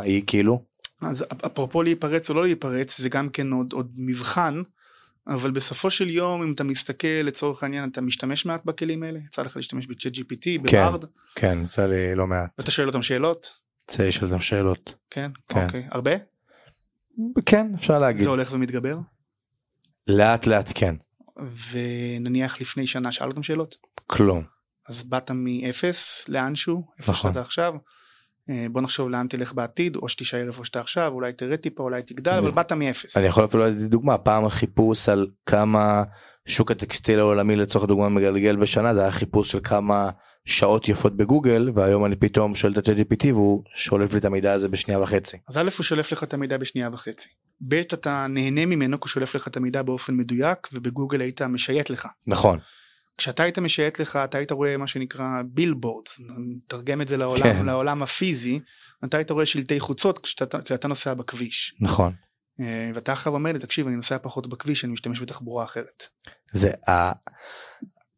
היא 0.00 0.22
כאילו? 0.26 0.64
אז 1.02 1.24
אפרופו 1.46 1.82
להיפרץ 1.82 2.30
או 2.30 2.34
לא 2.34 2.44
להיפרץ 2.44 2.98
זה 2.98 3.08
גם 3.08 3.28
כן 3.28 3.52
עוד, 3.52 3.72
עוד 3.72 3.92
מבחן 3.96 4.62
אבל 5.26 5.50
בסופו 5.50 5.90
של 5.90 6.10
יום 6.10 6.42
אם 6.42 6.52
אתה 6.52 6.64
מסתכל 6.64 7.08
לצורך 7.08 7.62
העניין 7.62 7.88
אתה 7.88 8.00
משתמש 8.00 8.46
מעט 8.46 8.64
בכלים 8.64 9.02
האלה? 9.02 9.18
יצא 9.26 9.42
לך 9.42 9.56
להשתמש 9.56 9.86
בצ'אט 9.86 10.12
GPT 10.14 10.62
בברד 10.62 11.04
כן 11.34 11.58
יצא 11.64 11.86
לי 11.86 12.14
לא 12.14 12.26
מעט. 12.26 12.50
ואתה 12.58 12.70
שואל 12.70 12.86
אותם 12.86 13.02
שאלות? 13.02 13.50
רוצה 13.90 14.08
לשאול 14.08 14.30
אותם 14.30 14.42
שאלות. 14.42 14.94
כן, 15.10 15.30
כן. 15.48 15.64
אוקיי. 15.64 15.86
הרבה? 15.90 16.10
כן 17.46 17.72
אפשר 17.74 17.98
להגיד. 17.98 18.22
זה 18.22 18.30
הולך 18.30 18.52
ומתגבר? 18.52 18.98
לאט 20.06 20.46
לאט 20.46 20.72
כן. 20.74 20.94
ונניח 21.70 22.60
לפני 22.60 22.86
שנה 22.86 23.12
שאל 23.12 23.28
אותם 23.28 23.42
שאלות? 23.42 23.76
כלום 24.06 24.57
אז 24.88 25.02
באת 25.02 25.30
מאפס 25.34 26.28
לאנשהו 26.28 26.82
איפה 26.98 27.12
נכון. 27.12 27.30
שאתה 27.30 27.40
עכשיו 27.40 27.74
אה, 28.50 28.66
בוא 28.70 28.80
נחשוב 28.80 29.08
לאן 29.10 29.26
תלך 29.28 29.52
בעתיד 29.52 29.96
או 29.96 30.08
שתישאר 30.08 30.46
איפה 30.48 30.64
שאתה 30.64 30.80
עכשיו 30.80 31.12
אולי 31.12 31.32
תרד 31.32 31.56
טיפה 31.56 31.82
אולי 31.82 32.02
תגדל 32.02 32.38
אבל 32.38 32.50
באת 32.50 32.72
מאפס 32.72 33.16
אני 33.16 33.26
יכול 33.26 33.44
אפילו 33.44 33.66
לתת 33.66 33.76
דוגמה 33.76 34.18
פעם 34.18 34.44
החיפוש 34.44 35.08
על 35.08 35.26
כמה 35.46 36.02
שוק 36.46 36.70
הטקסטיל 36.70 37.18
העולמי 37.18 37.56
לצורך 37.56 37.84
דוגמה 37.84 38.08
מגלגל 38.08 38.56
בשנה 38.56 38.94
זה 38.94 39.02
היה 39.02 39.12
חיפוש 39.12 39.50
של 39.50 39.60
כמה 39.64 40.10
שעות 40.44 40.88
יפות 40.88 41.16
בגוגל 41.16 41.70
והיום 41.74 42.04
אני 42.04 42.16
פתאום 42.16 42.54
שואל 42.54 42.72
את 42.78 42.88
ה- 42.88 43.03
GPT 43.03 43.26
והוא 43.32 43.64
שולף 43.74 44.12
לי 44.12 44.18
את 44.18 44.24
המידע 44.24 44.52
הזה 44.52 44.68
בשנייה 44.68 45.00
וחצי. 45.00 45.36
אז 45.48 45.56
א' 45.58 45.70
הוא 45.76 45.84
שולף 45.84 46.12
לך 46.12 46.22
את 46.22 46.34
המידע 46.34 46.56
בשנייה 46.56 46.88
וחצי. 46.92 47.28
ב' 47.60 47.74
אתה 47.74 48.26
נהנה 48.28 48.66
ממנו 48.66 49.00
כי 49.00 49.04
הוא 49.04 49.08
שולף 49.08 49.34
לך 49.34 49.48
את 49.48 49.56
המידע 49.56 49.82
באופן 49.82 50.14
מדויק 50.14 50.68
ובגוגל 50.72 51.20
היית 51.20 51.42
משייט 51.42 51.90
לך. 51.90 52.08
נכון 52.26 52.58
כשאתה 53.18 53.42
היית 53.42 53.58
משייט 53.58 54.00
לך 54.00 54.16
אתה 54.24 54.38
היית 54.38 54.52
רואה 54.52 54.76
מה 54.76 54.86
שנקרא 54.86 55.26
billboards, 55.44 56.20
נתרגם 56.38 57.00
את 57.02 57.08
זה 57.08 57.16
לעולם, 57.16 57.42
כן. 57.42 57.66
לעולם 57.66 58.02
הפיזי, 58.02 58.60
אתה 59.04 59.16
היית 59.16 59.30
רואה 59.30 59.46
שלטי 59.46 59.80
חוצות 59.80 60.18
כשאתה, 60.18 60.62
כשאתה 60.62 60.88
נוסע 60.88 61.14
בכביש. 61.14 61.74
נכון 61.80 62.12
אה, 62.60 62.90
ואתה 62.94 63.12
עכשיו 63.12 63.34
אומר 63.34 63.52
לי 63.52 63.58
תקשיב 63.58 63.86
אני 63.86 63.96
נוסע 63.96 64.18
פחות 64.18 64.46
בכביש 64.46 64.84
אני 64.84 64.92
משתמש 64.92 65.20
בתחבורה 65.20 65.64
אחרת. 65.64 66.02
זה 66.52 66.70
ה... 66.88 67.12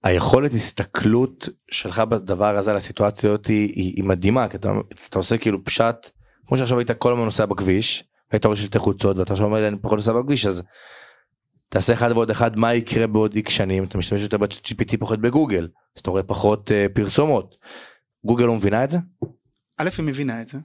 היכולת 0.04 0.54
הסתכלות 0.54 1.48
שלך 1.70 1.98
בדבר 1.98 2.56
הזה 2.56 2.70
על 2.70 2.76
הסיטואציה 2.76 3.30
הזאת 3.30 3.46
היא, 3.46 3.72
היא, 3.74 3.92
היא 3.96 4.04
מדהימה 4.04 4.48
כי 4.48 4.56
אתה, 4.56 4.72
אתה 5.08 5.18
עושה 5.18 5.38
כאילו 5.38 5.64
פשט 5.64 6.10
כמו 6.46 6.56
שעכשיו 6.56 6.78
היית 6.78 6.90
כל 6.90 7.12
הזמן 7.12 7.24
נוסע 7.24 7.46
בכביש 7.46 8.04
היית 8.32 8.44
רואה 8.44 8.56
שלטי 8.56 8.78
חוצות 8.78 9.18
ואתה 9.18 9.32
עכשיו 9.32 9.46
אומר 9.46 9.60
לי 9.60 9.68
אני 9.68 9.76
פחות 9.82 9.96
נוסע 9.98 10.12
בכביש 10.12 10.46
אז 10.46 10.62
תעשה 11.72 11.92
אחד 11.92 12.10
ועוד 12.12 12.30
אחד 12.30 12.56
מה 12.56 12.74
יקרה 12.74 13.06
בעוד 13.06 13.34
איקס 13.34 13.52
שנים 13.52 13.84
אתה 13.84 13.98
משתמש 13.98 14.20
יותר 14.20 14.38
ב-GPT 14.38 14.96
פחות 14.98 15.20
בגוגל 15.20 15.68
אז 15.96 16.00
אתה 16.00 16.10
רואה 16.10 16.22
פחות 16.22 16.70
uh, 16.70 16.94
פרסומות. 16.94 17.56
גוגל 18.24 18.44
לא 18.44 18.54
מבינה 18.54 18.84
את 18.84 18.90
זה? 18.90 18.98
א' 19.78 19.88
היא 19.98 20.06
מבינה 20.06 20.42
את 20.42 20.48
זה, 20.48 20.58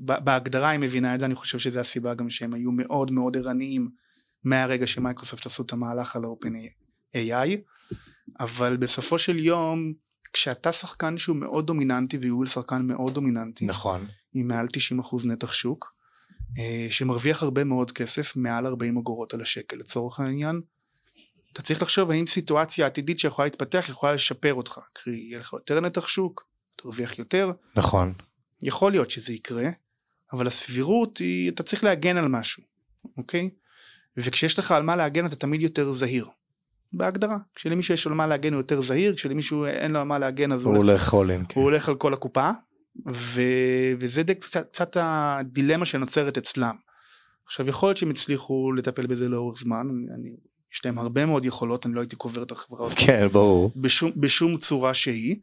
בהגדרה 0.00 0.68
היא 0.68 0.80
מבינה 0.80 1.14
את 1.14 1.20
זה, 1.20 1.26
אני 1.26 1.34
חושב 1.34 1.58
שזו 1.58 1.80
הסיבה 1.80 2.14
גם 2.14 2.30
שהם 2.30 2.54
היו 2.54 2.72
מאוד 2.72 3.10
מאוד 3.10 3.36
ערניים 3.36 3.90
מהרגע 4.44 4.86
שמייקרוסופט 4.86 5.46
עשו 5.46 5.62
את 5.62 5.72
המהלך 5.72 6.16
על 6.16 6.24
ה-open 6.24 6.52
AI, 7.16 7.48
אבל 8.40 8.76
בסופו 8.76 9.18
של 9.18 9.38
יום, 9.38 9.92
כשאתה 10.32 10.72
שחקן 10.72 11.18
שהוא 11.18 11.36
מאוד 11.36 11.66
דומיננטי 11.66 12.18
ויהיו 12.18 12.46
שחקן 12.46 12.82
מאוד 12.82 13.14
דומיננטי, 13.14 13.66
נכון. 13.66 14.06
עם 14.34 14.48
מעל 14.48 14.66
90% 15.00 15.26
נתח 15.26 15.52
שוק, 15.52 15.94
שמרוויח 16.90 17.42
הרבה 17.42 17.64
מאוד 17.64 17.90
כסף, 17.90 18.36
מעל 18.36 18.66
40 18.66 18.98
אגורות 18.98 19.34
על 19.34 19.40
השקל 19.40 19.76
לצורך 19.76 20.20
העניין, 20.20 20.60
אתה 21.52 21.62
צריך 21.62 21.82
לחשוב 21.82 22.10
האם 22.10 22.26
סיטואציה 22.26 22.86
עתידית 22.86 23.20
שיכולה 23.20 23.46
להתפתח 23.46 23.86
יכולה 23.88 24.14
לשפר 24.14 24.54
אותך, 24.54 24.80
קרי 24.92 25.16
יהיה 25.16 25.38
לך 25.38 25.52
יותר 25.52 25.80
נתח 25.80 26.08
שוק, 26.08 26.46
תרוויח 26.76 27.18
יותר, 27.18 27.52
נכון. 27.76 28.12
יכול 28.62 28.92
להיות 28.92 29.10
שזה 29.10 29.32
יקרה, 29.32 29.68
אבל 30.32 30.46
הסבירות 30.46 31.18
היא, 31.18 31.50
אתה 31.50 31.62
צריך 31.62 31.84
להגן 31.84 32.16
על 32.16 32.28
משהו, 32.28 32.62
אוקיי? 33.16 33.50
וכשיש 34.16 34.58
לך 34.58 34.72
על 34.72 34.82
מה 34.82 34.96
להגן 34.96 35.26
אתה 35.26 35.36
תמיד 35.36 35.62
יותר 35.62 35.92
זהיר. 35.92 36.28
בהגדרה. 36.92 37.36
כשלמישהו 37.54 37.94
יש 37.94 38.06
על 38.06 38.12
מה 38.12 38.26
להגן 38.26 38.52
הוא 38.52 38.60
יותר 38.60 38.80
זהיר, 38.80 39.16
כשלמישהו 39.16 39.66
אין 39.66 39.92
לו 39.92 39.98
על 40.00 40.06
מה 40.06 40.18
להגן 40.18 40.52
אז 40.52 40.64
הוא 40.64 40.76
הולך 40.76 41.14
all 41.14 41.16
in. 41.16 41.46
כן. 41.48 41.60
הוא 41.60 41.64
הולך 41.64 41.88
על 41.88 41.94
כל 41.94 42.14
הקופה, 42.14 42.50
ו... 43.06 43.42
וזה 44.00 44.22
די 44.22 44.34
קצת, 44.34 44.68
קצת 44.72 44.96
הדילמה 45.00 45.84
שנוצרת 45.84 46.38
אצלם. 46.38 46.74
עכשיו 47.46 47.68
יכול 47.68 47.88
להיות 47.88 47.96
שהם 47.96 48.10
הצליחו 48.10 48.72
לטפל 48.72 49.06
בזה 49.06 49.28
לאורך 49.28 49.58
זמן, 49.58 49.86
אני, 50.14 50.36
יש 50.74 50.84
להם 50.84 50.98
הרבה 50.98 51.26
מאוד 51.26 51.44
יכולות, 51.44 51.86
אני 51.86 51.94
לא 51.94 52.00
הייתי 52.00 52.16
קובר 52.16 52.42
את 52.42 52.52
החברה 52.52 52.86
הזאת 52.86 52.98
כן, 52.98 53.26
ברור. 53.32 53.72
בשום, 53.76 54.12
בשום 54.16 54.56
צורה 54.56 54.94
שהיא, 54.94 55.36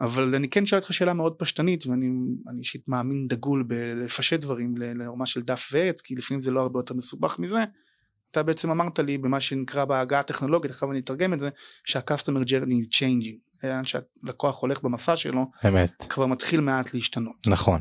אבל 0.00 0.34
אני 0.34 0.48
כן 0.48 0.66
שואל 0.66 0.80
אותך 0.80 0.92
שאלה 0.92 1.14
מאוד 1.14 1.34
פשטנית, 1.38 1.86
ואני 1.86 2.06
אני 2.48 2.58
אישית 2.58 2.88
מאמין 2.88 3.26
דגול 3.28 3.62
בלפשט 3.62 4.40
דברים 4.40 4.76
לרמה 4.76 5.26
של 5.26 5.42
דף 5.42 5.68
ועט, 5.72 6.00
כי 6.00 6.14
לפעמים 6.14 6.40
זה 6.40 6.50
לא 6.50 6.60
הרבה 6.60 6.78
יותר 6.78 6.94
מסובך 6.94 7.38
מזה. 7.38 7.64
אתה 8.32 8.42
בעצם 8.42 8.70
אמרת 8.70 8.98
לי 8.98 9.18
במה 9.18 9.40
שנקרא 9.40 9.84
בהגה 9.84 10.20
הטכנולוגית, 10.20 10.70
עכשיו 10.70 10.90
אני 10.90 10.98
אתרגם 10.98 11.32
את 11.32 11.40
זה, 11.40 11.48
שה-customer 11.84 12.48
journey 12.48 12.84
is 12.84 12.88
changing, 12.88 13.64
לאן 13.64 13.84
שהלקוח 13.84 14.62
הולך 14.62 14.82
במסע 14.82 15.16
שלו, 15.16 15.46
אמת. 15.68 16.06
כבר 16.08 16.26
מתחיל 16.26 16.60
מעט 16.60 16.94
להשתנות. 16.94 17.46
נכון. 17.46 17.80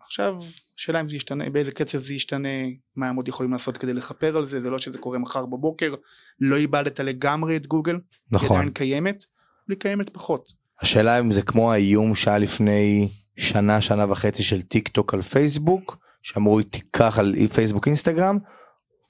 עכשיו, 0.00 0.34
שאלה 0.76 1.00
אם 1.00 1.08
זה 1.08 1.16
ישתנה, 1.16 1.50
באיזה 1.50 1.72
קצב 1.72 1.98
זה 1.98 2.14
ישתנה, 2.14 2.48
מה 2.96 3.08
הם 3.08 3.16
עוד 3.16 3.28
יכולים 3.28 3.52
לעשות 3.52 3.78
כדי 3.78 3.92
לכפר 3.92 4.36
על 4.36 4.46
זה, 4.46 4.60
זה 4.62 4.70
לא 4.70 4.78
שזה 4.78 4.98
קורה 4.98 5.18
מחר 5.18 5.46
בבוקר, 5.46 5.94
לא 6.40 6.56
איבדת 6.56 7.00
לגמרי 7.00 7.56
את 7.56 7.66
גוגל, 7.66 7.94
היא 7.94 8.00
נכון. 8.30 8.56
עדיין 8.56 8.70
קיימת, 8.72 9.24
אבל 9.66 9.74
היא 9.74 9.80
קיימת 9.80 10.10
פחות. 10.10 10.52
השאלה 10.80 11.20
אם 11.20 11.30
זה 11.30 11.42
כמו 11.42 11.72
האיום 11.72 12.14
שהיה 12.14 12.38
לפני 12.38 13.08
שנה 13.36 13.80
שנה 13.80 14.12
וחצי 14.12 14.42
של 14.42 14.62
טיק 14.62 14.88
טוק 14.88 15.14
על 15.14 15.22
פייסבוק 15.22 15.98
שאמרו 16.22 16.58
היא 16.58 16.66
תיקח 16.70 17.18
על 17.18 17.34
פייסבוק 17.54 17.86
אינסטגרם 17.86 18.38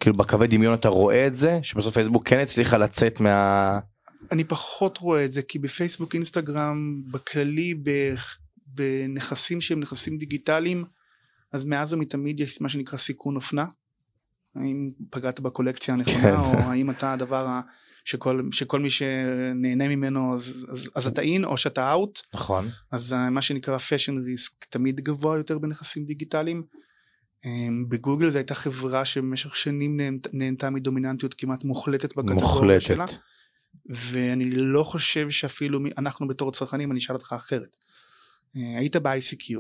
כאילו 0.01 0.17
בקווי 0.17 0.47
דמיון 0.47 0.75
אתה 0.75 0.89
רואה 0.89 1.27
את 1.27 1.37
זה 1.37 1.59
שבסוף 1.63 1.95
פייסבוק 1.95 2.29
כן 2.29 2.39
הצליחה 2.39 2.79
לצאת 2.79 3.21
מה 3.21 3.79
אני 4.33 4.45
פחות 4.45 4.99
רואה 4.99 5.25
את 5.25 5.33
זה 5.33 5.43
כי 5.43 5.59
בפייסבוק 5.59 6.15
אינסטגרם 6.15 7.03
בכללי 7.11 7.75
בנכסים 8.67 9.61
שהם 9.61 9.81
נכסים 9.81 10.19
דיגיטליים 10.19 10.85
אז 11.53 11.65
מאז 11.65 11.93
ומתמיד 11.93 12.41
יש 12.41 12.61
מה 12.61 12.69
שנקרא 12.69 12.99
סיכון 12.99 13.37
אופנה. 13.37 13.65
האם 14.57 14.91
פגעת 15.11 15.41
בקולקציה 15.41 15.95
כן. 15.95 16.01
הנכונה 16.01 16.41
או 16.41 16.71
האם 16.71 16.91
אתה 16.91 17.13
הדבר 17.13 17.47
ה- 17.47 17.61
שכל, 18.05 18.43
שכל 18.53 18.81
מי 18.81 18.91
שנהנה 18.91 19.89
ממנו 19.89 20.35
אז, 20.35 20.67
אז, 20.73 20.91
אז 20.95 21.07
אתה 21.07 21.21
אין 21.21 21.45
או 21.45 21.57
שאתה 21.57 21.93
אאוט 21.93 22.21
נכון 22.35 22.69
אז 22.93 23.13
אה, 23.13 23.31
מה 23.31 23.43
שנקרא 23.43 23.77
fashion 23.77 24.13
risk 24.13 24.67
תמיד 24.71 25.01
גבוה 25.01 25.39
יותר 25.39 25.59
בנכסים 25.59 26.05
דיגיטליים. 26.05 26.63
אמ, 27.45 27.85
בגוגל 27.89 28.31
זו 28.31 28.39
הייתה 28.39 28.55
חברה 28.55 29.05
שבמשך 29.05 29.57
שנים 29.57 30.01
נהנ- 30.01 30.31
נהנתה 30.33 30.71
מדומיננטיות 30.71 31.35
כמעט 31.35 31.65
מוחלטת 31.65 32.17
בקטגוריה 32.17 32.81
שלה. 32.81 33.05
מוחלטת 33.05 33.21
ואני 33.87 34.45
לא 34.51 34.83
חושב 34.85 35.31
שאפילו 35.31 35.81
אנחנו 35.99 36.29
בתור 36.29 36.53
צרכנים 36.53 36.91
אני 36.91 36.99
אשאל 36.99 37.15
אותך 37.17 37.33
אחרת. 37.37 37.77
אה, 38.57 38.79
היית 38.79 38.97
ב-ICQ, 38.97 39.55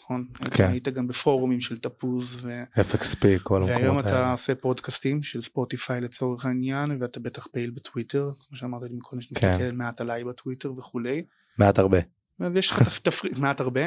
נכון? 0.00 0.26
כן. 0.50 0.68
היית, 0.70 0.88
גם 0.88 1.06
בפורומים 1.06 1.60
של 1.60 1.78
תפוז 1.78 2.38
ו... 2.42 2.62
FXP 2.74 3.24
כל 3.42 3.62
והיום 3.66 3.80
המקומות 3.82 4.06
אתה 4.06 4.16
האלה. 4.18 4.32
עושה 4.32 4.54
פודקאסטים 4.54 5.22
של 5.22 5.40
ספוטיפיי 5.40 6.00
לצורך 6.00 6.46
העניין 6.46 7.02
ואתה 7.02 7.20
בטח 7.20 7.46
פעיל 7.46 7.70
בטוויטר 7.70 8.30
כמו 8.48 8.56
שאמרת 8.56 8.82
לי 8.82 8.96
מקודם 8.96 9.22
כן. 9.22 9.28
שנסתכל 9.28 9.72
מעט 9.72 10.00
עליי 10.00 10.24
בטוויטר 10.24 10.72
וכולי. 10.72 11.22
מעט 11.58 11.78
הרבה 11.78 11.98
אז 12.40 12.56
יש 12.56 12.70
לך 12.70 12.82
תפ- 12.82 13.00
תפריט 13.02 13.38
מעט 13.38 13.60
הרבה 13.60 13.80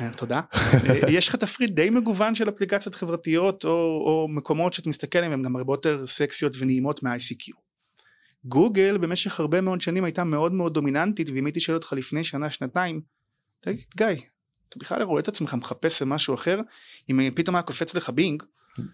אה, 0.00 0.10
תודה 0.16 0.40
אה, 0.54 1.10
יש 1.18 1.28
לך 1.28 1.36
תפריט 1.36 1.70
די 1.70 1.90
מגוון 1.90 2.34
של 2.34 2.48
אפליקציות 2.48 2.94
חברתיות 2.94 3.64
או, 3.64 3.70
או 3.70 4.26
מקומות 4.30 4.72
שאתה 4.72 4.88
מסתכל 4.88 5.18
עליהם 5.18 5.32
הם 5.32 5.42
גם 5.42 5.56
הרבה 5.56 5.72
יותר 5.72 6.06
סקסיות 6.06 6.56
ונעימות 6.58 7.02
מה-ICQ. 7.02 7.52
גוגל 8.44 8.98
במשך 8.98 9.40
הרבה 9.40 9.60
מאוד 9.60 9.80
שנים 9.80 10.04
הייתה 10.04 10.24
מאוד 10.24 10.52
מאוד 10.52 10.74
דומיננטית 10.74 11.30
ואם 11.30 11.46
הייתי 11.46 11.60
שואל 11.60 11.76
אותך 11.76 11.92
לפני 11.92 12.24
שנה 12.24 12.50
שנתיים 12.50 13.00
תגיד 13.60 13.84
גיא 13.96 14.06
אתה 14.68 14.78
בכלל 14.78 15.02
רואה 15.02 15.20
את 15.20 15.28
עצמך 15.28 15.54
מחפש 15.54 16.02
משהו 16.02 16.34
אחר 16.34 16.60
אם 17.10 17.20
פתאום 17.34 17.56
היה 17.56 17.62
קופץ 17.62 17.94
לך 17.94 18.10
בינג 18.10 18.42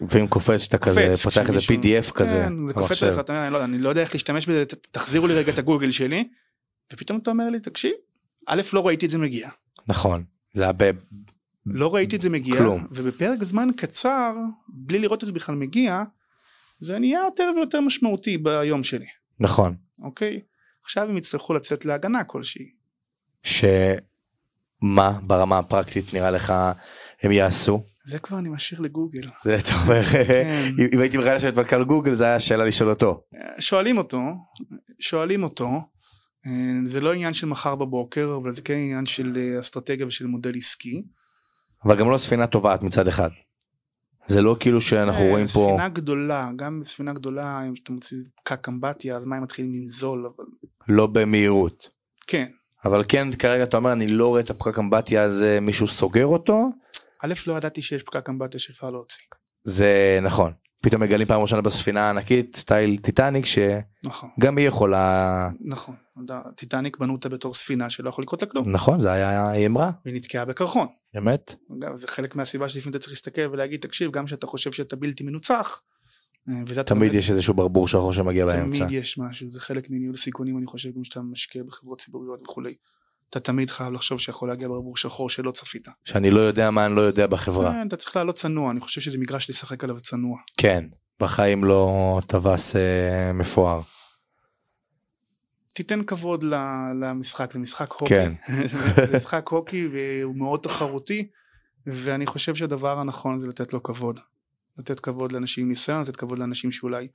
ואם 0.01 0.27
קופץ 0.27 0.61
שאתה 0.63 0.79
כזה 0.79 1.13
פותח 1.23 1.49
איזה 1.49 1.61
pdf 1.61 2.13
כזה 2.13 2.33
כן, 2.33 2.67
זה 2.67 2.75
קופץ. 2.75 3.03
לך 3.03 3.31
אני 3.31 3.79
לא, 3.79 3.89
יודע, 3.89 4.01
איך 4.01 4.15
להשתמש 4.15 4.47
בזה 4.47 4.65
תחזירו 4.91 5.27
לי 5.27 5.35
רגע 5.35 5.53
את 5.53 5.59
הגוגל 5.59 5.91
שלי 5.91 6.29
ופתאום 6.93 7.19
אתה 7.23 7.31
אומר 7.31 7.51
לי 7.51 7.61
תקשיב 7.61 7.93
א' 8.49 8.63
לא 8.73 8.87
ראיתי 8.87 9.07
את 9.07 9.11
זה 9.11 9.19
מגיע 9.19 9.49
נכון 9.87 10.25
זה 10.55 10.63
היה 10.63 10.73
ב- 10.77 10.91
לא 11.67 11.95
ראיתי 11.95 12.17
את 12.17 12.21
זה 12.21 12.31
מגיע, 12.31 12.59
כלום. 12.59 12.87
ובפרק 12.91 13.45
זמן 13.45 13.69
קצר, 13.77 14.35
בלי 14.69 14.99
לראות 14.99 15.23
את 15.23 15.29
זה 15.29 15.33
בכלל 15.35 15.55
מגיע, 15.55 16.03
זה 16.81 16.99
נהיה 16.99 17.21
יותר 17.25 17.51
ויותר 17.57 17.81
משמעותי 17.81 18.39
ביום 18.39 18.83
שלי, 18.83 19.07
נכון 19.41 19.77
אוקיי? 20.03 20.41
עכשיו 20.85 21.09
הם 21.09 21.17
יצטרכו 21.17 21.55
לצאת 21.55 21.85
להגנה 21.85 22.25
כלשהי. 22.25 22.65
שמה 23.43 25.19
ברמה 25.23 25.59
הפרקטית 25.59 26.15
נראה 26.15 26.31
לך 26.31 26.53
הם 27.23 27.33
יעשו 27.33 27.83
זה 28.07 28.19
כבר 28.19 28.39
אני 28.39 28.49
משאיר 28.49 28.81
לגוגל. 28.81 29.29
זה 29.43 29.57
אתה 29.59 29.71
אומר 29.83 30.03
כן. 30.05 30.71
אם- 30.95 31.01
הייתי 31.01 31.19
בכלל 31.19 31.37
לשבת 31.37 31.57
מנכ"ל 31.57 31.85
גוגל 31.85 32.13
זה 32.13 32.25
היה 32.25 32.41
שאלה 32.41 32.65
לשאול 32.65 32.91
אותו 32.91 33.23
שואלים 33.59 33.99
אותו, 33.99 34.21
שואלים 35.01 35.43
אותו, 35.43 35.69
זה 36.87 37.01
לא 37.01 37.13
עניין 37.13 37.35
של 37.35 37.47
מחר 37.47 37.75
בבוקר, 37.75 38.39
אבל 38.43 38.53
זה 38.53 38.63
כן 38.63 38.75
עניין 38.75 39.07
של 39.07 39.33
אה, 39.37 39.61
אסטרטגיה 39.61 40.07
ושל 40.07 40.27
מודל 40.27 40.57
עסקי. 40.57 41.03
אבל 41.85 41.99
גם 41.99 42.11
לא 42.11 42.19
ספינה 42.19 42.47
טובעת 42.47 42.83
מצד 42.83 43.09
אחד. 43.09 43.31
זה 44.27 44.43
לא 44.43 44.57
כאילו 44.61 44.81
שאנחנו 44.81 45.25
אה, 45.25 45.31
רואים 45.31 45.47
פה 45.47 45.69
ספינה 45.71 45.89
גדולה, 45.89 46.51
גם 46.57 46.81
ספינה 46.85 47.13
גדולה, 47.13 47.63
אם 47.67 47.73
אתה 47.83 47.93
מוציא 47.93 48.19
פקק 48.45 48.69
אמבטיה, 48.69 49.17
אז 49.17 49.25
מים 49.25 49.43
מתחילים 49.43 49.75
לנזול, 49.75 50.27
אבל 50.37 50.45
לא 50.89 51.07
במהירות. 51.07 51.89
כן. 52.27 52.47
אבל 52.85 53.05
כן 53.09 53.33
כרגע 53.33 53.63
אתה 53.63 53.77
אומר 53.77 53.93
אני 53.93 54.09
לא 54.09 54.29
רואה 54.29 54.41
את 54.41 54.51
הפקק 54.51 54.79
אמבטיה 54.79 55.23
הזה 55.23 55.59
מישהו 55.61 55.87
סוגר 55.87 56.27
אותו 56.27 56.69
א', 57.25 57.35
לא 57.47 57.57
ידעתי 57.57 57.83
שיש 57.83 58.03
פקק 58.03 58.29
אמבטיה 58.29 58.61
שאפשר 58.61 58.91
להוציא. 58.91 59.23
זה 59.65 60.19
נכון 60.23 60.53
פתאום 60.83 61.03
מגלים 61.03 61.27
פעם 61.27 61.41
ראשונה 61.41 61.63
בספינה 61.63 62.07
הענקית 62.07 62.57
style 62.57 62.97
טיטניק 63.03 63.47
שגם 63.47 63.81
נכון. 64.05 64.31
היא 64.59 64.69
יכולה 64.69 65.49
נכון, 65.61 65.95
טיטניק 66.55 66.97
בנו 66.97 67.13
אותה 67.13 67.29
בתור 67.29 67.55
ספינה 67.55 67.91
שלא 67.91 68.09
יכול 68.09 68.23
לקרות 68.25 68.43
לה 68.43 68.49
כלום, 68.49 68.65
נכון 68.67 69.01
זה 69.01 69.13
היה 69.13 69.51
היא 69.51 69.67
אמרה 69.67 69.91
והיא 70.05 70.17
נתקעה 70.17 70.45
בקרחון. 70.45 70.87
אמת 71.19 71.55
אגב, 71.79 71.97
זה 71.97 72.07
חלק 72.07 72.37
מהסיבה 72.37 72.69
שלפעמים 72.69 72.91
אתה 72.91 72.99
צריך 72.99 73.13
להסתכל 73.13 73.49
ולהגיד 73.53 73.81
תקשיב 73.81 74.11
גם 74.11 74.27
שאתה 74.27 74.47
חושב 74.47 74.73
שאתה 74.73 74.97
בלתי 74.97 75.25
מנוצח. 75.25 75.81
אה, 76.49 76.83
תמיד 76.83 77.15
יש 77.15 77.31
איזשהו 77.31 77.55
ברבור 77.55 77.89
שחור 77.89 78.13
שמגיע 78.13 78.47
באמצע 78.47 78.79
תמיד 78.79 79.03
יש 79.03 79.19
משהו 79.19 79.51
זה 79.51 79.61
חלק 79.61 79.91
מניהול 79.91 80.17
סיכונים 80.17 80.59
אני 80.59 80.67
חושב 80.67 80.91
גם 80.97 81.05
שאתה 81.05 81.21
משקיע 81.21 81.63
בחברות 81.63 82.01
ציבוריות 82.01 82.43
וכולי. 82.43 82.75
אתה 83.31 83.41
תמיד 83.41 83.71
חייב 83.71 83.93
לחשוב 83.93 84.21
שיכול 84.21 84.49
להגיע 84.49 84.69
ברבור 84.69 84.97
שחור 84.97 85.31
שלא 85.31 85.51
צפית. 85.51 85.89
שאני 86.05 86.31
לא 86.31 86.41
יודע 86.41 86.71
מה 86.71 86.87
אני 86.87 86.97
לא 86.97 87.01
יודע 87.01 87.27
בחברה 87.27 87.73
כן, 87.73 87.89
אתה 87.89 87.97
צריך 87.97 88.17
לעלות 88.17 88.35
צנוע 88.35 88.71
אני 88.71 88.81
חושב 88.81 89.01
שזה 89.01 89.19
מגרש 89.19 89.51
לשחק 89.51 89.85
עליו 89.85 90.01
צנוע. 90.01 90.39
כן 90.57 90.85
בחיים 91.21 91.65
לא 91.65 92.21
טווס 92.27 92.77
אה, 92.77 93.33
מפואר 93.33 93.81
תיתן 95.79 96.03
כבוד 96.05 96.45
למשחק 97.01 97.53
זה 97.53 97.59
משחק 97.59 97.93
הוקי. 97.93 98.15
כן. 98.15 98.33
משחק 99.17 99.49
הוקי 99.49 99.89
והוא 99.93 100.37
מאוד 100.37 100.61
תחרותי 100.61 101.29
ואני 101.87 102.27
חושב 102.27 102.55
שהדבר 102.55 102.99
הנכון 102.99 103.41
זה 103.41 103.47
לתת 103.47 103.73
לו 103.73 103.83
כבוד. 103.83 104.21
לתת 104.79 105.01
כבוד 105.01 105.33
לאנשים 105.33 105.65
עם 105.65 105.69
ניסיון, 105.69 106.03
לתת 106.03 106.17
כבוד 106.17 106.39
לאנשים 106.39 106.71
שאולי 106.71 107.09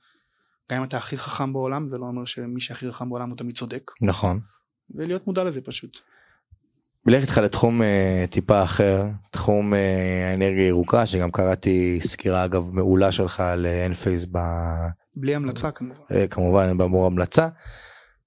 גם 0.70 0.78
אם 0.78 0.84
אתה 0.84 0.96
הכי 0.96 1.16
חכם 1.16 1.52
בעולם 1.52 1.88
זה 1.88 1.98
לא 1.98 2.04
אומר 2.04 2.24
שמי 2.24 2.60
שהכי 2.60 2.92
חכם 2.92 3.08
בעולם 3.08 3.28
הוא 3.30 3.38
תמיד 3.38 3.54
צודק 3.56 3.90
נכון. 4.00 4.40
ולהיות 4.94 5.26
מודע 5.26 5.44
לזה 5.44 5.60
פשוט. 5.60 5.98
נלך 7.06 7.22
איתך 7.22 7.38
לתחום 7.38 7.82
אה, 7.82 8.24
טיפה 8.30 8.62
אחר 8.62 9.06
תחום 9.30 9.74
אה, 9.74 10.30
האנרגיה 10.30 10.64
הירוקה 10.64 11.06
שגם 11.06 11.30
קראתי 11.30 11.98
סקירה 12.02 12.44
אגב 12.44 12.70
מעולה 12.72 13.12
שלך 13.12 13.40
על 13.40 13.66
אין 13.66 13.92
פייס 13.92 14.26
ב... 14.32 14.38
בלי 15.16 15.34
המלצה 15.34 15.70
כמובן. 15.70 16.04
אה, 16.10 16.26
כמובן 16.26 16.78
באמור 16.78 17.06
המלצה 17.06 17.48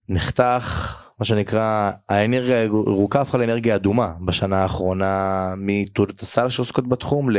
נחתך 0.09 0.97
מה 1.19 1.25
שנקרא 1.25 1.91
האנרגיה 2.09 2.61
הירוקה 2.61 3.21
הפכה 3.21 3.37
לאנרגיה 3.37 3.75
אדומה 3.75 4.13
בשנה 4.25 4.57
האחרונה 4.57 5.53
מתעודות 5.57 6.21
הסל 6.21 6.49
שעוסקות 6.49 6.89
בתחום 6.89 7.29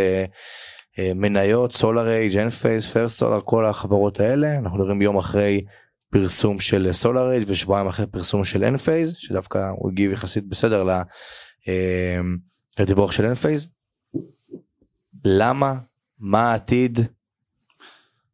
למניות 0.99 1.75
SolarEdge 1.75 2.37
Enphase 2.37 2.93
First 2.93 3.19
Solar 3.19 3.41
כל 3.45 3.67
החברות 3.67 4.21
האלה. 4.21 4.59
אנחנו 4.59 4.79
מדברים 4.79 5.03
יום 5.03 5.19
אחרי 5.19 5.65
פרסום 6.11 6.61
של 6.61 6.89
SolarEdge 6.93 7.45
ושבועיים 7.47 7.87
אחרי 7.87 8.07
פרסום 8.07 8.45
של 8.45 8.65
Enphase 8.65 9.15
שדווקא 9.17 9.71
הוא 9.71 9.91
הגיב 9.91 10.13
יחסית 10.13 10.45
בסדר 10.45 10.89
אה, 11.69 12.19
לדיווח 12.79 13.13
של 13.13 13.25
Enphase. 13.25 13.69
למה? 15.25 15.75
מה 16.19 16.53
העתיד? 16.53 16.99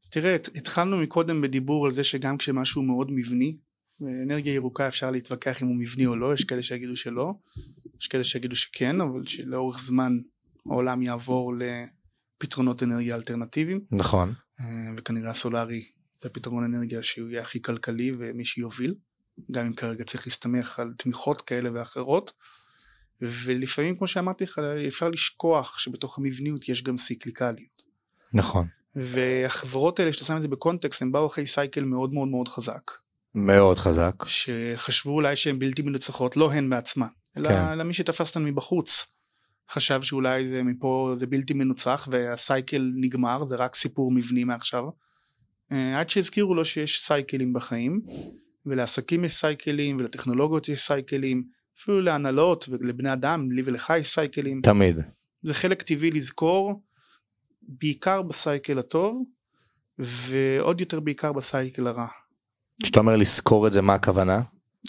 אז 0.04 0.10
תראה, 0.10 0.36
התחלנו 0.54 0.96
מקודם 0.96 1.40
בדיבור 1.40 1.84
על 1.84 1.90
זה 1.90 2.04
שגם 2.04 2.36
כשמשהו 2.36 2.82
מאוד 2.82 3.10
מבני, 3.10 3.56
אנרגיה 4.02 4.54
ירוקה 4.54 4.88
אפשר 4.88 5.10
להתווכח 5.10 5.62
אם 5.62 5.66
הוא 5.66 5.76
מבני 5.76 6.06
או 6.06 6.16
לא, 6.16 6.34
יש 6.34 6.44
כאלה 6.44 6.62
שיגידו 6.62 6.96
שלא, 6.96 7.34
יש 8.00 8.08
כאלה 8.08 8.24
שיגידו 8.24 8.56
שכן, 8.56 9.00
אבל 9.00 9.26
שלאורך 9.26 9.80
זמן 9.80 10.18
העולם 10.66 11.02
יעבור 11.02 11.52
לפתרונות 11.58 12.82
אנרגיה 12.82 13.14
אלטרנטיביים. 13.14 13.80
נכון. 13.90 14.32
אה, 14.60 14.66
וכנראה 14.96 15.30
הסולארי 15.30 15.84
זה 16.20 16.28
פתרון 16.28 16.64
אנרגיה 16.64 17.02
שהוא 17.02 17.28
יהיה 17.28 17.42
הכי 17.42 17.62
כלכלי 17.62 18.12
ומי 18.18 18.44
שיוביל, 18.44 18.94
גם 19.50 19.66
אם 19.66 19.74
כרגע 19.74 20.04
צריך 20.04 20.26
להסתמך 20.26 20.78
על 20.78 20.94
תמיכות 20.98 21.40
כאלה 21.40 21.70
ואחרות. 21.74 22.32
ולפעמים 23.20 23.96
כמו 23.96 24.06
שאמרתי 24.06 24.44
לך 24.44 24.60
אפשר 24.88 25.08
לשכוח 25.08 25.78
שבתוך 25.78 26.18
המבניות 26.18 26.68
יש 26.68 26.82
גם 26.82 26.96
סיקליקליות. 26.96 27.82
נכון. 28.32 28.66
והחברות 28.96 30.00
האלה 30.00 30.12
שאתה 30.12 30.24
שם 30.24 30.36
את 30.36 30.42
זה 30.42 30.48
בקונטקסט 30.48 31.02
הם 31.02 31.12
באו 31.12 31.26
אחרי 31.26 31.46
סייקל 31.46 31.84
מאוד 31.84 32.12
מאוד 32.12 32.28
מאוד 32.28 32.48
חזק. 32.48 32.90
מאוד 33.34 33.78
חזק. 33.78 34.14
שחשבו 34.26 35.12
אולי 35.12 35.36
שהן 35.36 35.58
בלתי 35.58 35.82
מנצחות 35.82 36.36
לא 36.36 36.52
הן 36.52 36.70
בעצמן 36.70 37.06
אלא, 37.36 37.48
כן. 37.48 37.68
אלא 37.72 37.84
מי 37.84 37.94
שתפס 37.94 38.28
אותן 38.28 38.44
מבחוץ 38.44 39.14
חשב 39.70 40.02
שאולי 40.02 40.48
זה 40.48 40.62
מפה 40.62 41.14
זה 41.16 41.26
בלתי 41.26 41.54
מנוצח 41.54 42.08
והסייקל 42.10 42.92
נגמר 42.94 43.44
זה 43.44 43.56
רק 43.56 43.74
סיפור 43.74 44.12
מבני 44.12 44.44
מעכשיו. 44.44 44.84
אה, 45.72 46.00
עד 46.00 46.10
שהזכירו 46.10 46.54
לו 46.54 46.64
שיש 46.64 47.04
סייקלים 47.06 47.52
בחיים 47.52 48.00
ולעסקים 48.66 49.24
יש 49.24 49.34
סייקלים 49.34 49.96
ולטכנולוגיות 49.96 50.68
יש 50.68 50.82
סייקלים 50.82 51.44
אפילו 51.78 52.00
להנהלות 52.00 52.68
ולבני 52.68 53.12
אדם 53.12 53.52
לי 53.52 53.62
ולך 53.64 53.92
יש 54.00 54.14
סייקלים. 54.14 54.60
תמיד. 54.60 54.96
זה 55.42 55.54
חלק 55.54 55.82
טבעי 55.82 56.10
לזכור 56.10 56.82
בעיקר 57.62 58.22
בסייקל 58.22 58.78
הטוב 58.78 59.24
ועוד 59.98 60.80
יותר 60.80 61.00
בעיקר 61.00 61.32
בסייקל 61.32 61.86
הרע. 61.86 62.06
כשאתה 62.82 63.00
אומר 63.00 63.16
לזכור 63.16 63.66
את 63.66 63.72
זה 63.72 63.82
מה 63.82 63.94
הכוונה? 63.94 64.40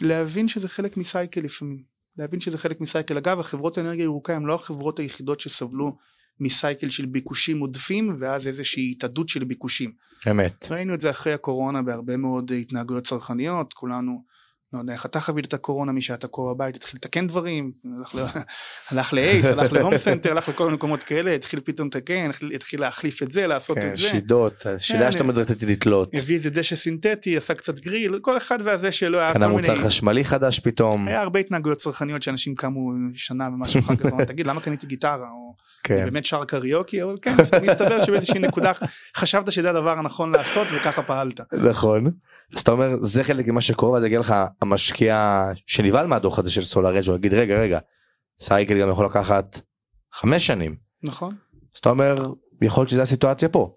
להבין 0.01 0.47
שזה 0.47 0.69
חלק 0.69 0.97
מסייקל 0.97 1.41
לפעמים. 1.41 1.83
להבין 2.17 2.39
שזה 2.39 2.57
חלק 2.57 2.81
מסייקל. 2.81 3.17
אגב 3.17 3.39
החברות 3.39 3.77
האנרגיה 3.77 4.03
ירוקה 4.03 4.35
הן 4.35 4.43
לא 4.43 4.55
החברות 4.55 4.99
היחידות 4.99 5.39
שסבלו 5.39 5.97
מסייקל 6.39 6.89
של 6.89 7.05
ביקושים 7.05 7.59
עודפים 7.59 8.17
ואז 8.19 8.47
איזושהי 8.47 8.91
התאדות 8.91 9.29
של 9.29 9.43
ביקושים. 9.43 9.91
אמת. 10.31 10.67
ראינו 10.71 10.93
את 10.93 11.01
זה 11.01 11.09
אחרי 11.09 11.33
הקורונה 11.33 11.81
בהרבה 11.81 12.17
מאוד 12.17 12.51
התנהגויות 12.51 13.07
צרכניות 13.07 13.73
כולנו 13.73 14.23
לא 14.75 14.79
יודע 14.79 14.93
איך 14.93 15.05
אתה 15.05 15.19
חווית 15.19 15.45
את 15.45 15.53
הקורונה 15.53 15.91
מי 15.91 16.01
שהיה 16.01 16.17
תקוע 16.17 16.53
בבית 16.53 16.75
התחיל 16.75 16.97
לתקן 16.97 17.27
דברים 17.27 17.71
הלך 18.91 19.13
ל- 19.13 19.26
ACE 19.26 19.45
הלך 19.51 19.73
להום 19.73 19.97
סנטר 19.97 20.31
הלך 20.31 20.49
לכל 20.49 20.63
מיני 20.63 20.75
מקומות 20.75 21.03
כאלה 21.03 21.31
התחיל 21.31 21.59
פתאום 21.63 21.87
לתקן 21.87 22.29
התחיל 22.55 22.81
להחליף 22.81 23.23
את 23.23 23.31
זה 23.31 23.47
לעשות 23.47 23.77
כן, 23.77 23.91
את 23.91 23.97
זה. 23.97 24.03
שידות 24.03 24.65
שידה 24.77 25.11
שאתה 25.11 25.23
מתה 25.23 25.65
לתלות. 25.65 26.09
הביא 26.13 26.35
איזה 26.35 26.49
דשא 26.49 26.75
סינתטי 26.75 27.37
עשה 27.37 27.53
קצת 27.53 27.79
גריל 27.79 28.19
כל 28.21 28.37
אחד 28.37 28.59
והזה 28.63 28.91
שלו 28.91 29.19
היה 29.19 29.33
קנה 29.33 29.47
מוצר 29.47 29.75
חשמלי 29.75 30.23
חדש 30.23 30.59
פתאום. 30.59 31.07
היה 31.07 31.21
הרבה 31.21 31.39
התנהגויות 31.39 31.77
צרכניות 31.77 32.23
שאנשים 32.23 32.55
קמו 32.55 32.91
שנה 33.15 33.47
ומשהו 33.47 33.79
אחר 33.79 33.95
כך 33.95 34.05
תגיד 34.27 34.47
למה 34.47 34.61
קניתי 34.61 34.87
גיטרה 34.87 35.29
או 35.31 35.55
כן. 35.83 36.03
באמת 36.03 36.25
שר 36.25 36.45
קריוקי 36.45 37.03
אבל 37.03 37.15
כן 37.21 37.35
מסתבר 37.63 38.03
שבאיזושהי 38.03 38.39
נקודה 38.39 38.71
חשבת 39.17 39.51
שזה 39.51 39.69
הדבר 39.69 39.99
הנכון 39.99 40.31
לעשות 40.31 40.67
וככה 40.75 41.01
פעלת. 41.01 41.41
נכון. 41.53 42.11
אז 42.55 42.61
אתה 42.61 42.71
אומר 42.71 42.95
זה 42.99 43.23
חלק 43.23 43.47
ממה 43.47 43.61
שקורה 43.61 43.91
ואז 43.91 44.03
יגיע 44.03 44.19
לך 44.19 44.35
המשקיע 44.65 45.45
שנבהל 45.67 46.07
מהדוח 46.07 46.39
הזה 46.39 46.51
של 46.51 46.61
סולאר 46.61 46.99
אג' 46.99 47.15
יגיד 47.15 47.33
רגע 47.33 47.59
רגע 47.59 47.79
סייקל 48.39 48.79
גם 48.79 48.89
יכול 48.89 49.05
לקחת 49.05 49.61
חמש 50.13 50.47
שנים. 50.47 50.75
נכון. 51.03 51.35
אז 51.73 51.79
אתה 51.79 51.89
אומר 51.89 52.15
יכול 52.61 52.81
להיות 52.81 52.89
שזה 52.89 53.01
הסיטואציה 53.01 53.49
פה. 53.49 53.75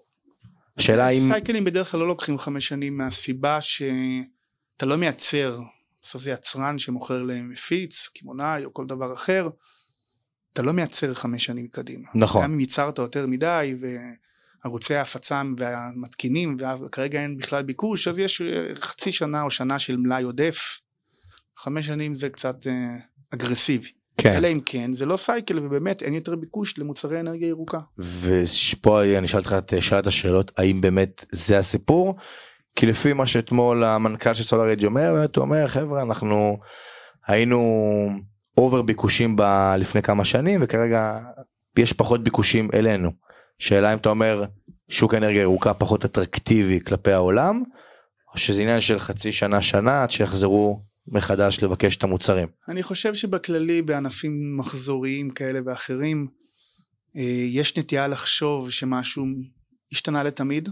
שאלה 0.79 1.09
אם 1.09 1.21
סייקלים 1.31 1.65
בדרך 1.65 1.91
כלל 1.91 1.99
לא 1.99 2.07
לוקחים 2.07 2.37
חמש 2.37 2.67
שנים 2.67 2.97
מהסיבה 2.97 3.61
שאתה 3.61 4.85
לא 4.85 4.97
מייצר 4.97 5.59
בסוף 6.01 6.21
זה 6.21 6.31
יצרן 6.31 6.77
שמוכר 6.77 7.23
למפיץ 7.23 8.09
קמעונאי 8.15 8.65
או 8.65 8.73
כל 8.73 8.85
דבר 8.85 9.13
אחר. 9.13 9.49
אתה 10.53 10.61
לא 10.61 10.73
מייצר 10.73 11.13
חמש 11.13 11.45
שנים 11.45 11.67
קדימה. 11.67 12.07
נכון. 12.15 12.43
גם 12.43 12.53
אם 12.53 12.59
ייצרת 12.59 12.97
יותר 12.97 13.27
מדי 13.27 13.75
וערוצי 14.63 14.95
ההפצה 14.95 15.41
והמתקינים 15.57 16.57
וכרגע 16.85 17.21
אין 17.21 17.37
בכלל 17.37 17.63
ביקוש 17.63 18.07
אז 18.07 18.19
יש 18.19 18.41
חצי 18.75 19.11
שנה 19.11 19.41
או 19.41 19.51
שנה 19.51 19.79
של 19.79 19.97
מלאי 19.97 20.23
עודף. 20.23 20.79
חמש 21.57 21.85
שנים 21.85 22.15
זה 22.15 22.29
קצת 22.29 22.67
אה, 22.67 22.73
אגרסיבי. 23.33 23.91
כן. 24.17 24.33
אלא 24.37 24.47
אם 24.47 24.59
כן 24.65 24.93
זה 24.93 25.05
לא 25.05 25.17
סייקל 25.17 25.59
ובאמת 25.59 26.03
אין 26.03 26.13
יותר 26.13 26.35
ביקוש 26.35 26.77
למוצרי 26.77 27.19
אנרגיה 27.19 27.47
ירוקה. 27.47 27.79
ופה 27.97 29.03
אני 29.03 29.25
אשאל 29.25 29.39
אותך 29.39 29.55
את 29.57 29.73
שאלת 29.79 30.07
השאלות 30.07 30.51
האם 30.57 30.81
באמת 30.81 31.25
זה 31.31 31.57
הסיפור 31.57 32.15
כי 32.75 32.85
לפי 32.85 33.13
מה 33.13 33.27
שאתמול 33.27 33.83
המנכ"ל 33.83 34.33
של 34.33 34.43
סולאר 34.43 34.73
אג' 34.73 34.85
אומר 34.85 35.13
באמת 35.13 35.35
הוא 35.35 35.41
אומר 35.41 35.67
חברה 35.67 36.01
אנחנו 36.01 36.57
היינו 37.27 37.59
אובר 38.57 38.81
ביקושים 38.81 39.35
ב... 39.35 39.41
לפני 39.77 40.01
כמה 40.01 40.25
שנים 40.25 40.59
וכרגע 40.63 41.19
יש 41.77 41.93
פחות 41.93 42.23
ביקושים 42.23 42.69
אלינו. 42.73 43.11
שאלה 43.59 43.93
אם 43.93 43.97
אתה 43.97 44.09
אומר 44.09 44.43
שוק 44.89 45.13
אנרגיה 45.13 45.41
ירוקה 45.41 45.73
פחות 45.73 46.05
אטרקטיבי 46.05 46.79
כלפי 46.79 47.11
העולם 47.11 47.63
או 48.33 48.37
שזה 48.37 48.61
עניין 48.61 48.81
של 48.81 48.99
חצי 48.99 49.31
שנה 49.31 49.61
שנה 49.61 50.03
עד 50.03 50.11
שיחזרו 50.11 50.83
מחדש 51.07 51.63
לבקש 51.63 51.97
את 51.97 52.03
המוצרים. 52.03 52.47
אני 52.67 52.83
חושב 52.83 53.13
שבכללי 53.13 53.81
בענפים 53.81 54.57
מחזוריים 54.57 55.29
כאלה 55.29 55.59
ואחרים 55.65 56.27
אה, 57.15 57.21
יש 57.47 57.77
נטייה 57.77 58.07
לחשוב 58.07 58.71
שמשהו 58.71 59.25
השתנה 59.91 60.23
לתמיד 60.23 60.69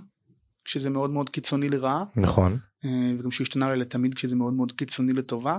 כשזה 0.65 0.89
מאוד 0.89 1.09
מאוד 1.09 1.29
קיצוני 1.29 1.69
לרעה. 1.69 2.03
נכון. 2.15 2.57
אה, 2.85 2.89
וגם 3.19 3.31
שהוא 3.31 3.45
השתנה 3.45 3.75
לתמיד 3.75 4.13
כשזה 4.13 4.35
מאוד 4.35 4.53
מאוד 4.53 4.71
קיצוני 4.71 5.13
לטובה. 5.13 5.57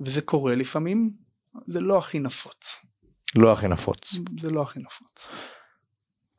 וזה 0.00 0.20
קורה 0.20 0.54
לפעמים 0.54 1.10
זה 1.66 1.80
לא 1.80 1.98
הכי 1.98 2.18
נפוץ. 2.18 2.76
לא 3.34 3.52
הכי 3.52 3.68
נפוץ. 3.68 4.14
זה 4.40 4.50
לא 4.50 4.62
הכי 4.62 4.80
נפוץ. 4.80 5.28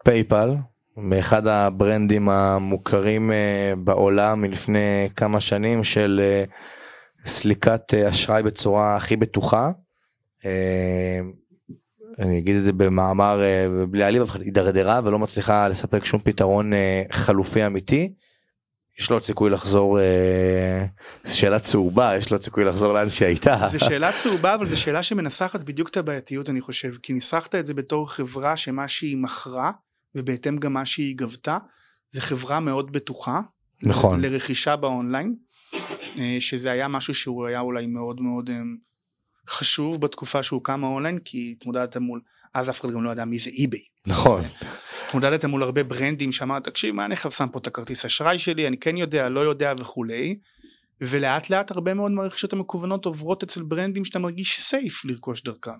פייפל 0.03 0.55
מאחד 0.97 1.47
הברנדים 1.47 2.29
המוכרים 2.29 3.31
uh, 3.31 3.75
בעולם 3.75 4.41
מלפני 4.41 5.09
כמה 5.15 5.39
שנים 5.39 5.83
של 5.83 6.21
uh, 6.47 7.27
סליקת 7.29 7.93
uh, 7.93 8.09
אשראי 8.09 8.43
בצורה 8.43 8.95
הכי 8.95 9.17
בטוחה. 9.17 9.71
אני 12.19 12.39
אגיד 12.39 12.55
את 12.55 12.63
זה 12.63 12.73
במאמר 12.73 13.41
בלי 13.89 13.99
להעליב, 13.99 14.23
הידרדרה 14.39 15.01
ולא 15.03 15.19
מצליחה 15.19 15.67
לספק 15.67 16.05
שום 16.05 16.19
פתרון 16.19 16.71
חלופי 17.11 17.65
אמיתי. 17.65 18.13
יש 18.99 19.09
לו 19.09 19.15
עוד 19.15 19.23
סיכוי 19.23 19.49
לחזור 19.49 19.99
אה, 19.99 20.85
שאלה 21.25 21.59
צהובה 21.59 22.17
יש 22.17 22.31
לו 22.31 22.35
עוד 22.35 22.43
סיכוי 22.43 22.63
לחזור 22.63 22.93
לאן 22.93 23.09
שהייתה. 23.09 23.67
זה 23.71 23.79
שאלה 23.79 24.11
צהובה 24.11 24.55
אבל 24.55 24.69
זו 24.69 24.81
שאלה 24.81 25.03
שמנסחת 25.03 25.63
בדיוק 25.63 25.89
את 25.89 25.97
הבעייתיות 25.97 26.49
אני 26.49 26.61
חושב 26.61 26.93
כי 27.03 27.13
ניסחת 27.13 27.55
את 27.55 27.65
זה 27.65 27.73
בתור 27.73 28.11
חברה 28.11 28.57
שמה 28.57 28.87
שהיא 28.87 29.17
מכרה 29.17 29.71
ובהתאם 30.15 30.57
גם 30.57 30.73
מה 30.73 30.85
שהיא 30.85 31.17
גבתה 31.17 31.57
זה 32.11 32.21
חברה 32.21 32.59
מאוד 32.59 32.91
בטוחה. 32.91 33.41
נכון. 33.83 34.21
לרכישה 34.21 34.75
באונליין 34.75 35.35
אה, 36.17 36.37
שזה 36.39 36.71
היה 36.71 36.87
משהו 36.87 37.13
שהוא 37.13 37.47
היה 37.47 37.59
אולי 37.59 37.87
מאוד 37.87 38.21
מאוד 38.21 38.49
אה, 38.49 38.61
חשוב 39.49 40.01
בתקופה 40.01 40.43
שהוא 40.43 40.63
קם 40.63 40.83
האונליין 40.83 41.19
כי 41.19 41.55
התמודדת 41.57 41.97
מול 41.97 42.21
אז 42.53 42.69
אף 42.69 42.81
אחד 42.81 42.91
גם 42.91 43.03
לא 43.03 43.09
ידע 43.09 43.25
מי 43.25 43.39
זה 43.39 43.49
אי-ביי. 43.49 43.83
נכון. 44.07 44.43
התמודדת 45.07 45.45
מול 45.45 45.63
הרבה 45.63 45.83
ברנדים 45.83 46.31
שאמרת 46.31 46.63
תקשיב 46.63 46.95
מה 46.95 47.05
אני 47.05 47.13
עכשיו 47.13 47.31
שם 47.31 47.47
פה 47.51 47.59
את 47.59 47.67
הכרטיס 47.67 48.05
אשראי 48.05 48.37
שלי 48.37 48.67
אני 48.67 48.77
כן 48.77 48.97
יודע 48.97 49.29
לא 49.29 49.39
יודע 49.39 49.73
וכולי 49.79 50.39
ולאט 51.01 51.49
לאט 51.49 51.71
הרבה 51.71 51.93
מאוד 51.93 52.11
מהרכישות 52.11 52.53
המקוונות 52.53 53.05
עוברות 53.05 53.43
אצל 53.43 53.63
ברנדים 53.63 54.05
שאתה 54.05 54.19
מרגיש 54.19 54.59
סייף 54.59 55.05
לרכוש 55.05 55.43
דרכם 55.43 55.71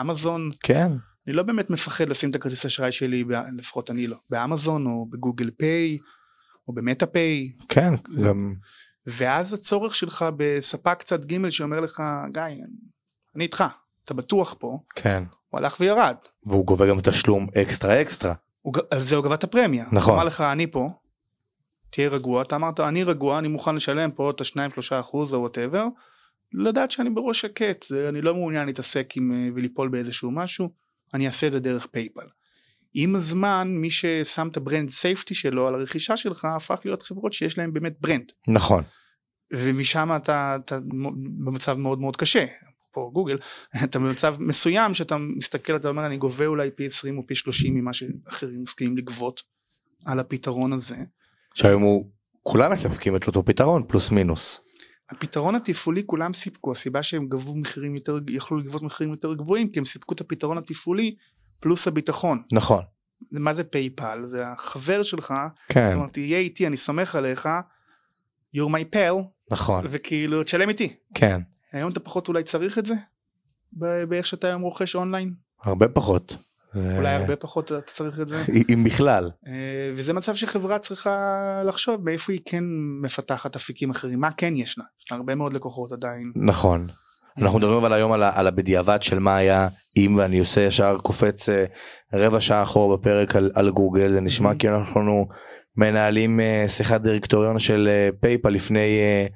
אמזון 0.00 0.50
כן 0.62 0.92
אני 1.26 1.36
לא 1.36 1.42
באמת 1.42 1.70
מפחד 1.70 2.08
לשים 2.08 2.30
את 2.30 2.34
הכרטיס 2.34 2.66
אשראי 2.66 2.92
שלי 2.92 3.24
לפחות 3.56 3.90
אני 3.90 4.06
לא 4.06 4.16
באמזון 4.30 4.86
או 4.86 5.06
בגוגל 5.10 5.50
פיי 5.50 5.96
או 6.68 6.72
במטה 6.72 7.06
פיי. 7.06 7.52
כן 7.68 7.94
זה... 8.08 8.26
גם 8.28 8.54
ואז 9.06 9.52
הצורך 9.52 9.94
שלך 9.94 10.24
בספק 10.36 11.02
צד 11.02 11.24
ג' 11.24 11.48
שאומר 11.48 11.80
לך 11.80 12.02
גיא 12.32 12.42
אני 13.36 13.44
איתך 13.44 13.64
אתה 14.04 14.14
בטוח 14.14 14.56
פה. 14.58 14.78
כן. 14.94 15.24
הוא 15.48 15.58
הלך 15.58 15.76
וירד. 15.80 16.16
והוא 16.46 16.66
גובה 16.66 16.86
גם 16.86 17.00
תשלום 17.00 17.46
אקסטרה 17.62 18.00
אקסטרה. 18.02 18.34
הוא, 18.62 18.74
על 18.90 19.00
זה 19.00 19.16
הוא 19.16 19.24
גבה 19.24 19.34
את 19.34 19.44
הפרמיה. 19.44 19.86
נכון. 19.92 20.12
הוא 20.12 20.20
אמר 20.20 20.24
לך 20.24 20.40
אני 20.40 20.66
פה, 20.66 20.90
תהיה 21.90 22.08
רגוע, 22.08 22.42
אתה 22.42 22.56
אמרת 22.56 22.80
אני 22.80 23.04
רגוע, 23.04 23.38
אני 23.38 23.48
מוכן 23.48 23.74
לשלם 23.74 24.10
פה 24.10 24.30
את 24.30 24.40
השניים 24.40 24.70
שלושה 24.70 25.00
אחוז 25.00 25.34
או 25.34 25.40
whatever, 25.40 25.84
לדעת 26.52 26.90
שאני 26.90 27.10
בראש 27.10 27.40
שקט, 27.40 27.84
אני 28.08 28.20
לא 28.20 28.34
מעוניין 28.34 28.66
להתעסק 28.66 29.16
עם 29.16 29.32
אה, 29.32 29.48
וליפול 29.54 29.88
באיזשהו 29.88 30.30
משהו, 30.30 30.68
אני 31.14 31.26
אעשה 31.26 31.46
את 31.46 31.52
זה 31.52 31.60
דרך 31.60 31.86
PayPal. 31.86 32.26
עם 32.94 33.16
הזמן 33.16 33.68
מי 33.80 33.90
ששם 33.90 34.48
את 34.48 34.56
ה 34.56 34.62
brand 34.62 34.90
safety 34.90 35.34
שלו 35.34 35.68
על 35.68 35.74
הרכישה 35.74 36.16
שלך 36.16 36.44
הפך 36.44 36.80
להיות 36.84 37.02
חברות 37.02 37.32
שיש 37.32 37.58
להם 37.58 37.72
באמת 37.72 38.00
brand. 38.00 38.32
נכון. 38.48 38.84
ומשם 39.52 40.10
אתה, 40.16 40.56
אתה 40.64 40.78
במצב 41.44 41.78
מאוד 41.78 42.00
מאוד 42.00 42.16
קשה. 42.16 42.46
פה 42.92 43.10
גוגל, 43.12 43.38
אתה 43.84 43.98
במצב 43.98 44.36
מסוים 44.38 44.94
שאתה 44.94 45.16
מסתכל 45.18 45.76
אתה 45.76 45.88
אומר 45.88 46.06
אני 46.06 46.16
גובה 46.16 46.46
אולי 46.46 46.70
פי 46.70 46.86
20 46.86 47.18
או 47.18 47.26
פי 47.26 47.34
30 47.34 47.74
ממה 47.74 47.92
שאחרים 47.92 48.62
מסכימים 48.62 48.96
לגבות 48.96 49.42
על 50.04 50.20
הפתרון 50.20 50.72
הזה. 50.72 50.96
שהיום 51.54 51.82
הוא 51.82 52.10
כולם 52.42 52.72
מספקים 52.72 53.16
את 53.16 53.26
אותו 53.26 53.44
פתרון 53.44 53.82
פלוס 53.88 54.10
מינוס. 54.10 54.60
הפתרון 55.10 55.54
התפעולי 55.54 56.02
כולם 56.06 56.32
סיפקו 56.32 56.72
הסיבה 56.72 57.02
שהם 57.02 57.28
גבו 57.28 57.56
מחירים 57.56 57.94
יותר 57.94 58.18
יכלו 58.30 58.58
לגבות 58.58 58.82
מחירים 58.82 59.10
יותר 59.10 59.34
גבוהים 59.34 59.68
כי 59.68 59.78
הם 59.78 59.84
סיפקו 59.84 60.14
את 60.14 60.20
הפתרון 60.20 60.58
התפעולי 60.58 61.16
פלוס 61.60 61.88
הביטחון. 61.88 62.42
נכון. 62.52 62.82
מה 63.32 63.54
זה 63.54 63.64
PayPal 63.64 64.24
זה 64.26 64.48
החבר 64.48 65.02
שלך. 65.02 65.34
כן. 65.68 65.86
זאת 65.88 65.96
אומרת, 65.96 66.12
תהיה 66.12 66.38
איתי 66.38 66.66
אני 66.66 66.76
סומך 66.76 67.14
עליך. 67.14 67.48
you're 68.56 68.70
my 68.70 68.94
pal. 68.94 69.14
נכון. 69.50 69.84
וכאילו 69.88 70.42
תשלם 70.42 70.68
איתי. 70.68 70.96
כן. 71.14 71.40
היום 71.72 71.92
אתה 71.92 72.00
פחות 72.00 72.28
אולי 72.28 72.42
צריך 72.42 72.78
את 72.78 72.86
זה? 72.86 72.94
באיך 74.08 74.26
שאתה 74.26 74.46
היום 74.46 74.62
רוכש 74.62 74.94
אונליין? 74.94 75.34
הרבה 75.62 75.88
פחות. 75.88 76.36
אולי 76.96 77.14
הרבה 77.14 77.36
פחות 77.36 77.72
אתה 77.72 77.92
צריך 77.92 78.20
את 78.20 78.28
זה? 78.28 78.44
אם 78.72 78.84
בכלל. 78.84 79.30
אה, 79.46 79.52
וזה 79.94 80.12
מצב 80.12 80.34
שחברה 80.34 80.78
צריכה 80.78 81.10
לחשוב 81.66 82.04
מאיפה 82.04 82.32
היא 82.32 82.40
כן 82.44 82.64
מפתחת 83.02 83.56
אפיקים 83.56 83.90
אחרים, 83.90 84.20
מה 84.20 84.30
כן 84.36 84.52
יש 84.56 84.78
לה? 84.78 84.84
יש 85.04 85.12
לה 85.12 85.16
הרבה 85.16 85.34
מאוד 85.34 85.52
לקוחות 85.52 85.92
עדיין. 85.92 86.32
נכון. 86.36 86.86
אנחנו 87.38 87.58
מדברים 87.58 87.78
אבל 87.78 87.92
היום 87.92 88.12
על, 88.12 88.22
על 88.22 88.46
הבדיעבד 88.46 89.02
של 89.02 89.18
מה 89.18 89.36
היה 89.36 89.68
אם 89.96 90.14
ואני 90.18 90.38
עושה 90.38 90.60
ישר 90.60 90.98
קופץ 91.02 91.48
אה, 91.48 91.64
רבע 92.12 92.40
שעה 92.40 92.62
אחורה 92.62 92.96
בפרק 92.96 93.36
על, 93.36 93.50
על 93.54 93.70
גוגל 93.70 94.12
זה 94.12 94.20
נשמע 94.20 94.52
אהם. 94.52 94.58
כאילו 94.58 94.78
אנחנו 94.78 95.26
מנהלים 95.76 96.40
אה, 96.40 96.64
שיחת 96.68 97.00
דירקטוריון 97.00 97.58
של 97.58 97.88
אה, 97.90 98.08
PayPal 98.20 98.48
לפני 98.48 98.98
אה, 98.98 99.26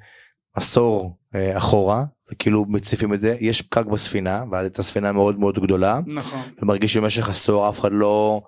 עשור 0.55 1.17
אה, 1.35 1.57
אחורה 1.57 2.03
וכאילו 2.31 2.65
מציפים 2.65 3.13
את 3.13 3.21
זה 3.21 3.37
יש 3.39 3.61
פקק 3.61 3.85
בספינה 3.85 4.43
ואז 4.51 4.65
הייתה 4.65 4.83
ספינה 4.83 5.11
מאוד 5.11 5.39
מאוד 5.39 5.59
גדולה 5.59 5.99
נכון. 6.07 6.41
ומרגיש 6.61 6.93
שבמשך 6.93 7.29
עשור 7.29 7.69
אף 7.69 7.79
אחד 7.79 7.91
לא 7.91 8.41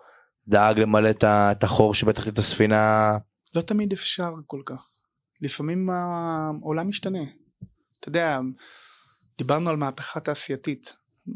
דאג 0.47 0.79
למלא 0.79 1.09
את 1.09 1.23
את 1.23 1.63
החור 1.63 1.93
שבתחתית 1.93 2.37
הספינה 2.37 3.17
לא 3.55 3.61
תמיד 3.61 3.93
אפשר 3.93 4.33
כל 4.47 4.61
כך. 4.65 4.85
לפעמים 5.41 5.89
העולם 5.89 6.89
משתנה. 6.89 7.23
אתה 7.99 8.09
יודע, 8.09 8.39
דיברנו 9.37 9.69
על 9.69 9.75
מהפכה 9.75 10.19
תעשייתית. 10.19 10.93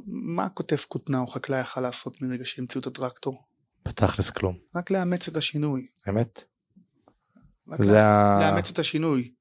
מה 0.08 0.50
כותב 0.50 0.76
כותנה 0.88 1.20
או 1.20 1.28
חקלאי 1.28 1.60
יכל 1.60 1.82
לעשות 1.82 2.22
מרגע 2.22 2.46
שהמציאו 2.46 2.82
את 2.82 2.88
הטרקטור? 2.88 3.44
בתכלס 3.86 4.30
כלום 4.30 4.58
רק 4.76 4.92
לאמץ 4.92 5.28
את 5.28 5.38
השינוי. 5.38 5.88
אמת 6.10 6.44
זה 7.80 8.04
ה... 8.04 8.40
לאמץ 8.42 8.70
את 8.70 8.80
השינוי. 8.80 9.34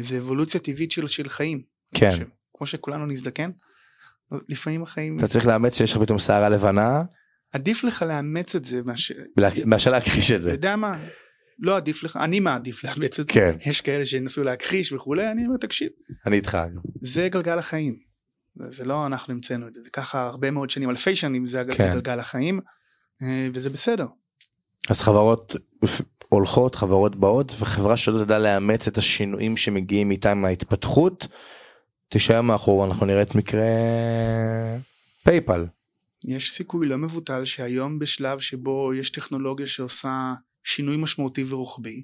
זה 0.00 0.18
אבולוציה 0.18 0.60
טבעית 0.60 0.92
של, 0.92 1.08
של 1.08 1.28
חיים. 1.28 1.62
כן 1.94 2.10
ש- 2.16 2.20
כמו 2.54 2.66
שכולנו 2.66 3.06
נזדקן, 3.06 3.50
לפעמים 4.48 4.82
החיים, 4.82 5.18
אתה 5.18 5.28
צריך 5.28 5.46
לאמץ 5.46 5.78
שיש 5.78 5.92
לך 5.92 5.98
פתאום 5.98 6.18
שערה 6.18 6.48
לבנה 6.48 7.02
עדיף 7.52 7.84
לך 7.84 8.02
לאמץ 8.02 8.54
את 8.54 8.64
זה 8.64 8.82
מאשר, 8.84 9.14
מאשר 9.66 9.90
להכחיש 9.90 10.30
את 10.30 10.36
אתה 10.36 10.42
זה. 10.42 10.50
יודע 10.50 10.76
מה, 10.76 10.98
לא 11.58 11.76
עדיף 11.76 12.02
לך, 12.02 12.16
אני 12.16 12.40
מעדיף 12.40 12.84
לאמץ 12.84 13.20
את 13.20 13.26
זה, 13.26 13.32
כן 13.32 13.56
יש 13.66 13.80
כאלה 13.80 14.04
שינסו 14.04 14.44
להכחיש 14.44 14.92
וכולי, 14.92 15.30
אני 15.30 15.46
אומר 15.46 15.56
תקשיב, 15.56 15.88
אני 16.26 16.36
איתך. 16.36 16.58
זה 17.02 17.28
גלגל 17.28 17.58
החיים, 17.58 17.96
זה 18.56 18.64
זה 18.70 18.84
לא 18.84 19.06
אנחנו 19.06 19.34
המצאנו 19.34 19.68
את 19.68 19.74
זה, 19.74 19.80
זה 19.82 19.90
ככה 19.90 20.26
הרבה 20.26 20.50
מאוד 20.50 20.70
שנים, 20.70 20.90
אלפי 20.90 21.16
שנים 21.16 21.46
זה 21.46 21.62
כן. 21.76 21.92
גלגל 21.94 22.18
החיים, 22.18 22.60
אה, 23.22 23.48
וזה 23.54 23.70
בסדר. 23.70 24.06
אז 24.90 25.02
חברות 25.02 25.56
הולכות 26.28 26.74
חברות 26.74 27.16
באות 27.16 27.54
וחברה 27.58 27.96
שלא 27.96 28.24
תדע 28.24 28.38
לאמץ 28.38 28.88
את 28.88 28.98
השינויים 28.98 29.56
שמגיעים 29.56 30.10
איתם 30.10 30.38
מההתפתחות 30.38 31.26
תישאר 32.08 32.42
מאחור 32.42 32.84
אנחנו 32.84 33.06
נראה 33.06 33.22
את 33.22 33.34
מקרה 33.34 33.64
פייפל 35.24 35.66
יש 36.24 36.52
סיכוי 36.52 36.86
לא 36.86 36.98
מבוטל 36.98 37.44
שהיום 37.44 37.98
בשלב 37.98 38.38
שבו 38.38 38.94
יש 38.94 39.10
טכנולוגיה 39.10 39.66
שעושה 39.66 40.34
שינוי 40.64 40.96
משמעותי 40.96 41.44
ורוחבי, 41.48 42.02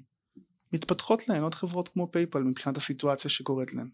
מתפתחות 0.73 1.29
להן 1.29 1.41
עוד 1.41 1.55
חברות 1.55 1.87
כמו 1.87 2.11
PayPal 2.11 2.39
מבחינת 2.39 2.77
הסיטואציה 2.77 3.31
שקורית 3.31 3.73
להן. 3.73 3.87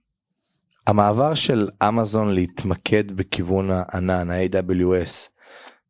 המעבר 0.88 1.36
של 1.36 1.70
אמזון 1.88 2.30
להתמקד 2.32 3.12
בכיוון 3.12 3.70
הענן 3.72 4.32
ה- 4.32 4.71
AWS 4.71 5.30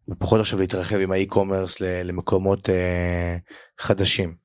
ופחות 0.10 0.40
עכשיו 0.40 0.60
להתרחב 0.60 0.96
עם 0.96 1.12
ה 1.12 1.18
e-commerce 1.18 1.80
למקומות 1.80 2.70
אה, 2.70 3.38
חדשים. 3.80 4.36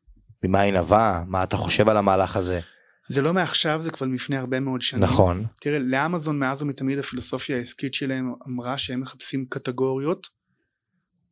ממה 0.44 0.60
היא 0.60 0.72
נבעה 0.72 1.24
מה 1.26 1.42
אתה 1.42 1.56
חושב 1.56 1.88
על 1.88 1.96
המהלך 1.96 2.36
הזה 2.36 2.60
זה 3.08 3.22
לא 3.22 3.34
מעכשיו 3.34 3.80
זה 3.82 3.90
כבר 3.90 4.06
לפני 4.06 4.36
הרבה 4.36 4.60
מאוד 4.60 4.82
שנים. 4.82 5.02
נכון 5.02 5.44
תראה 5.60 5.78
לאמזון 5.78 6.38
מאז 6.38 6.62
ומתמיד 6.62 6.98
הפילוסופיה 6.98 7.56
העסקית 7.56 7.94
שלהם 7.94 8.34
אמרה 8.48 8.78
שהם 8.78 9.00
מחפשים 9.00 9.46
קטגוריות 9.46 10.28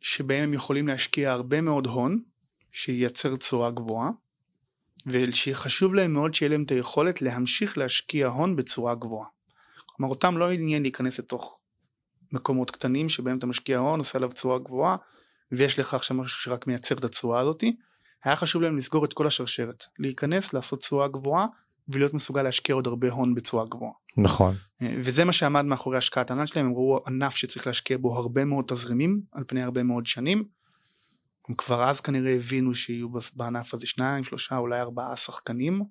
שבהם 0.01 0.43
הם 0.43 0.55
יכולים 0.55 0.89
להשקיע 0.89 1.33
הרבה 1.33 1.61
מאוד 1.61 1.87
הון 1.87 2.19
שייצר 2.73 3.37
תשואה 3.37 3.71
גבוהה 3.71 4.11
ושחשוב 5.07 5.95
להם 5.95 6.13
מאוד 6.13 6.35
שיהיה 6.35 6.51
להם 6.51 6.63
את 6.63 6.71
היכולת 6.71 7.23
להמשיך 7.23 7.79
להשקיע 7.79 8.27
הון 8.27 8.57
בצורה 8.57 8.95
גבוהה. 8.95 9.29
כלומר 9.87 10.11
אותם 10.11 10.39
לא 10.39 10.51
עניין 10.51 10.83
להיכנס 10.83 11.19
לתוך 11.19 11.59
מקומות 12.33 12.71
קטנים 12.71 13.09
שבהם 13.09 13.39
אתה 13.39 13.47
משקיע 13.47 13.79
הון 13.79 13.99
עושה 13.99 14.19
עליו 14.19 14.29
תשואה 14.29 14.59
גבוהה 14.59 14.97
ויש 15.53 15.79
לך 15.79 15.95
עכשיו 15.95 16.17
משהו 16.17 16.39
שרק 16.41 16.67
מייצר 16.67 16.95
את 16.95 17.05
התשואה 17.05 17.41
הזאתי. 17.41 17.77
היה 18.25 18.37
חשוב 18.37 18.63
להם 18.63 18.77
לסגור 18.77 19.05
את 19.05 19.13
כל 19.13 19.27
השרשרת 19.27 19.85
להיכנס 19.99 20.53
לעשות 20.53 20.79
תשואה 20.79 21.09
גבוהה 21.09 21.47
ולהיות 21.89 22.15
מסוגל 22.15 22.43
להשקיע 22.43 22.75
עוד 22.75 22.87
הרבה 22.87 23.11
הון 23.11 23.35
בצורה 23.35 23.65
גבוהה. 23.65 23.93
נכון 24.17 24.55
אה, 24.83 24.95
וזה 24.99 25.25
מה 25.25 25.33
שעמד 25.33 25.65
מאחורי 25.65 25.99
השקעת 25.99 26.31
הענן 26.31 26.47
שלהם, 26.47 26.67
הם 26.67 26.73
ראו 26.73 27.01
ענף 27.07 27.37
שצריך 27.37 27.67
להשקיע 27.67 27.97
בו 28.01 28.17
הרבה 28.17 28.45
מאוד 28.45 28.65
תזרימים 28.69 29.21
על 29.33 29.45
פני 29.47 29.63
הרבה 29.63 29.83
מאוד 29.83 30.07
שנים. 30.07 30.45
הם 31.49 31.55
כבר 31.55 31.85
אז 31.85 32.01
כנראה 32.01 32.35
הבינו 32.35 32.75
שיהיו 32.75 33.09
בענף 33.35 33.75
הזה 33.75 33.87
שניים, 33.87 34.25
שלושה, 34.25 34.57
אולי 34.57 34.81
ארבעה 34.81 35.17
שחקנים. 35.17 35.83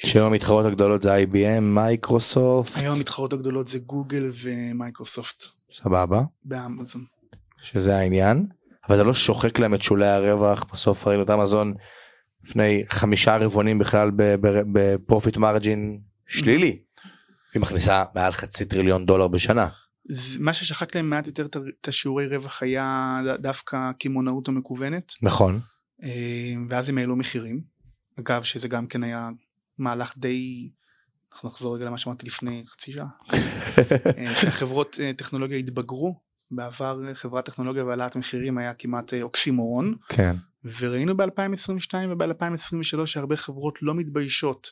שהיום 0.00 0.26
המתחרות 0.26 0.66
הגדולות 0.66 1.02
זה 1.02 1.16
IBM 1.16 1.60
מייקרוסופט 1.60 2.76
היום 2.76 2.96
המתחרות 2.96 3.32
הגדולות 3.32 3.68
זה 3.68 3.78
גוגל 3.78 4.30
ומייקרוסופט 4.42 5.42
סביב 5.72 6.22
אמזון. 6.44 7.04
שזה 7.62 7.96
העניין 7.96 8.46
אבל 8.88 8.96
זה 8.96 9.04
לא 9.04 9.14
שוחק 9.14 9.58
להם 9.58 9.74
את 9.74 9.82
שולי 9.82 10.06
הרווח 10.06 10.64
בסוף 10.72 11.06
ראינו 11.06 11.22
את 11.22 11.30
אמזון 11.30 11.74
לפני 12.44 12.84
חמישה 12.88 13.36
רבעונים 13.36 13.78
בכלל 13.78 14.10
ב 14.72 14.81
profit 14.81 15.36
margin 15.36 16.00
שלילי. 16.26 16.82
היא 17.54 17.62
מכניסה 17.62 18.04
מעל 18.14 18.32
חצי 18.32 18.64
טריליון 18.64 19.06
דולר 19.06 19.28
בשנה. 19.28 19.68
זה- 20.10 20.38
מה 20.40 20.52
ששחק 20.52 20.96
להם 20.96 21.10
מעט 21.10 21.26
יותר 21.26 21.46
את 21.80 21.88
השיעורי 21.88 22.26
רווח 22.26 22.62
היה 22.62 23.20
דווקא 23.38 23.76
הקמעונאות 23.76 24.48
המקוונת, 24.48 25.12
נכון 25.22 25.60
אה, 26.02 26.08
ואז 26.68 26.88
הם 26.88 26.98
העלו 26.98 27.16
מחירים. 27.16 27.60
אגב 28.20 28.42
שזה 28.42 28.68
גם 28.68 28.86
כן 28.86 29.02
היה 29.02 29.30
מהלך 29.78 30.14
די, 30.18 30.70
אנחנו 31.32 31.48
נחזור 31.48 31.76
רגע 31.76 31.84
למה 31.84 31.98
שאמרתי 31.98 32.26
לפני 32.26 32.62
חצי 32.66 32.92
שעה. 32.92 33.06
אה, 34.18 34.34
שהחברות 34.34 34.96
אה, 35.00 35.10
טכנולוגיה 35.16 35.58
התבגרו 35.58 36.20
בעבר 36.50 37.00
חברת 37.14 37.44
טכנולוגיה 37.46 37.84
והעלאת 37.84 38.16
מחירים 38.16 38.58
היה 38.58 38.74
כמעט 38.74 39.14
אוקסימורון 39.22 39.94
כן 40.08 40.36
וראינו 40.64 41.16
ב-2022 41.16 41.94
וב-2023 42.10 43.06
שהרבה 43.06 43.36
חברות 43.36 43.78
לא 43.82 43.94
מתביישות 43.94 44.70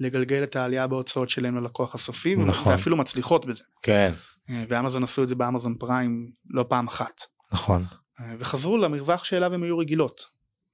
לגלגל 0.00 0.42
את 0.42 0.56
העלייה 0.56 0.86
בהוצאות 0.86 1.28
שלהם 1.28 1.56
ללקוח 1.56 1.94
הסופי 1.94 2.36
נכון. 2.36 2.72
ואפילו 2.72 2.96
מצליחות 2.96 3.46
בזה. 3.46 3.64
כן. 3.82 4.12
אה, 4.50 4.64
ואמזון 4.68 5.02
עשו 5.02 5.22
את 5.22 5.28
זה 5.28 5.34
באמזון 5.34 5.74
פריים 5.78 6.30
לא 6.50 6.64
פעם 6.68 6.86
אחת. 6.86 7.20
נכון. 7.52 7.84
אה, 8.20 8.34
וחזרו 8.38 8.78
למרווח 8.78 9.24
שאליו 9.24 9.54
הם 9.54 9.62
היו 9.62 9.78
רגילות. 9.78 10.20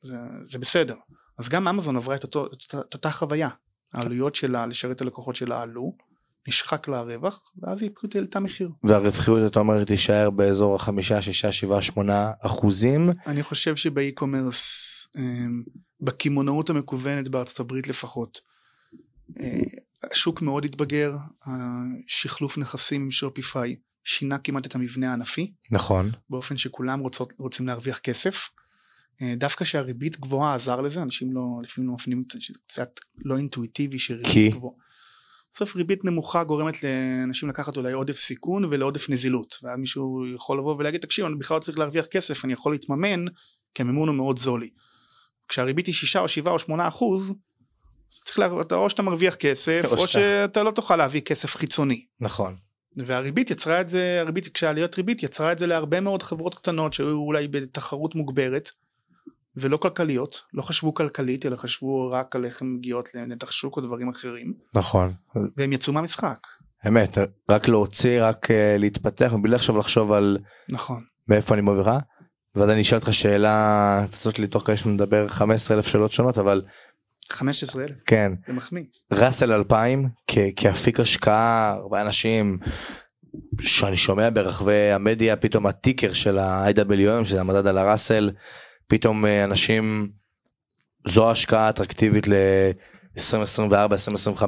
זה, 0.03 0.17
זה 0.45 0.59
בסדר. 0.59 0.97
אז 1.39 1.49
גם 1.49 1.69
אמזון 1.69 1.97
עברה 1.97 2.17
את, 2.17 2.23
אותו, 2.23 2.47
את, 2.47 2.53
אותה, 2.53 2.81
את 2.89 2.95
אותה 2.95 3.11
חוויה. 3.11 3.49
העלויות 3.93 4.35
שלה 4.35 4.67
לשרת 4.67 4.97
את 4.97 5.01
הלקוחות 5.01 5.37
שלה 5.37 5.63
עלו 5.63 5.97
נשחק 6.49 6.89
לה 6.89 6.99
הרווח 6.99 7.51
ואז 7.63 7.83
היא 7.83 7.91
פשוט 7.95 8.17
העלתה 8.17 8.41
מחיר 8.41 8.71
והרווחיות 8.83 9.53
אתה 9.53 9.61
אומר 9.61 9.85
תישאר 9.85 10.31
באזור 10.31 10.75
החמישה 10.75 11.23
שישה 11.23 11.53
שבעה 11.53 11.83
שמונה 11.83 12.33
אחוזים 12.41 13.11
אני 13.27 13.43
חושב 13.43 13.77
שבאי-קומרס, 13.77 14.61
אמ, 15.17 15.63
בקמעונאות 16.01 16.71
המקוונת 16.71 17.29
בארצות 17.29 17.61
הברית 17.61 17.89
לפחות, 17.89 18.41
אה, 19.41 19.61
השוק 20.11 20.43
מאוד 20.43 20.65
התבגר, 20.65 21.17
השחלוף 21.47 22.59
נכסים 22.59 23.03
עם 23.03 23.11
שופיפיי 23.11 23.77
שינה 24.05 24.39
כמעט 24.39 24.67
את 24.67 24.75
המבנה 24.75 25.11
הענפי, 25.11 25.53
נכון 25.71 26.11
באופן 26.31 26.57
שכולם 26.57 27.01
רוצות, 27.01 27.33
רוצים 27.39 27.67
להרוויח 27.67 27.99
כסף. 27.99 28.49
אה, 29.23 29.35
דווקא 29.37 29.65
שהריבית 29.65 30.21
גבוהה 30.21 30.55
עזר 30.55 30.81
לזה, 30.81 31.03
אנשים 31.03 31.33
לא, 31.33 31.43
לפעמים 31.63 31.89
לא 31.89 31.95
מפנים 31.95 32.25
את 32.27 32.33
זה, 32.33 32.55
קצת 32.67 33.01
לא 33.25 33.37
אינטואיטיבי 33.37 33.99
כי? 33.99 34.05
שריבית 34.05 34.55
גבוהה. 34.55 34.75
בסוף 35.55 35.77
ריבית 35.77 36.05
נמוכה 36.05 36.45
גורמת 36.45 36.75
לאנשים 36.85 37.49
לקחת 37.49 37.77
אולי 37.77 37.93
עודף 37.93 38.17
סיכון 38.17 38.65
ולעודף 38.65 39.11
נזילות 39.11 39.59
ואז 39.63 39.79
מישהו 39.79 40.27
יכול 40.35 40.59
לבוא 40.59 40.77
ולהגיד 40.79 41.01
תקשיב 41.01 41.25
אני 41.27 41.35
בכלל 41.35 41.55
לא 41.55 41.61
צריך 41.61 41.79
להרוויח 41.79 42.07
כסף 42.07 42.45
אני 42.45 42.53
יכול 42.53 42.73
להתממן 42.73 43.25
כי 43.75 43.83
המימון 43.83 44.09
הוא 44.09 44.17
מאוד 44.17 44.39
זולי. 44.39 44.71
כשהריבית 45.49 45.87
היא 45.87 45.95
6 45.95 46.17
או 46.17 46.29
7 46.29 46.51
או 46.51 46.59
8 46.59 46.89
אחוז 46.89 47.33
צריך 48.11 48.39
לה... 48.39 48.47
או 48.73 48.91
שאתה 48.91 49.03
מרוויח 49.03 49.35
כסף 49.35 49.83
או 49.91 49.97
או 49.97 50.09
שאתה- 50.09 50.63
לא 50.63 50.71
תוכל 50.71 50.97
להביא 50.97 51.21
כסף 51.21 51.57
חיצוני. 51.57 52.05
נכון. 52.21 52.57
והריבית 52.97 53.51
יצרה 53.51 53.81
את 53.81 53.89
זה 53.89 54.19
הריבית 54.21 54.49
כשעליות 54.49 54.97
ריבית 54.97 55.23
יצרה 55.23 55.53
את 55.53 55.59
זה 55.59 55.67
להרבה 55.67 56.01
מאוד 56.01 56.23
חברות 56.23 56.55
קטנות 56.55 56.93
שהיו 56.93 57.09
אולי 57.09 57.49
בתחרות 57.49 58.15
מוגברת 58.15 58.71
ולא 59.57 59.77
כלכליות 59.77 60.41
לא 60.55 60.63
חשבו 60.63 60.95
כלכלית 60.95 61.47
אלא 61.47 61.57
חשבו 61.57 62.11
רק 62.11 62.37
על 62.37 62.45
איך 62.45 62.63
הן 62.63 62.69
מגיעות 62.75 63.15
לנתח 63.15 63.51
שוק 63.51 63.77
או 63.77 63.83
דברים 63.83 64.09
אחרים. 64.09 64.55
נכון. 64.75 65.13
והם 65.57 65.73
יצאו 65.73 65.93
מהמשחק. 65.93 66.39
אמת, 66.89 67.19
רק 67.51 67.69
להוציא, 67.69 68.23
רק 68.23 68.51
אה, 68.51 68.77
להתפתח, 68.79 69.33
מבלי 69.33 69.55
עכשיו 69.57 69.79
לחשוב 69.79 70.13
על 70.13 70.39
נכון. 70.69 71.05
מאיפה 71.29 71.55
אני 71.55 71.63
מובילה. 71.63 71.99
ואז 72.55 72.71
אני 72.71 72.81
אשאל 72.81 72.99
אותך 72.99 73.13
שאלה, 73.15 74.05
תעשות 74.11 74.39
לי 74.39 74.47
תוך 74.47 74.67
כדי 74.67 74.77
שנדבר 74.77 75.29
15 75.29 75.77
אלף 75.77 75.87
שאלות 75.87 76.13
שונות, 76.13 76.39
אבל 76.39 76.63
15 77.31 77.85
אלף? 77.85 77.97
כן, 78.07 78.33
זה 78.47 78.53
מחמיא. 78.53 78.83
ראסל 79.13 79.53
2000 79.53 80.09
כ- 80.29 80.39
כאפיק 80.57 81.01
השקעה, 81.01 81.73
הרבה 81.73 82.01
אנשים 82.01 82.59
שאני 83.61 83.97
שומע 83.97 84.29
ברחבי 84.31 84.91
המדיה, 84.91 85.37
פתאום 85.37 85.67
הטיקר 85.67 86.13
של 86.13 86.39
ה-IWM, 86.39 87.25
שזה 87.25 87.41
המדד 87.41 87.67
על 87.67 87.79
הראסל, 87.79 88.31
פתאום 88.87 89.27
אה, 89.27 89.45
אנשים, 89.45 90.13
זו 91.07 91.31
השקעה 91.31 91.71
אטרקטיבית 91.71 92.29
ל-2024-2025, 92.29 94.43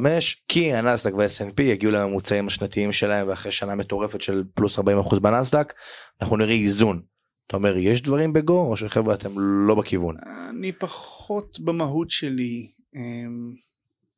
כי 0.48 0.74
הנסדק 0.74 1.14
וה-SNP 1.14 1.62
יגיעו 1.62 1.92
לממוצעים 1.92 2.46
השנתיים 2.46 2.92
שלהם 2.92 3.28
ואחרי 3.28 3.52
שנה 3.52 3.74
מטורפת 3.74 4.22
של 4.22 4.44
פלוס 4.54 4.78
40% 4.78 4.82
בנסדק, 5.20 5.74
אנחנו 6.22 6.36
נראה 6.36 6.54
איזון. 6.54 7.02
אתה 7.46 7.56
אומר 7.56 7.76
יש 7.76 8.02
דברים 8.02 8.32
בגו 8.32 8.70
או 8.70 8.76
שחבר'ה 8.76 9.14
אתם 9.14 9.38
לא 9.38 9.74
בכיוון? 9.74 10.16
אני 10.50 10.72
פחות 10.72 11.60
במהות 11.60 12.10
שלי 12.10 12.70
אמ, 12.94 13.54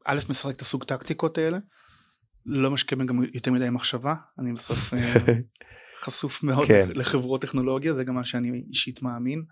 א' 0.04 0.18
משחק 0.30 0.54
את 0.54 0.60
הסוג 0.60 0.84
טקטיקות 0.84 1.38
האלה 1.38 1.58
לא 2.46 2.70
משקיע 2.70 2.98
גם 2.98 3.22
יותר 3.34 3.52
מדי 3.52 3.70
מחשבה 3.70 4.14
אני 4.38 4.52
בסוף 4.52 4.78
אה, 4.94 5.14
חשוף 5.98 6.42
מאוד 6.42 6.68
כן. 6.68 6.88
לחברות 6.94 7.42
טכנולוגיה 7.42 7.94
זה 7.94 8.04
גם 8.04 8.14
מה 8.14 8.24
שאני 8.24 8.64
אישית 8.68 9.02
מאמין 9.02 9.42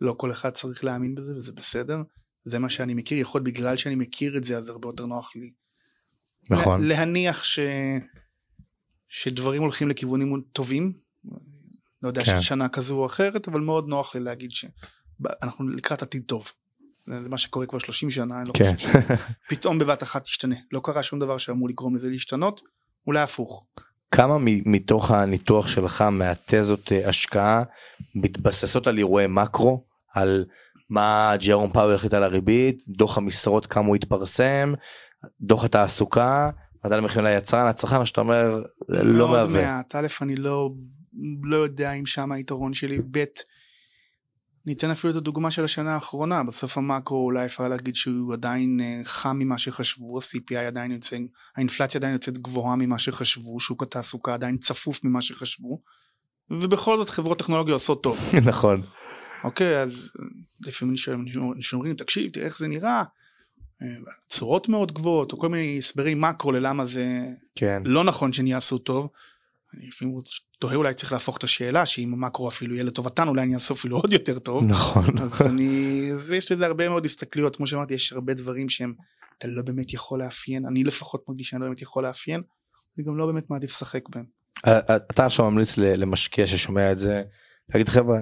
לא 0.00 0.14
כל 0.18 0.30
אחד 0.30 0.50
צריך 0.50 0.84
להאמין 0.84 1.14
בזה 1.14 1.36
וזה 1.36 1.52
בסדר 1.52 2.02
זה 2.44 2.58
מה 2.58 2.68
שאני 2.68 2.94
מכיר 2.94 3.18
יכול 3.18 3.38
להיות 3.38 3.54
בגלל 3.54 3.76
שאני 3.76 3.94
מכיר 3.94 4.36
את 4.36 4.44
זה 4.44 4.58
אז 4.58 4.68
הרבה 4.68 4.88
יותר 4.88 5.06
נוח 5.06 5.36
לי 5.36 5.52
נכון. 6.50 6.82
לה- 6.82 6.88
להניח 6.88 7.44
ש... 7.44 7.58
שדברים 9.08 9.62
הולכים 9.62 9.88
לכיוונים 9.88 10.42
טובים 10.52 10.92
לא 12.02 12.08
יודע 12.08 12.24
כן. 12.24 12.40
ששנה 12.40 12.68
כזו 12.68 12.98
או 12.98 13.06
אחרת 13.06 13.48
אבל 13.48 13.60
מאוד 13.60 13.88
נוח 13.88 14.14
לי 14.14 14.20
להגיד 14.20 14.50
שאנחנו 14.52 15.68
לקראת 15.68 16.02
עתיד 16.02 16.22
טוב. 16.26 16.52
זה 17.06 17.28
מה 17.28 17.38
שקורה 17.38 17.66
כבר 17.66 17.78
30 17.78 18.10
שנה 18.10 18.36
אני 18.40 18.44
לא 18.48 18.52
כן. 18.52 18.76
חושב 18.76 19.00
שפתאום 19.48 19.78
בבת 19.80 20.02
אחת 20.02 20.26
ישתנה 20.26 20.56
לא 20.72 20.80
קרה 20.84 21.02
שום 21.02 21.18
דבר 21.18 21.38
שאמור 21.38 21.68
לגרום 21.68 21.96
לזה 21.96 22.10
להשתנות 22.10 22.60
אולי 23.06 23.20
הפוך. 23.20 23.66
כמה 24.10 24.36
מתוך 24.66 25.10
הניתוח 25.10 25.68
שלך 25.68 26.02
מהתזות 26.02 26.92
אה, 26.92 27.08
השקעה 27.08 27.62
מתבססות 28.14 28.86
על 28.86 28.98
אירועי 28.98 29.26
מקרו 29.26 29.85
על 30.16 30.44
מה 30.90 31.32
ג'רום 31.46 31.72
פאוול 31.72 31.94
החליט 31.94 32.14
על 32.14 32.22
הריבית 32.22 32.82
דוח 32.88 33.18
המשרות 33.18 33.66
כמה 33.66 33.86
הוא 33.86 33.96
התפרסם 33.96 34.74
דוח 35.40 35.64
התעסוקה 35.64 36.50
מדד 36.84 36.98
המחירים 36.98 37.26
ליצרן 37.26 37.66
הצרכן 37.66 37.96
או 37.96 38.06
שאתה 38.06 38.20
אומר 38.20 38.62
לא 38.88 39.28
מהווה. 39.28 39.62
מעט. 39.62 39.94
א' 39.94 40.06
אני 40.22 40.36
לא 40.36 40.70
לא 41.42 41.56
יודע 41.56 41.92
אם 41.92 42.06
שם 42.06 42.32
היתרון 42.32 42.74
שלי 42.74 42.98
ב' 43.10 43.24
ניתן 44.66 44.90
אפילו 44.90 45.10
את 45.10 45.16
הדוגמה 45.16 45.50
של 45.50 45.64
השנה 45.64 45.94
האחרונה 45.94 46.42
בסוף 46.44 46.78
המאקרו 46.78 47.24
אולי 47.24 47.46
אפשר 47.46 47.68
להגיד 47.68 47.96
שהוא 47.96 48.32
עדיין 48.32 48.80
אה, 48.80 49.00
חם 49.04 49.36
ממה 49.38 49.58
שחשבו 49.58 50.18
ה-CPI 50.18 50.58
עדיין 50.66 50.90
יוצא 50.90 51.16
האינפלציה 51.56 51.98
עדיין 51.98 52.12
יוצאת 52.12 52.38
גבוהה 52.38 52.76
ממה 52.76 52.98
שחשבו 52.98 53.60
שוק 53.60 53.82
התעסוקה 53.82 54.34
עדיין 54.34 54.56
צפוף 54.58 55.04
ממה 55.04 55.20
שחשבו 55.20 55.80
ובכל 56.50 56.98
זאת 56.98 57.08
חברות 57.08 57.38
טכנולוגיה 57.38 57.74
עושות 57.74 58.02
טוב. 58.02 58.18
נכון 58.50 58.82
אוקיי 59.44 59.82
אז 59.82 60.10
אה, 60.20 60.24
לפעמים 60.60 60.94
שאומרים 61.60 61.94
תקשיב 61.94 62.32
תראה 62.32 62.46
איך 62.46 62.58
זה 62.58 62.68
נראה 62.68 63.02
אה, 63.82 63.88
צורות 64.28 64.68
מאוד 64.68 64.92
גבוהות 64.92 65.32
או 65.32 65.38
כל 65.38 65.48
מיני 65.48 65.78
הסברי 65.78 66.14
מקרו 66.14 66.52
ללמה 66.52 66.84
זה 66.84 67.04
כן 67.54 67.82
לא 67.84 68.04
נכון 68.04 68.32
שהם 68.32 68.46
יעשו 68.46 68.78
טוב. 68.78 69.08
אני 69.74 69.86
לפעמים 69.88 70.14
תוהה 70.58 70.74
אולי 70.74 70.94
צריך 70.94 71.12
להפוך 71.12 71.36
את 71.36 71.44
השאלה 71.44 71.86
שאם 71.86 72.12
המקרו 72.12 72.48
אפילו 72.48 72.74
יהיה 72.74 72.84
לטובתן 72.84 73.28
אולי 73.28 73.42
אני 73.42 73.54
אעשו 73.54 73.74
אפילו 73.74 73.96
עוד 73.96 74.12
יותר 74.12 74.38
טוב. 74.38 74.64
נכון 74.64 75.18
אז 75.22 75.42
אני 75.42 76.10
אז 76.14 76.30
יש 76.30 76.52
לזה 76.52 76.66
הרבה 76.66 76.88
מאוד 76.88 77.04
הסתכלויות 77.04 77.56
כמו 77.56 77.66
שאמרתי 77.66 77.94
יש 77.94 78.12
הרבה 78.12 78.34
דברים 78.34 78.68
שהם 78.68 78.94
אתה 79.38 79.48
לא 79.48 79.62
באמת 79.62 79.92
יכול 79.92 80.22
לאפיין 80.22 80.66
אני 80.66 80.84
לפחות 80.84 81.28
מרגיש 81.28 81.48
שאני 81.48 81.60
לא 81.60 81.66
באמת 81.66 81.82
יכול 81.82 82.06
לאפיין. 82.06 82.42
אני 82.98 83.06
גם 83.06 83.16
לא 83.16 83.26
באמת 83.26 83.50
מעדיף 83.50 83.70
לשחק 83.70 84.08
בהם. 84.08 84.24
אה, 84.66 84.96
אתה 84.96 85.26
עכשיו 85.26 85.50
ממליץ 85.50 85.78
למשקיע 85.78 86.46
ששומע 86.46 86.92
את 86.92 86.98
זה 86.98 87.22
להגיד 87.68 87.88
חבר'ה 87.88 88.18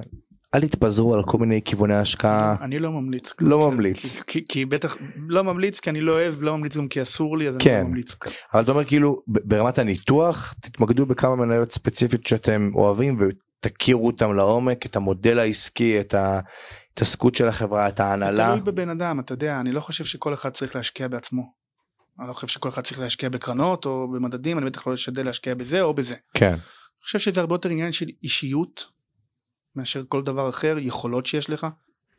אל 0.54 0.60
תתפזרו 0.60 1.14
על 1.14 1.22
כל 1.22 1.38
מיני 1.38 1.60
כיווני 1.64 1.94
השקעה 1.94 2.56
אני 2.60 2.78
לא 2.78 2.92
ממליץ. 2.92 3.32
לא 3.40 3.66
כי- 3.70 3.74
ממליץ. 3.74 4.22
כי, 4.22 4.44
כי 4.48 4.64
בטח 4.64 4.96
לא 5.28 5.44
ממליץ 5.44 5.80
כי 5.80 5.90
אני 5.90 6.00
לא 6.00 6.12
אוהב 6.12 6.34
לא 6.42 6.56
ממליץ 6.58 6.76
גם 6.76 6.88
כי 6.88 7.02
אסור 7.02 7.38
לי 7.38 7.48
אז 7.48 7.54
אני 7.54 7.64
כן. 7.64 7.80
לא 7.82 7.88
ממליץ. 7.88 8.14
אבל 8.54 8.62
אתה 8.62 8.70
אומר 8.72 8.84
כאילו 8.84 9.22
ברמת 9.26 9.78
הניתוח 9.78 10.54
תתמקדו 10.60 11.06
בכמה 11.06 11.36
מניות 11.36 11.72
ספציפית 11.72 12.26
שאתם 12.26 12.70
אוהבים 12.74 13.18
ותכירו 13.66 14.06
אותם 14.06 14.32
לעומק 14.34 14.86
את 14.86 14.96
המודל 14.96 15.38
העסקי 15.38 16.00
את 16.00 16.14
ההתעסקות 16.14 17.34
של 17.34 17.48
החברה 17.48 17.88
את 17.88 18.00
ההנהלה 18.00 18.46
תלוי 18.48 18.60
בבן 18.60 18.88
אדם 18.90 19.20
אתה 19.20 19.32
יודע 19.32 19.60
אני 19.60 19.72
לא 19.72 19.80
חושב 19.80 20.04
שכל 20.04 20.34
אחד 20.34 20.50
צריך 20.50 20.76
להשקיע 20.76 21.08
בעצמו. 21.08 21.42
אני 22.20 22.28
לא 22.28 22.32
חושב 22.32 22.46
שכל 22.46 22.68
אחד 22.68 22.82
צריך 22.82 23.00
להשקיע 23.00 23.28
בקרנות 23.28 23.86
או 23.86 24.08
במדדים 24.12 24.58
אני 24.58 24.66
בטח 24.66 24.86
לא 24.86 24.94
אשתדל 24.94 25.24
להשקיע 25.26 25.54
בזה 25.54 25.82
או 25.82 25.94
בזה. 25.94 26.14
כן 26.34 26.52
אני 26.52 27.06
חושב 27.06 27.18
שזה 27.18 27.40
הרבה 27.40 27.54
יותר 27.54 27.68
עניין 27.68 27.92
של 27.92 28.06
אישיות 28.22 28.84
מאשר 29.76 30.02
כל 30.08 30.22
דבר 30.22 30.48
אחר 30.48 30.76
יכולות 30.78 31.26
שיש 31.26 31.50
לך. 31.50 31.66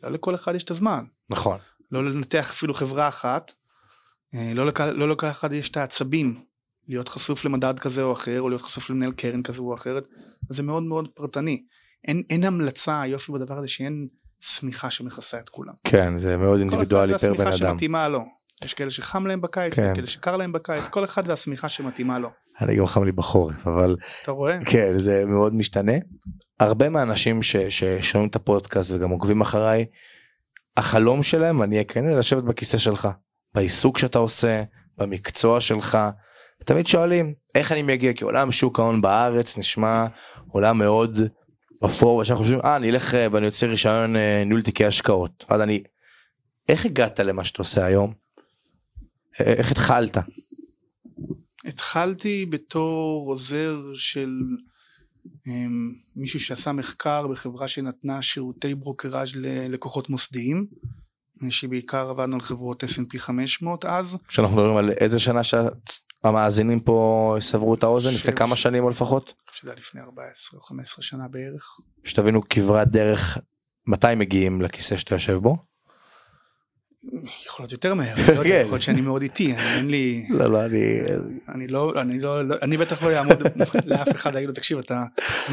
לא 0.03 0.12
לכל 0.12 0.36
אחד 0.36 0.56
יש 0.56 0.64
את 0.64 0.72
הזמן 0.72 1.03
נכון 1.30 1.58
לא 1.91 2.03
לנתח 2.12 2.49
אפילו 2.51 2.74
חברה 2.74 3.08
אחת. 3.08 3.53
אה, 4.36 4.51
לא 4.53 4.66
לכל, 4.66 4.86
לא 4.86 5.10
לכל 5.10 5.28
אחד 5.28 5.53
יש 5.53 5.70
את 5.70 5.78
העצבים 5.78 6.43
להיות 6.88 7.08
חשוף 7.08 7.45
למדד 7.45 7.80
כזה 7.80 8.03
או 8.03 8.14
אחר 8.14 8.41
או 8.41 8.49
להיות 8.49 8.62
חשוף 8.62 8.89
למנהל 8.89 9.12
קרן 9.12 9.43
כזה 9.43 9.60
או 9.60 9.74
אחרת. 9.74 10.03
זה 10.49 10.64
מאוד 10.64 10.84
מאוד 10.84 11.08
פרטני. 11.14 11.64
אין, 12.08 12.24
אין 12.30 12.43
המלצה 12.43 13.01
היופי 13.01 13.32
בדבר 13.32 13.58
הזה 13.58 13.68
שאין 13.68 14.08
שמיכה 14.39 14.91
שמכסה 14.91 15.39
את 15.39 15.49
כולם. 15.49 15.74
כן 15.84 16.18
זה 16.18 16.38
מאוד 16.38 16.56
כל 16.56 16.60
אינדיבידואלי 16.60 17.16
אחד 17.16 17.28
פר 17.28 17.34
בן 17.34 17.39
והשמיכה 17.39 17.66
אדם 17.66 17.74
שמתאימה 17.74 18.10
לו. 18.10 18.26
יש 18.64 18.74
כאלה 18.74 18.91
שחם 18.91 19.28
להם 19.28 19.41
בקיץ, 19.41 19.74
כן. 19.74 19.95
כאלה 19.95 20.08
שקר 20.08 20.38
להם 20.38 20.51
בקיץ, 20.51 20.88
כל 20.88 21.03
אחד 21.03 21.24
והשמיכה 21.28 21.70
שמתאימה 21.70 22.20
לו. 22.20 22.30
אני 22.62 22.76
גם 22.76 22.86
חם 22.86 23.03
לי 23.03 23.12
בחורף 23.12 23.68
אבל 23.68 23.95
אתה 24.22 24.32
רואה? 24.32 24.58
כן 24.66 24.97
זה 24.97 25.26
מאוד 25.26 25.56
משתנה 25.56 25.93
הרבה 26.60 26.89
מהאנשים 26.89 27.41
ששומעים 27.41 28.30
את 28.30 28.36
הפודקאסט 28.36 28.91
וגם 28.91 29.10
עוקבים 29.10 29.41
אחריי 29.41 29.86
החלום 30.78 31.24
שלהם 31.24 31.64
אני 31.64 31.76
אהיה 31.76 31.84
כן 31.84 32.03
לשבת 32.06 32.43
בכיסא 32.43 32.78
שלך 32.78 33.08
בעיסוק 33.56 33.97
שאתה 33.97 34.20
עושה 34.20 34.64
במקצוע 34.97 35.62
שלך. 35.62 35.97
תמיד 36.66 36.88
שואלים 36.88 37.34
איך 37.56 37.72
אני 37.72 37.82
מגיע 37.82 38.14
כי 38.14 38.24
עולם 38.24 38.51
שוק 38.51 38.80
ההון 38.80 39.01
בארץ 39.01 39.58
נשמע 39.58 40.06
עולם 40.51 40.78
מאוד 40.78 41.20
אפור 41.86 42.18
ושאנחנו 42.18 42.43
חושבים 42.43 42.62
אה 42.66 42.76
אני 42.76 42.89
אלך 42.89 43.16
אה, 43.16 43.28
ואני 43.32 43.45
יוצא 43.45 43.66
רישיון 43.66 44.16
אה, 44.16 44.43
ניהול 44.45 44.62
תיקי 44.62 44.86
השקעות 44.86 45.45
אז 45.49 45.62
אני 45.62 45.84
איך 46.70 46.86
הגעת 46.86 47.20
למה 47.20 47.43
שאתה 47.43 47.62
עושה 47.62 47.86
היום? 47.86 48.24
איך 49.39 49.71
התחלת? 49.71 50.17
התחלתי 51.65 52.45
בתור 52.45 53.29
עוזר 53.29 53.77
של 53.93 54.29
um, 55.25 55.51
מישהו 56.15 56.39
שעשה 56.39 56.71
מחקר 56.71 57.27
בחברה 57.27 57.67
שנתנה 57.67 58.21
שירותי 58.21 58.75
ברוקראז' 58.75 59.36
ללקוחות 59.36 60.09
מוסדיים, 60.09 60.67
שבעיקר 61.49 62.09
עבדנו 62.09 62.36
על 62.36 62.41
חברות 62.41 62.83
S&P 62.83 63.17
500 63.17 63.86
אז, 63.86 64.17
כשאנחנו 64.27 64.55
מדברים 64.55 64.77
על 64.77 64.91
איזה 64.91 65.19
שנה 65.19 65.41
שהמאזינים 65.43 66.79
פה 66.79 67.38
סברו 67.39 67.75
את 67.75 67.83
האוזן 67.83 68.09
לפני 68.09 68.19
חושב 68.19 68.31
כמה 68.31 68.55
ש- 68.55 68.61
שנים 68.61 68.83
או 68.83 68.89
לפחות 68.89 69.23
אני 69.23 69.51
חושב 69.51 69.61
שזה 69.61 69.71
היה 69.71 69.79
לפני 69.79 70.01
14 70.01 70.59
או 70.59 70.65
15 70.65 71.03
שנה 71.03 71.27
בערך. 71.27 71.79
שתבינו 72.03 72.41
כברת 72.49 72.88
דרך 72.88 73.38
מתי 73.88 74.15
מגיעים 74.15 74.61
לכיסא 74.61 74.97
שאתה 74.97 75.15
יושב 75.15 75.36
בו. 75.36 75.57
יכול 77.45 77.64
להיות 77.64 77.72
יותר 77.72 77.93
מהר, 77.93 78.14
אני 78.14 78.24
לא 78.28 78.32
יודע, 78.32 78.43
כן. 78.43 78.60
יכול 78.62 78.72
להיות 78.72 78.82
שאני 78.82 79.01
מאוד 79.01 79.22
איטי, 79.22 79.53
אין 79.56 79.88
לי, 79.88 80.26
לא 80.30 80.51
לא 80.51 80.66
אני 80.66 80.99
אני 81.56 81.68
לא, 81.68 81.93
אני 82.01 82.20
לא, 82.20 82.47
לא- 82.47 82.56
אני 82.62 82.78
בטח 82.78 83.03
לא 83.03 83.18
אעמוד 83.18 83.43
לאף 83.86 84.16
אחד 84.16 84.34
להגיד 84.34 84.49
לו 84.49 84.56
תקשיב 84.56 84.78
אתה 84.78 85.03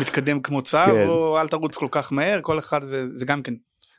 מתקדם 0.00 0.40
כמו 0.40 0.62
צב 0.62 0.86
כן. 0.86 1.08
או 1.08 1.40
אל 1.40 1.48
תרוץ 1.48 1.76
כל 1.76 1.88
כך 1.90 2.12
מהר, 2.12 2.38
כל 2.42 2.58
אחד 2.58 2.80
זה, 3.14 3.24
גם 3.24 3.42
כן 3.42 3.54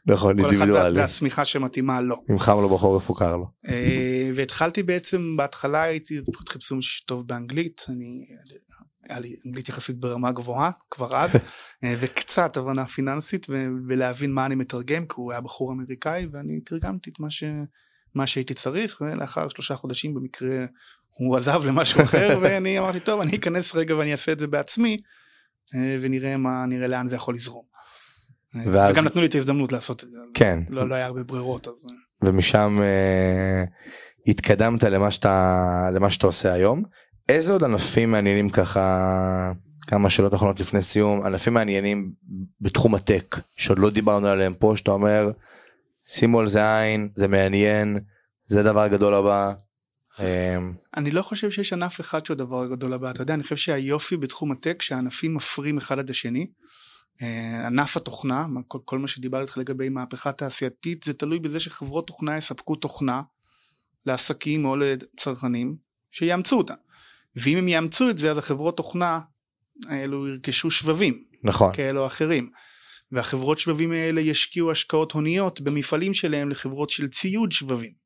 נכון, 0.06 0.36
כל 0.36 0.42
אחד 0.42 0.52
אינדיבידואלי. 0.52 1.00
והשמיכה 1.00 1.46
שמתאימה 1.46 2.02
לו. 2.02 2.16
אם 2.32 2.40
חם 2.40 2.62
לו 2.62 2.70
בחורף 2.70 3.08
הוא 3.08 3.18
קר 3.18 3.38
לו. 3.38 3.46
אה, 3.68 4.30
והתחלתי 4.36 4.84
בעצם 4.84 5.38
בהתחלה 5.38 5.82
הייתי 5.84 6.22
פשוט 6.34 6.50
חיפשו 6.50 6.76
טוב 7.06 7.28
באנגלית 7.28 7.86
אני 7.90 8.26
היה 9.10 9.20
לי 9.20 9.36
אנגלית 9.46 9.70
יחסית 9.70 10.00
ברמה 10.00 10.32
גבוהה 10.32 10.72
כבר 10.92 11.16
אז 11.18 11.36
אה, 11.84 11.96
וקצת 12.00 12.58
הבנה 12.58 12.86
פיננסית 12.86 13.48
ולהבין 13.88 14.32
מה 14.32 14.46
אני 14.46 14.56
מתרגם 14.56 15.06
כי 15.06 15.14
הוא 15.16 15.32
היה 15.32 15.42
בחור 15.42 15.72
אמריקאי 15.74 16.28
ואני 16.32 16.62
תרגמתי 16.62 17.10
את 17.10 17.20
מה 17.20 17.30
ש... 17.30 17.44
מה 18.16 18.28
שהייתי 18.28 18.54
צריך 18.54 19.02
ולאחר 19.02 19.50
שלושה 19.50 19.76
חודשים 19.76 20.14
במקרה 20.14 20.66
הוא 21.10 21.38
עזב 21.38 21.62
למשהו 21.66 22.04
אחר 22.04 22.28
ואני 22.42 22.80
אמרתי 22.80 23.00
טוב 23.00 23.22
אני 23.22 23.36
אכנס 23.38 23.76
רגע 23.76 23.96
ואני 23.96 24.12
אעשה 24.12 24.32
את 24.32 24.40
זה 24.40 24.48
בעצמי 24.48 24.98
אה, 25.76 25.98
ונראה 26.02 26.38
מה 26.38 26.66
נראה 26.66 26.88
לאן 26.88 27.10
זה 27.10 27.16
יכול 27.16 27.36
לזרום. 27.36 27.66
אה, 28.56 28.62
ואז- 28.72 28.92
וגם 28.94 29.06
נתנו 29.06 29.22
לי 29.22 29.28
את 29.28 29.36
ההזדמנות 29.36 29.72
לעשות 29.72 30.04
את 30.04 30.10
זה. 30.10 30.18
כן. 30.34 30.60
לא, 30.70 30.90
לא 30.90 30.96
היה 30.96 31.06
הרבה 31.06 31.24
ברירות 31.24 31.68
אז 31.68 31.86
ומשם 32.24 32.78
אה, 32.82 33.64
התקדמת 34.28 34.84
למה 34.84 35.12
שאתה 35.12 35.90
למה 35.94 36.10
שאתה 36.10 36.28
עושה 36.28 36.54
היום. 36.54 36.84
איזה 37.30 37.54
עוד 37.54 37.64
ענפים 37.64 38.12
מעניינים 38.12 38.50
ככה 38.50 39.52
כמה 39.88 40.10
שאלות 40.10 40.34
אחרונות 40.34 40.60
לפני 40.60 40.82
סיום 40.82 41.22
ענפים 41.26 41.54
מעניינים 41.54 42.12
בתחום 42.62 42.96
הטק 42.96 43.36
שעוד 43.58 43.80
לא 43.80 43.90
דיברנו 43.90 44.28
עליהם 44.28 44.54
פה 44.54 44.74
שאתה 44.76 44.92
אומר 44.92 45.32
שימו 46.06 46.40
על 46.40 46.48
זה 46.48 46.80
עין 46.80 47.10
זה 47.16 47.28
מעניין 47.28 48.00
זה 48.46 48.60
הדבר 48.60 48.82
הגדול 48.82 49.14
הבא. 49.14 49.54
אה, 50.20 50.58
אני 50.98 51.12
לא 51.12 51.22
חושב 51.22 51.52
שיש 51.52 51.74
ענף 51.74 52.02
אחד 52.02 52.26
שהוא 52.26 52.36
הדבר 52.36 52.62
הגדול 52.64 52.94
הבא, 52.94 53.12
אתה 53.12 53.22
יודע, 53.22 53.34
אני 53.34 53.44
חושב 53.44 53.56
שהיופי 53.56 54.18
בתחום 54.18 54.52
הטק 54.52 54.82
שהענפים 54.82 55.36
מפרים 55.36 55.78
אחד 55.78 56.00
עד 56.00 56.10
השני. 56.10 56.48
אה, 57.22 57.68
ענף 57.68 57.98
התוכנה, 57.98 58.46
כל, 58.68 58.80
כל 58.86 59.00
מה 59.00 59.08
שדיברתי 59.08 59.42
איתך 59.42 59.58
לגבי 59.58 59.90
מהפכה 59.90 60.32
תעשייתית, 60.32 61.04
זה 61.04 61.14
תלוי 61.14 61.40
בזה 61.40 61.60
שחברות 61.60 62.08
תוכנה 62.08 62.38
יספקו 62.38 62.76
תוכנה 62.76 63.22
לעסקים 64.06 64.66
או 64.66 64.76
לצרכנים 64.76 65.76
שיאמצו 66.12 66.58
אותה. 66.58 66.74
ואם 67.36 67.58
הם 67.58 67.68
יאמצו 67.68 68.10
את 68.10 68.18
זה, 68.18 68.32
אז 68.32 68.38
החברות 68.38 68.78
תוכנה 68.78 69.20
האלו 69.88 70.28
ירכשו 70.28 70.72
שבבים 70.72 71.24
נכון 71.44 71.74
כאלו 71.74 72.02
או 72.02 72.08
אחרים. 72.08 72.50
והחברות 73.12 73.58
שבבים 73.58 73.92
האלה 73.92 74.22
ישקיעו 74.22 74.72
השקעות 74.72 75.12
הוניות 75.12 75.62
במפעלים 75.62 76.14
שלהם 76.14 76.50
לחברות 76.50 76.90
של 76.90 77.08
ציוד 77.08 77.52
שבבים. 77.52 78.04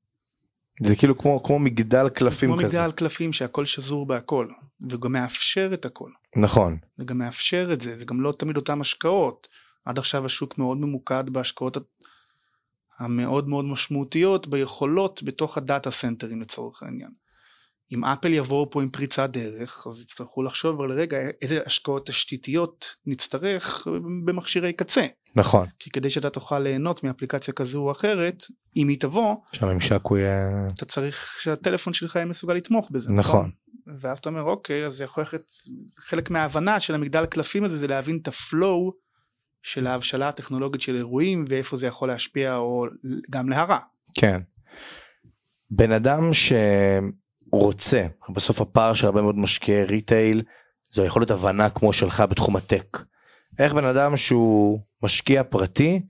זה 0.84 0.96
כאילו 0.96 1.18
כמו 1.18 1.44
כמו 1.44 1.60
מגדל 1.60 2.10
קלפים 2.10 2.50
כמו 2.50 2.64
כזה 2.64 2.68
מגדל 2.68 2.92
קלפים 2.92 3.34
שהכל 3.34 3.66
שזור 3.66 4.06
בהכל 4.06 4.48
וגם 4.90 5.12
מאפשר 5.12 5.70
את 5.74 5.86
הכל 5.86 6.12
נכון 6.36 6.78
זה 6.98 7.06
גם 7.06 7.18
מאפשר 7.18 7.70
את 7.74 7.82
זה 7.82 8.00
זה 8.00 8.06
גם 8.06 8.22
לא 8.22 8.34
תמיד 8.38 8.58
אותם 8.58 8.82
השקעות 8.82 9.48
עד 9.86 9.98
עכשיו 9.98 10.26
השוק 10.26 10.58
מאוד 10.58 10.78
ממוקד 10.78 11.30
בהשקעות 11.30 11.78
המאוד 13.00 13.50
מאוד 13.50 13.66
משמעותיות 13.66 14.48
ביכולות 14.48 15.24
בתוך 15.24 15.58
הדאטה 15.58 15.92
סנטרים 15.92 16.42
לצורך 16.42 16.84
העניין. 16.84 17.12
אם 17.92 18.06
אפל 18.06 18.34
יבואו 18.34 18.70
פה 18.70 18.82
עם 18.82 18.90
פריצת 18.90 19.30
דרך 19.30 19.88
אז 19.88 20.02
יצטרכו 20.02 20.44
לחשוב 20.44 20.82
על 20.82 20.92
רגע 20.92 21.18
איזה 21.42 21.60
השקעות 21.66 22.06
תשתיתיות 22.06 22.96
נצטרך 23.06 23.88
במכשירי 24.26 24.74
קצה 24.74 25.06
נכון 25.36 25.68
כי 25.80 25.90
כדי 25.90 26.10
שאתה 26.10 26.30
תוכל 26.30 26.60
ליהנות 26.60 27.04
מאפליקציה 27.04 27.54
כזו 27.54 27.80
או 27.80 27.92
אחרת 27.92 28.44
אם 28.76 28.88
היא 28.88 29.00
תבוא 29.00 29.36
שהממשק 29.52 30.02
הוא 30.04 30.18
יהיה 30.18 30.68
אתה 30.76 30.86
צריך 30.86 31.38
שהטלפון 31.42 31.94
שלך 31.94 32.16
יהיה 32.16 32.26
מסוגל 32.26 32.54
לתמוך 32.54 32.92
בזה. 32.92 33.14
נכון. 33.14 33.52
ואז 33.96 34.18
אתה 34.18 34.30
אומר 34.30 34.42
אוקיי 34.42 34.86
אז 34.86 34.96
זה 34.96 35.04
יכול 35.04 35.22
ללכת 35.22 35.52
חלק 36.00 36.30
מההבנה 36.30 36.80
של 36.80 36.96
המגדל 36.96 37.24
הקלפים 37.24 37.64
הזה 37.64 37.78
זה 37.78 37.88
להבין 37.88 38.20
את 38.22 38.28
הפלואו 38.28 38.94
של 39.64 39.88
ההבשלה 39.88 40.30
הטכנולוגית 40.30 40.82
של 40.82 40.96
אירועים 40.96 41.46
ואיפה 41.48 41.78
זה 41.78 41.88
יכול 41.88 42.08
להשפיע 42.08 42.56
או 42.56 42.86
גם 43.30 43.50
להרע. 43.50 43.80
כן. 44.14 44.42
בן 45.72 45.92
אדם 45.92 46.30
שרוצה 47.52 48.06
בסוף 48.30 48.62
הפער 48.62 48.94
של 48.94 49.06
הרבה 49.06 49.22
מאוד 49.22 49.38
משקיעי 49.38 49.84
ריטייל 49.84 50.42
זו 50.90 51.06
יכולת 51.06 51.32
הבנה 51.32 51.70
כמו 51.70 51.94
שלך 51.94 52.24
בתחום 52.30 52.56
הטק. 52.56 52.98
איך 53.60 53.74
בן 53.74 53.86
אדם 53.86 54.18
שהוא 54.18 54.80
משקיע 55.04 55.44
פרטי 55.44 56.02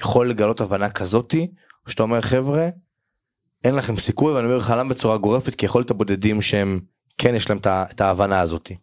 יכול 0.00 0.30
לגלות 0.30 0.60
הבנה 0.60 0.90
כזאתי 0.90 1.50
שאתה 1.88 2.02
אומר 2.02 2.20
חבר'ה 2.20 2.68
אין 3.64 3.74
לכם 3.74 3.96
סיכוי 3.96 4.32
ואני 4.32 4.46
אומר 4.46 4.58
לך 4.58 4.74
למה 4.78 4.90
בצורה 4.90 5.18
גורפת 5.18 5.54
כי 5.54 5.66
יכול 5.66 5.80
להיות 5.80 5.90
הבודדים 5.90 6.42
שהם 6.42 6.80
כן 7.18 7.34
יש 7.34 7.50
להם 7.50 7.58
את 7.66 8.00
ההבנה 8.00 8.40
הזאתי. 8.40 8.76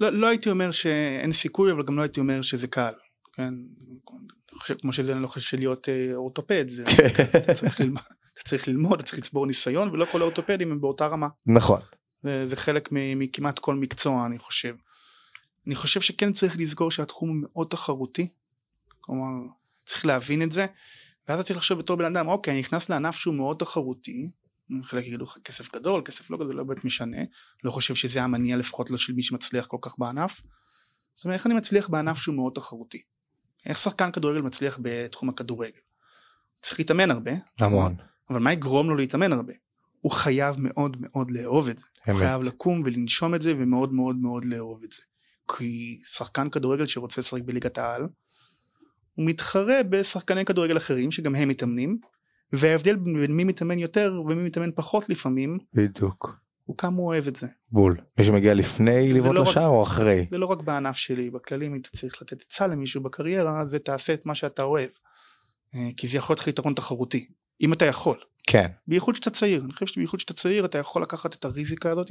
לא, 0.00 0.12
לא 0.12 0.26
הייתי 0.26 0.50
אומר 0.50 0.70
שאין 0.70 1.32
סיכוי 1.32 1.72
אבל 1.72 1.82
גם 1.82 1.96
לא 1.96 2.02
הייתי 2.02 2.20
אומר 2.20 2.42
שזה 2.42 2.66
קל. 2.68 2.92
כן? 3.32 3.42
אני 3.42 4.58
חושב 4.58 4.74
כמו 4.80 4.92
שזה 4.92 5.12
אני 5.12 5.22
לא 5.22 5.26
חושב 5.26 5.40
שלהיות 5.40 5.88
אה, 5.88 6.14
אורתופד 6.14 6.68
זה 6.68 6.84
אתה 7.36 7.54
צריך 7.54 7.80
ללמוד, 7.80 8.02
אתה 8.34 8.42
צריך 8.42 8.68
ללמוד 8.68 8.98
אתה 8.98 9.02
צריך 9.02 9.18
לצבור 9.18 9.46
ניסיון 9.46 9.88
ולא 9.88 10.04
כל 10.04 10.20
האורתופדים 10.20 10.72
הם 10.72 10.80
באותה 10.80 11.06
רמה. 11.06 11.28
נכון 11.46 11.80
וזה 12.24 12.56
חלק 12.56 12.88
מכמעט 12.92 13.58
כל 13.58 13.74
מקצוע 13.74 14.26
אני 14.26 14.38
חושב. 14.38 14.74
אני 15.66 15.74
חושב 15.74 16.00
שכן 16.00 16.32
צריך 16.32 16.58
לזכור 16.58 16.90
שהתחום 16.90 17.28
הוא 17.28 17.36
מאוד 17.42 17.66
תחרותי. 17.70 18.28
כלומר 19.00 19.46
צריך 19.84 20.06
להבין 20.06 20.42
את 20.42 20.52
זה. 20.52 20.66
ואז 21.28 21.38
אתה 21.38 21.46
צריך 21.46 21.56
לחשוב 21.56 21.78
בתור 21.78 21.96
בן 21.96 22.16
אדם 22.16 22.28
אוקיי 22.28 22.52
אני 22.52 22.60
נכנס 22.60 22.88
לענף 22.88 23.16
שהוא 23.16 23.34
מאוד 23.34 23.56
תחרותי. 23.56 24.30
חלק 24.82 25.06
יגידו 25.06 25.24
לך 25.24 25.38
כסף 25.44 25.74
גדול 25.74 26.02
כסף 26.04 26.30
לא 26.30 26.38
גדול 26.38 26.56
לא 26.56 26.64
באמת 26.64 26.84
משנה 26.84 27.16
לא 27.64 27.70
חושב 27.70 27.94
שזה 27.94 28.22
המניע 28.22 28.56
לפחות 28.56 28.90
לא 28.90 28.96
של 28.96 29.12
מי 29.12 29.22
שמצליח 29.22 29.66
כל 29.66 29.76
כך 29.80 29.98
בענף. 29.98 30.40
זאת 31.14 31.24
אומרת 31.24 31.38
איך 31.38 31.46
אני 31.46 31.54
מצליח 31.54 31.88
בענף 31.88 32.18
שהוא 32.18 32.34
מאוד 32.34 32.52
תחרותי. 32.54 33.02
איך 33.66 33.78
שחקן 33.78 34.12
כדורגל 34.12 34.40
מצליח 34.40 34.78
בתחום 34.82 35.28
הכדורגל. 35.28 35.80
צריך 36.60 36.78
להתאמן 36.78 37.10
הרבה 37.10 37.30
המון. 37.58 37.96
אבל 38.30 38.40
מה 38.40 38.52
יגרום 38.52 38.88
לו 38.88 38.96
להתאמן 38.96 39.32
הרבה? 39.32 39.52
הוא 40.00 40.12
חייב 40.12 40.56
מאוד 40.58 40.96
מאוד 41.00 41.30
לאהוב 41.30 41.68
את 41.68 41.78
זה. 41.78 41.84
הוא 42.06 42.12
אמת. 42.12 42.18
חייב 42.22 42.42
לקום 42.42 42.82
ולנשום 42.84 43.34
את 43.34 43.42
זה 43.42 43.54
ומאוד 43.58 43.92
מאוד 43.92 44.16
מאוד 44.16 44.44
לאהוב 44.44 44.82
את 44.84 44.92
זה. 44.92 45.02
כי 45.56 46.00
שחקן 46.04 46.50
כדורגל 46.50 46.86
שרוצה 46.86 47.20
לשחק 47.20 47.42
בליגת 47.42 47.78
העל, 47.78 48.02
הוא 49.14 49.26
מתחרה 49.26 49.82
בשחקני 49.82 50.44
כדורגל 50.44 50.76
אחרים 50.76 51.10
שגם 51.10 51.34
הם 51.34 51.48
מתאמנים, 51.48 51.98
וההבדל 52.52 52.96
בין 52.96 53.36
מי 53.36 53.44
מתאמן 53.44 53.78
יותר 53.78 54.22
ומי 54.24 54.42
מתאמן 54.42 54.70
פחות 54.74 55.08
לפעמים, 55.08 55.58
בדיוק. 55.74 56.40
הוא 56.64 56.76
כמה 56.76 56.96
הוא 56.96 57.06
אוהב 57.06 57.26
את 57.26 57.36
זה. 57.36 57.46
בול. 57.72 57.96
מי 58.18 58.24
שמגיע 58.24 58.54
לפני 58.54 59.12
לבעוט 59.12 59.34
לא 59.34 59.42
לשער 59.42 59.68
או 59.68 59.82
אחרי? 59.82 60.26
זה 60.30 60.38
לא 60.38 60.46
רק 60.46 60.60
בענף 60.60 60.96
שלי, 60.96 61.30
בכללי 61.30 61.66
אם 61.66 61.76
אתה 61.76 61.88
צריך 61.96 62.22
לתת 62.22 62.40
עצה 62.40 62.66
למישהו 62.66 63.02
בקריירה, 63.02 63.66
זה 63.66 63.78
תעשה 63.78 64.14
את 64.14 64.26
מה 64.26 64.34
שאתה 64.34 64.62
אוהב. 64.62 64.90
אה, 65.74 65.88
כי 65.96 66.06
זה 66.06 66.16
יכול 66.16 66.32
להיות 66.34 66.40
לך 66.40 66.48
יתרון 66.48 66.74
תחרותי, 66.74 67.28
אם 67.60 67.72
אתה 67.72 67.84
יכול. 67.84 68.18
כן. 68.46 68.66
בייחוד 68.86 69.14
שאתה 69.14 69.30
צעיר, 69.30 69.64
אני 69.64 69.72
חושב 69.72 69.86
שבייחוד 69.86 70.20
שאתה 70.20 70.32
צעיר 70.32 70.64
אתה 70.64 70.78
יכול 70.78 71.02
לקחת 71.02 71.34
את 71.34 71.44
הריזיקה 71.44 71.90
הזאת 71.90 72.10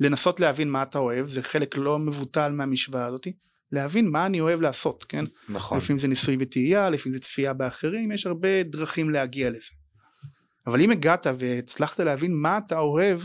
ולנסות 0.00 0.40
להבין 0.40 0.70
מה 0.70 0.82
אתה 0.82 0.98
אוהב, 0.98 1.26
זה 1.26 1.42
חלק 1.42 1.76
לא 1.76 1.98
מבוטל 1.98 2.52
מהמשוואה 2.52 3.06
הזאת, 3.06 3.26
להבין 3.72 4.08
מה 4.08 4.26
אני 4.26 4.40
אוהב 4.40 4.60
לעשות, 4.60 5.04
כן? 5.04 5.24
נכון. 5.48 5.78
לפעמים 5.78 5.98
זה 5.98 6.08
ניסוי 6.08 6.36
וטעייה, 6.40 6.90
לפעמים 6.90 7.14
זה 7.14 7.22
צפייה 7.22 7.52
באחרים, 7.52 8.12
יש 8.12 8.26
הרבה 8.26 8.62
דרכים 8.62 9.10
להגיע 9.10 9.50
לזה. 9.50 9.70
אבל 10.66 10.80
אם 10.80 10.90
הגעת 10.90 11.26
והצלחת 11.38 12.00
להבין 12.00 12.34
מה 12.34 12.58
אתה 12.58 12.78
אוהב, 12.78 13.20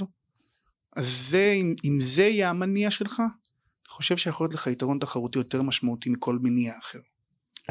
אז 0.96 1.28
זה, 1.30 1.52
אם, 1.56 1.76
אם 1.86 2.02
זה 2.02 2.24
יהיה 2.24 2.50
המניע 2.50 2.92
שלך, 2.92 3.20
אני 3.20 3.90
חושב 3.90 4.18
שיכול 4.18 4.46
להיות 4.46 4.54
לך 4.54 4.68
יתרון 4.68 5.00
תחרותי 5.00 5.40
יותר 5.40 5.62
משמעותי 5.62 6.10
מכל 6.10 6.38
מניע 6.42 6.74
אחר. 6.80 7.00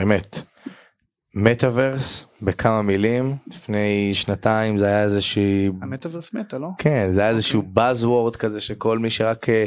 אמת. 0.03 0.43
מטאוורס 1.35 2.27
בכמה 2.43 2.83
מילים 2.83 3.37
לפני 3.47 4.11
שנתיים 4.15 4.79
זה 4.79 4.87
היה 4.87 5.03
איזושהי 5.03 5.71
המטאוורס 5.83 6.35
מטה, 6.35 6.59
לא? 6.59 6.69
כן 6.79 7.11
זה 7.11 7.21
היה 7.21 7.31
איזשהו 7.31 7.63
אוקיי. 7.63 7.93
buzzword 7.93 8.37
כזה 8.37 8.61
שכל 8.61 8.99
מי 8.99 9.11
שרק 9.11 9.49
אה, 9.49 9.65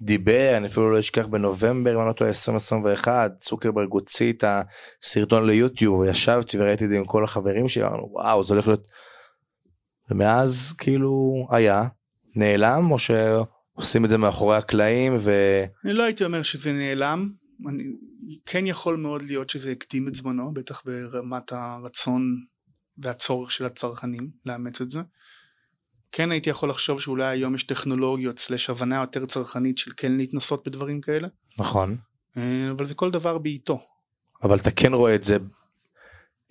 דיבר 0.00 0.56
אני 0.56 0.66
אפילו 0.66 0.92
לא 0.92 1.00
אשכח 1.00 1.26
בנובמבר 1.26 1.94
אם 1.94 2.00
אני 2.00 2.08
לא 2.08 2.12
טועה 2.12 2.28
2021 2.28 3.32
צוקרברג 3.38 3.88
הוציא 3.90 4.32
את 4.32 4.44
הסרטון 4.46 5.46
ליוטיוב 5.46 5.98
וישבתי 5.98 6.58
וראיתי 6.58 6.84
את 6.84 6.88
זה 6.88 6.96
עם 6.96 7.04
כל 7.04 7.24
החברים 7.24 7.68
שלי 7.68 7.84
אמרנו 7.84 8.08
וואו 8.12 8.44
זה 8.44 8.54
הולך 8.54 8.68
להיות. 8.68 8.86
ומאז 10.10 10.74
כאילו 10.78 11.46
היה 11.50 11.84
נעלם 12.36 12.90
או 12.90 12.96
שעושים 12.98 14.04
את 14.04 14.10
זה 14.10 14.18
מאחורי 14.18 14.56
הקלעים 14.56 15.16
ו... 15.20 15.32
אני 15.84 15.92
לא 15.92 16.02
הייתי 16.02 16.24
אומר 16.24 16.42
שזה 16.42 16.72
נעלם, 16.72 17.28
אני, 17.68 17.84
כן 18.46 18.66
יכול 18.66 18.96
מאוד 18.96 19.22
להיות 19.22 19.50
שזה 19.50 19.70
הקדים 19.70 20.08
את 20.08 20.14
זמנו, 20.14 20.54
בטח 20.54 20.82
ברמת 20.84 21.52
הרצון 21.52 22.44
והצורך 22.98 23.52
של 23.52 23.66
הצרכנים 23.66 24.30
לאמץ 24.46 24.80
את 24.80 24.90
זה. 24.90 25.00
כן 26.12 26.30
הייתי 26.30 26.50
יכול 26.50 26.70
לחשוב 26.70 27.00
שאולי 27.00 27.26
היום 27.26 27.54
יש 27.54 27.62
טכנולוגיות 27.62 28.38
סלש 28.38 28.70
הבנה 28.70 29.00
יותר 29.00 29.26
צרכנית 29.26 29.78
של 29.78 29.92
כן 29.96 30.16
להתנסות 30.16 30.68
בדברים 30.68 31.00
כאלה, 31.00 31.28
נכון 31.58 31.96
אה, 32.36 32.70
אבל 32.70 32.86
זה 32.86 32.94
כל 32.94 33.10
דבר 33.10 33.38
בעיתו. 33.38 33.80
אבל 34.42 34.56
אתה 34.56 34.70
כן 34.70 34.94
רואה 34.94 35.14
את 35.14 35.24
זה 35.24 35.36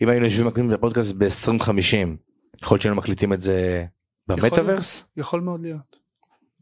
אם 0.01 0.09
היינו 0.09 0.25
יושבים 0.25 0.47
מקליטים 0.47 0.69
את 0.69 0.75
הפודקאסט 0.75 1.13
ב-2050 1.13 2.07
יכול 2.61 2.75
להיות 2.75 2.81
שהיינו 2.81 2.97
מקליטים 2.97 3.33
את 3.33 3.41
זה 3.41 3.85
במטאוורס 4.27 5.05
יכול 5.17 5.41
מאוד 5.41 5.61
להיות. 5.61 5.95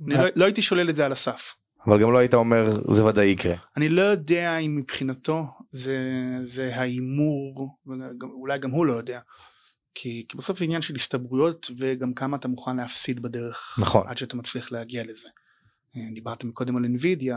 אני 0.06 0.16
אה. 0.16 0.22
לא, 0.22 0.30
לא 0.36 0.46
הייתי 0.46 0.62
שולל 0.62 0.90
את 0.90 0.96
זה 0.96 1.06
על 1.06 1.12
הסף. 1.12 1.56
אבל 1.88 2.02
גם 2.02 2.12
לא 2.12 2.18
היית 2.18 2.34
אומר 2.34 2.94
זה 2.94 3.06
ודאי 3.06 3.26
יקרה. 3.26 3.56
אני 3.78 3.90
לא 3.90 4.02
יודע 4.02 4.58
אם 4.58 4.76
מבחינתו 4.76 5.48
זה, 5.72 5.98
זה 6.44 6.76
ההימור, 6.76 7.78
אולי 8.24 8.60
גם 8.60 8.72
הוא 8.72 8.86
לא 8.86 8.94
יודע. 8.94 9.20
כי, 9.94 10.26
כי 10.30 10.38
בסוף 10.38 10.60
זה 10.60 10.66
עניין 10.66 10.82
של 10.82 10.96
הסתברויות 10.96 11.72
וגם 11.78 12.14
כמה 12.14 12.38
אתה 12.38 12.48
מוכן 12.48 12.78
להפסיד 12.78 13.22
בדרך. 13.22 13.80
נכון. 13.82 14.08
עד 14.08 14.18
שאתה 14.18 14.36
מצליח 14.36 14.72
להגיע 14.72 15.04
לזה. 15.04 15.30
אה, 15.96 16.02
דיברת 16.14 16.44
מקודם 16.44 16.76
על 16.78 16.86
NVIDIA, 16.86 17.36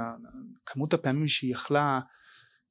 כמות 0.67 0.95
הפעמים 0.95 1.29
שהיא 1.29 1.53
יכלה 1.53 2.01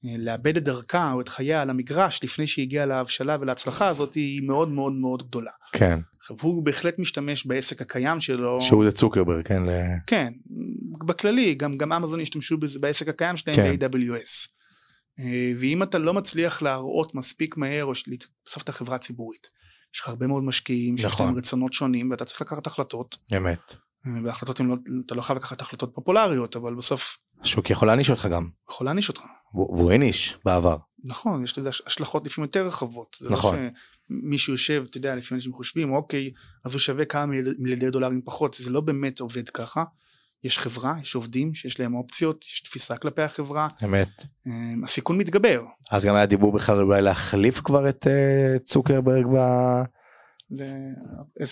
לאבד 0.04 0.58
את 0.58 0.64
דרכה 0.64 1.12
או 1.12 1.22
את 1.22 1.30
חייה 1.30 1.62
על 1.62 1.70
המגרש 1.70 2.24
לפני 2.24 2.48
שהיא 2.48 2.64
הגיעה 2.64 2.86
להבשלה 2.86 3.38
ולהצלחה 3.42 3.88
הזאת 3.88 4.14
היא 4.14 4.42
מאוד 4.48 4.70
מאוד 4.70 4.94
מאוד 4.94 5.28
גדולה. 5.28 5.52
כן. 5.72 6.00
עכשיו 6.20 6.38
הוא 6.42 6.64
בהחלט 6.64 7.00
משתמש 7.00 7.46
בעסק 7.46 7.82
הקיים 7.82 8.22
שלו. 8.22 8.62
שהוא 8.62 8.86
זה 8.86 8.92
צוקרברג, 8.92 9.48
כן. 9.48 9.64
כן, 10.08 10.34
בכללי, 11.06 11.56
גם, 11.56 11.78
גם 11.78 11.94
אמזון 11.94 12.22
השתמשו 12.22 12.58
בזה 12.58 12.80
בעסק 12.82 13.08
הקיים 13.08 13.38
שלהם 13.38 13.56
כן. 13.56 13.80
ב-AWS. 13.80 14.50
אה, 15.20 15.54
ואם 15.60 15.84
אתה 15.84 15.98
לא 15.98 16.14
מצליח 16.14 16.62
להראות 16.62 17.16
מספיק 17.16 17.58
מהר, 17.58 17.86
או 17.86 17.92
בסוף 18.46 18.64
אתה 18.64 18.72
חברה 18.72 18.98
ציבורית. 18.98 19.50
יש 19.96 20.00
לך 20.00 20.08
הרבה 20.08 20.28
מאוד 20.28 20.44
משקיעים, 20.44 20.98
שיש 20.98 21.06
נכון. 21.06 21.26
להם 21.26 21.38
רצונות 21.38 21.74
שונים, 21.74 22.12
ואתה 22.12 22.26
צריך 22.26 22.42
לקחת 22.42 22.68
החלטות. 22.68 23.18
אמת. 23.38 23.74
והחלטות 24.24 24.60
הן 24.60 24.68
לא, 24.68 24.76
אתה 25.06 25.16
לא 25.16 25.22
חייב 25.22 25.40
לקחת 25.40 25.62
החלטות 25.62 25.92
פופולריות, 25.96 26.56
אבל 26.56 26.76
בסוף... 26.76 27.18
השוק 27.44 27.70
יכול 27.70 27.88
להעניש 27.88 28.10
אותך 28.10 28.26
גם. 28.32 28.50
יכול 28.70 28.86
להעניש 28.86 29.10
אותך. 29.10 29.22
והוא 29.54 29.92
העניש 29.92 30.38
בעבר. 30.46 30.78
נכון, 31.04 31.44
יש 31.44 31.58
לזה 31.58 31.70
השלכות 31.86 32.26
לפעמים 32.26 32.46
יותר 32.46 32.66
רחבות. 32.66 33.18
נכון. 33.22 33.56
לא 33.56 33.70
שמישהו 34.10 34.54
יושב, 34.54 34.84
אתה 34.90 34.98
יודע, 34.98 35.16
לפעמים 35.16 35.38
אנשים 35.40 35.54
חושבים, 35.54 35.94
אוקיי, 35.94 36.32
אז 36.66 36.74
הוא 36.74 36.80
שווה 36.80 37.06
כמה 37.06 37.26
מיליארדי 37.60 37.90
דולרים 37.90 38.22
פחות, 38.26 38.54
זה 38.54 38.70
לא 38.70 38.82
באמת 38.82 39.20
עובד 39.20 39.50
ככה. 39.50 39.84
יש 40.44 40.60
חברה, 40.60 40.96
יש 41.02 41.16
עובדים 41.16 41.54
שיש 41.54 41.80
להם 41.80 41.96
אופציות, 41.96 42.46
יש 42.46 42.62
תפיסה 42.62 42.98
כלפי 42.98 43.22
החברה. 43.22 43.68
אמת. 43.84 44.26
אמ, 44.48 44.84
הסיכון 44.84 45.18
מתגבר. 45.18 45.64
אז 45.92 46.06
גם 46.06 46.16
היה 46.16 46.26
דיבור 46.26 46.52
בכלל 46.52 46.82
אולי 46.82 47.02
להחליף 47.02 47.62
כבר 47.64 47.90
את 47.90 48.08
uh, 48.08 48.64
צוקרברג 48.64 49.26
ב... 49.26 49.38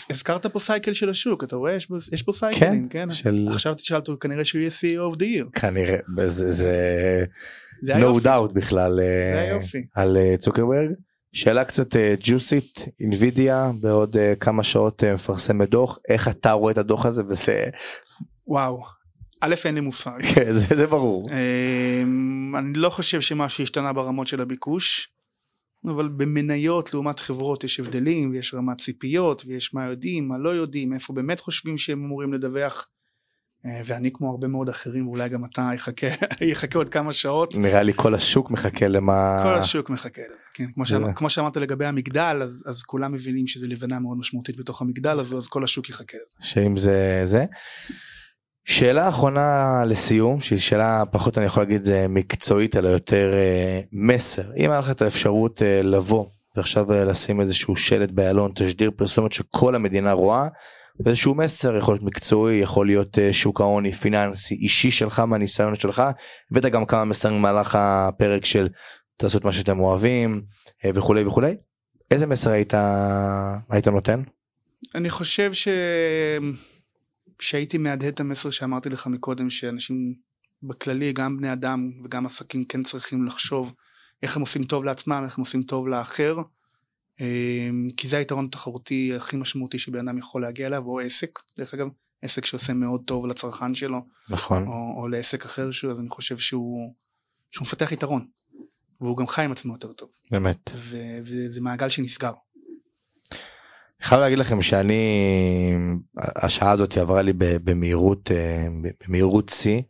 הזכרת 0.10 0.46
פה 0.46 0.60
סייקל 0.60 0.94
של 0.94 1.10
השוק 1.10 1.44
אתה 1.44 1.56
רואה? 1.56 1.76
יש 1.76 1.86
פה, 1.86 1.96
יש 2.12 2.24
פה 2.24 2.32
סייקלים 2.32 2.90
כן, 2.90 3.08
כן? 3.08 3.12
של... 3.12 3.48
עכשיו 3.52 3.74
תשאל 3.74 3.98
אותו 3.98 4.18
כנראה 4.20 4.46
שהוא 4.46 4.60
יהיה 4.60 4.70
CEO 4.70 5.14
of 5.14 5.18
the 5.18 5.22
year. 5.24 5.60
כנראה 5.60 5.98
זה, 6.26 6.52
זה... 6.52 7.26
no 7.84 8.24
doubt 8.24 8.54
בכלל 8.54 9.00
אה, 9.00 9.58
על 9.96 10.18
uh, 10.18 10.38
צוקרברג. 10.38 10.90
שאלה 11.34 11.64
קצת 11.64 11.96
ג'וסית 12.20 12.88
אינווידיה 13.00 13.72
בעוד 13.82 14.16
uh, 14.16 14.20
כמה 14.40 14.64
שעות 14.64 15.04
מפרסמת 15.04 15.70
דוח. 15.70 16.00
איך 16.10 16.28
אתה 16.28 16.52
רואה 16.52 16.72
את 16.72 16.78
הדוח 16.78 17.06
הזה? 17.06 17.24
וזה 17.28 17.70
וואו. 18.48 18.82
א' 19.42 19.56
אין 19.66 19.76
לי 19.76 19.82
מושג. 19.82 20.20
כן, 20.36 20.54
זה, 20.54 20.76
זה 20.76 20.88
ברור. 20.88 21.30
אמ, 21.30 22.56
אני 22.56 22.74
לא 22.74 22.90
חושב 22.90 23.22
שמה 23.22 23.50
שהשתנה 23.50 23.94
ברמות 23.94 24.28
של 24.28 24.42
הביקוש. 24.42 25.10
אבל 25.86 26.08
במניות 26.08 26.94
לעומת 26.94 27.20
חברות 27.20 27.64
יש 27.64 27.80
הבדלים 27.80 28.32
ויש 28.32 28.54
רמת 28.54 28.78
ציפיות 28.78 29.44
ויש 29.48 29.74
מה 29.74 29.86
יודעים 29.86 30.28
מה 30.28 30.38
לא 30.38 30.50
יודעים 30.50 30.94
איפה 30.94 31.14
באמת 31.14 31.40
חושבים 31.40 31.78
שהם 31.78 32.04
אמורים 32.04 32.34
לדווח 32.34 32.88
אה, 33.66 33.82
ואני 33.86 34.12
כמו 34.14 34.30
הרבה 34.30 34.48
מאוד 34.48 34.70
אחרים 34.70 35.08
ואולי 35.08 35.30
גם 35.30 35.46
אתה 35.46 35.70
יחכה 35.76 36.08
יחכה 36.52 36.78
עוד 36.78 36.90
כמה 36.90 37.14
שעות 37.14 37.58
נראה 37.58 37.84
לי 37.84 37.94
כל 37.96 38.16
השוק 38.16 38.52
מחכה 38.52 38.88
למה 38.88 39.40
כל 39.44 39.56
השוק 39.56 39.90
מחכה 39.90 40.22
כן 40.54 40.68
כמו, 40.74 40.86
זה... 40.86 40.94
שאמר, 40.94 41.14
כמו 41.16 41.30
שאמרת 41.30 41.58
לגבי 41.58 41.86
המגדל 41.86 42.40
אז, 42.44 42.64
אז 42.68 42.84
כולם 42.84 43.12
מבינים 43.12 43.48
שזה 43.48 43.68
לבנה 43.68 44.00
מאוד 44.00 44.18
משמעותית 44.18 44.58
בתוך 44.58 44.82
המגדל 44.82 45.20
אז, 45.20 45.38
אז 45.38 45.48
כל 45.48 45.64
השוק 45.64 45.90
יחכה 45.90 46.18
לזה. 46.18 46.48
שאם 46.50 46.78
זה 46.78 47.22
זה. 47.24 47.46
שאלה 48.72 49.10
אחרונה 49.10 49.82
לסיום 49.86 50.42
שהיא 50.42 50.60
שאלה 50.60 51.04
פחות 51.12 51.38
אני 51.38 51.46
יכול 51.46 51.64
להגיד 51.64 51.84
זה 51.84 52.06
מקצועית 52.10 52.76
אלא 52.76 52.90
יותר 52.90 53.34
אה, 53.34 53.82
מסר 53.92 54.44
אם 54.58 54.72
היה 54.72 54.80
לך 54.80 54.92
את 54.92 55.02
האפשרות 55.02 55.62
אה, 55.62 55.82
לבוא 55.84 56.26
ועכשיו 56.56 56.94
אה, 56.94 57.06
לשים 57.06 57.42
איזשהו 57.42 57.76
שלט 57.76 58.12
באלון 58.12 58.52
תשדיר 58.56 58.92
פרסומת 58.96 59.32
שכל 59.32 59.76
המדינה 59.76 60.12
רואה 60.12 60.48
איזשהו 61.06 61.36
מסר 61.36 61.78
יכול 61.78 61.94
להיות 61.94 62.04
מקצועי 62.04 62.58
יכול 62.58 62.88
להיות 62.88 63.20
אה, 63.20 63.34
שוק 63.34 63.62
ההוני 63.62 63.92
פיננסי 63.92 64.56
אישי 64.56 64.92
שלך 64.92 65.20
מהניסיון 65.20 65.76
שלך 65.76 66.04
הבאת 66.52 66.66
גם 66.66 66.86
כמה 66.86 67.06
מסרים 67.06 67.38
במהלך 67.38 67.76
הפרק 67.80 68.46
של 68.46 68.70
תעשו 69.18 69.38
את 69.38 69.46
מה 69.46 69.52
שאתם 69.52 69.80
אוהבים 69.80 70.42
אה, 70.86 70.90
וכולי 70.94 71.24
וכולי 71.24 71.56
איזה 72.12 72.28
מסר 72.28 72.52
היית 72.52 72.74
היית 73.70 73.88
נותן? 73.88 74.22
אני 74.96 75.10
חושב 75.10 75.54
ש... 75.54 75.68
כשהייתי 77.42 77.78
מהדהד 77.78 78.14
את 78.14 78.20
המסר 78.20 78.50
שאמרתי 78.50 78.90
לך 78.90 79.08
מקודם 79.08 79.50
שאנשים 79.50 80.16
בכללי 80.64 81.14
גם 81.14 81.38
בני 81.38 81.54
אדם 81.54 81.92
וגם 82.04 82.26
עסקים 82.26 82.64
כן 82.64 82.84
צריכים 82.84 83.26
לחשוב 83.26 83.74
איך 84.24 84.36
הם 84.36 84.42
עושים 84.42 84.64
טוב 84.64 84.84
לעצמם 84.84 85.22
איך 85.26 85.38
הם 85.38 85.42
עושים 85.42 85.64
טוב 85.64 85.88
לאחר 85.88 86.38
אמ, 87.20 87.90
כי 87.98 88.08
זה 88.08 88.18
היתרון 88.18 88.46
התחרותי 88.46 89.16
הכי 89.16 89.38
משמעותי 89.38 89.80
שבן 89.80 90.08
אדם 90.08 90.18
יכול 90.18 90.42
להגיע 90.42 90.68
אליו 90.68 90.86
או 90.86 91.00
עסק. 91.00 91.40
דרך 91.58 91.74
אגב 91.74 91.88
עסק 92.22 92.46
שעושה 92.46 92.74
מאוד 92.74 93.02
טוב 93.06 93.28
לצרכן 93.28 93.76
שלו 93.76 94.06
נכון. 94.30 94.68
או, 94.68 94.94
או 94.98 95.08
לעסק 95.08 95.46
אחר 95.46 95.72
שהוא 95.72 95.92
אז 95.92 96.00
אני 96.00 96.10
חושב 96.10 96.38
שהוא, 96.38 96.94
שהוא 97.52 97.66
מפתח 97.66 97.92
יתרון 97.92 98.28
והוא 99.02 99.18
גם 99.18 99.28
חי 99.28 99.44
עם 99.44 99.52
עצמו 99.52 99.74
יותר 99.74 99.94
טוב. 99.94 100.10
באמת. 100.32 100.70
וזה 101.24 101.62
מעגל 101.62 101.90
שנסגר. 101.90 102.34
חייב 104.02 104.22
להגיד 104.22 104.40
לכם 104.40 104.62
שאני 104.62 105.04
השעה 106.18 106.72
הזאת 106.72 106.98
עברה 106.98 107.22
לי 107.22 107.34
במהירות 107.38 108.32
אה, 108.32 108.68
במהירות 109.08 109.50
שיא 109.50 109.82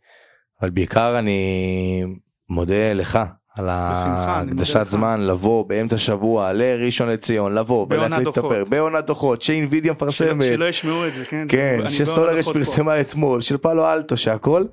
אבל 0.60 0.70
בעיקר 0.70 1.18
אני 1.18 2.04
מודה 2.48 2.92
לך 2.92 3.18
על 3.56 3.68
הקדשת 3.70 4.86
זמן 4.88 5.20
לבוא 5.20 5.68
באמצע 5.68 5.98
שבוע 5.98 6.52
לראשון 6.52 7.08
לציון 7.08 7.54
לבוא 7.54 7.86
ולהקליט 7.90 8.28
את 8.28 8.36
הפרק 8.36 8.68
בעונת 8.68 9.06
דוחות 9.06 9.42
שאינווידיה 9.42 9.92
מפרסמת. 9.92 10.44
שלא 10.44 10.68
ישמעו 10.68 11.06
את 11.06 11.12
זה 11.14 11.24
כן? 11.24 11.46
כן 11.48 11.78
שסולרש 11.88 12.48
פרסמה 12.48 13.00
אתמול 13.00 13.40
של 13.40 13.56
פאלו 13.56 13.92
אלטו 13.92 14.16
שהכל 14.16 14.64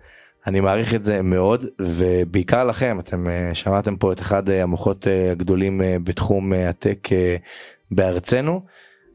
אני 0.47 0.59
מעריך 0.59 0.93
את 0.93 1.03
זה 1.03 1.21
מאוד 1.21 1.65
ובעיקר 1.81 2.63
לכם 2.63 2.99
אתם 2.99 3.29
אה, 3.29 3.49
שמעתם 3.53 3.95
פה 3.95 4.11
את 4.11 4.21
אחד 4.21 4.49
המוחות 4.49 5.07
אה, 5.07 5.31
הגדולים 5.31 5.81
בתחום 6.03 6.53
הטק 6.53 7.09
בארצנו. 7.91 8.61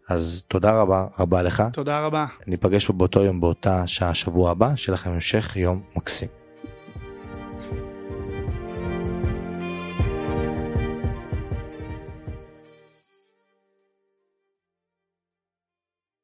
אז 0.09 0.43
תודה 0.49 0.81
רבה 0.81 1.07
רבה 1.19 1.43
לך. 1.43 1.63
תודה 1.73 2.01
רבה. 2.01 2.27
ניפגש 2.47 2.87
פה 2.87 2.93
באותו 2.93 3.21
יום 3.21 3.41
באותה 3.41 3.87
שעה 3.87 4.15
שבוע 4.15 4.51
הבא, 4.51 4.77
שיהיה 4.77 4.95
לכם 4.95 5.11
המשך 5.11 5.57
יום 5.57 5.83
מקסים. 5.97 6.44